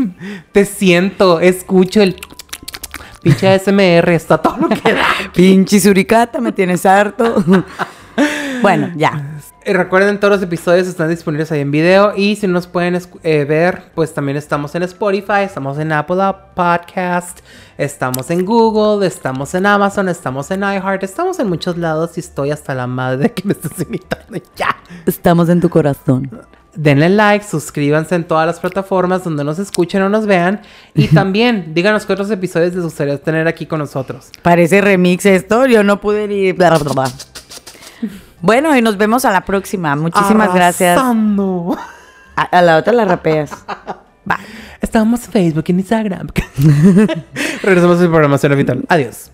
Te 0.54 0.64
siento, 0.64 1.42
escucho 1.42 2.02
el 2.02 2.16
pinche 3.22 3.60
SMR, 3.60 4.10
está 4.10 4.38
todo 4.38 4.58
lo 4.58 4.70
que 4.70 4.94
da. 4.94 5.06
Pinche 5.34 5.80
suricata, 5.80 6.40
me 6.40 6.52
tienes 6.52 6.86
harto. 6.86 7.44
bueno, 8.62 8.92
ya. 8.96 9.40
Y 9.66 9.74
recuerden, 9.74 10.20
todos 10.20 10.36
los 10.36 10.42
episodios 10.42 10.88
están 10.88 11.10
disponibles 11.10 11.52
ahí 11.52 11.60
en 11.60 11.70
video. 11.70 12.14
Y 12.16 12.38
si 12.38 12.48
no 12.48 12.54
nos 12.54 12.66
pueden 12.66 13.00
eh, 13.24 13.46
ver, 13.46 13.92
pues 13.94 14.14
también 14.14 14.38
estamos 14.38 14.74
en 14.74 14.84
Spotify, 14.84 15.42
estamos 15.44 15.78
en 15.78 15.92
Apple 15.92 16.18
Podcast, 16.56 17.40
estamos 17.78 18.32
en 18.32 18.46
Google, 18.46 19.06
estamos 19.06 19.54
en 19.54 19.66
Amazon, 19.66 20.10
estamos 20.10 20.50
en 20.52 20.62
iHeart, 20.62 21.04
estamos 21.04 21.40
en 21.40 21.50
muchos 21.50 21.78
lados 21.78 22.18
y 22.18 22.22
estoy 22.22 22.52
hasta 22.52 22.74
la 22.74 22.88
madre 22.88 23.18
de 23.18 23.34
que 23.34 23.44
me 23.46 23.54
estés 23.54 23.80
imitando. 23.82 24.40
Ya. 24.56 24.76
Estamos 25.06 25.50
en 25.50 25.62
tu 25.62 25.70
corazón. 25.70 26.30
Denle 26.76 27.10
like, 27.10 27.46
suscríbanse 27.46 28.16
en 28.16 28.24
todas 28.24 28.46
las 28.46 28.60
plataformas 28.60 29.24
donde 29.24 29.44
nos 29.44 29.60
escuchen 29.60 30.02
o 30.04 30.10
nos 30.10 30.26
vean. 30.26 30.62
Y 30.94 31.08
también 31.08 31.74
díganos 31.74 32.06
qué 32.06 32.14
otros 32.14 32.30
episodios 32.32 32.74
les 32.74 32.84
gustaría 32.84 33.18
tener 33.18 33.48
aquí 33.48 33.66
con 33.66 33.80
nosotros. 33.80 34.30
Parece 34.42 34.82
remix 34.82 35.26
esto, 35.26 35.66
yo 35.66 35.84
no 35.84 36.00
pude 36.00 36.28
ni... 36.28 36.52
Bueno, 38.42 38.76
y 38.76 38.82
nos 38.82 38.98
vemos 38.98 39.26
a 39.26 39.32
la 39.32 39.42
próxima. 39.42 39.96
Muchísimas 39.96 40.54
gracias. 40.54 40.98
A 40.98 42.62
la 42.62 42.78
otra 42.78 42.94
la 42.94 43.06
rapeas. 43.06 43.52
Bye. 44.26 44.38
Estamos 44.82 45.26
en 45.26 45.32
Facebook 45.32 45.66
y 45.68 45.72
en 45.72 45.80
Instagram. 45.80 46.28
Regresamos 47.64 48.00
a 48.00 48.04
su 48.04 48.10
programación 48.10 48.56
vital. 48.56 48.86
Adiós. 48.88 49.30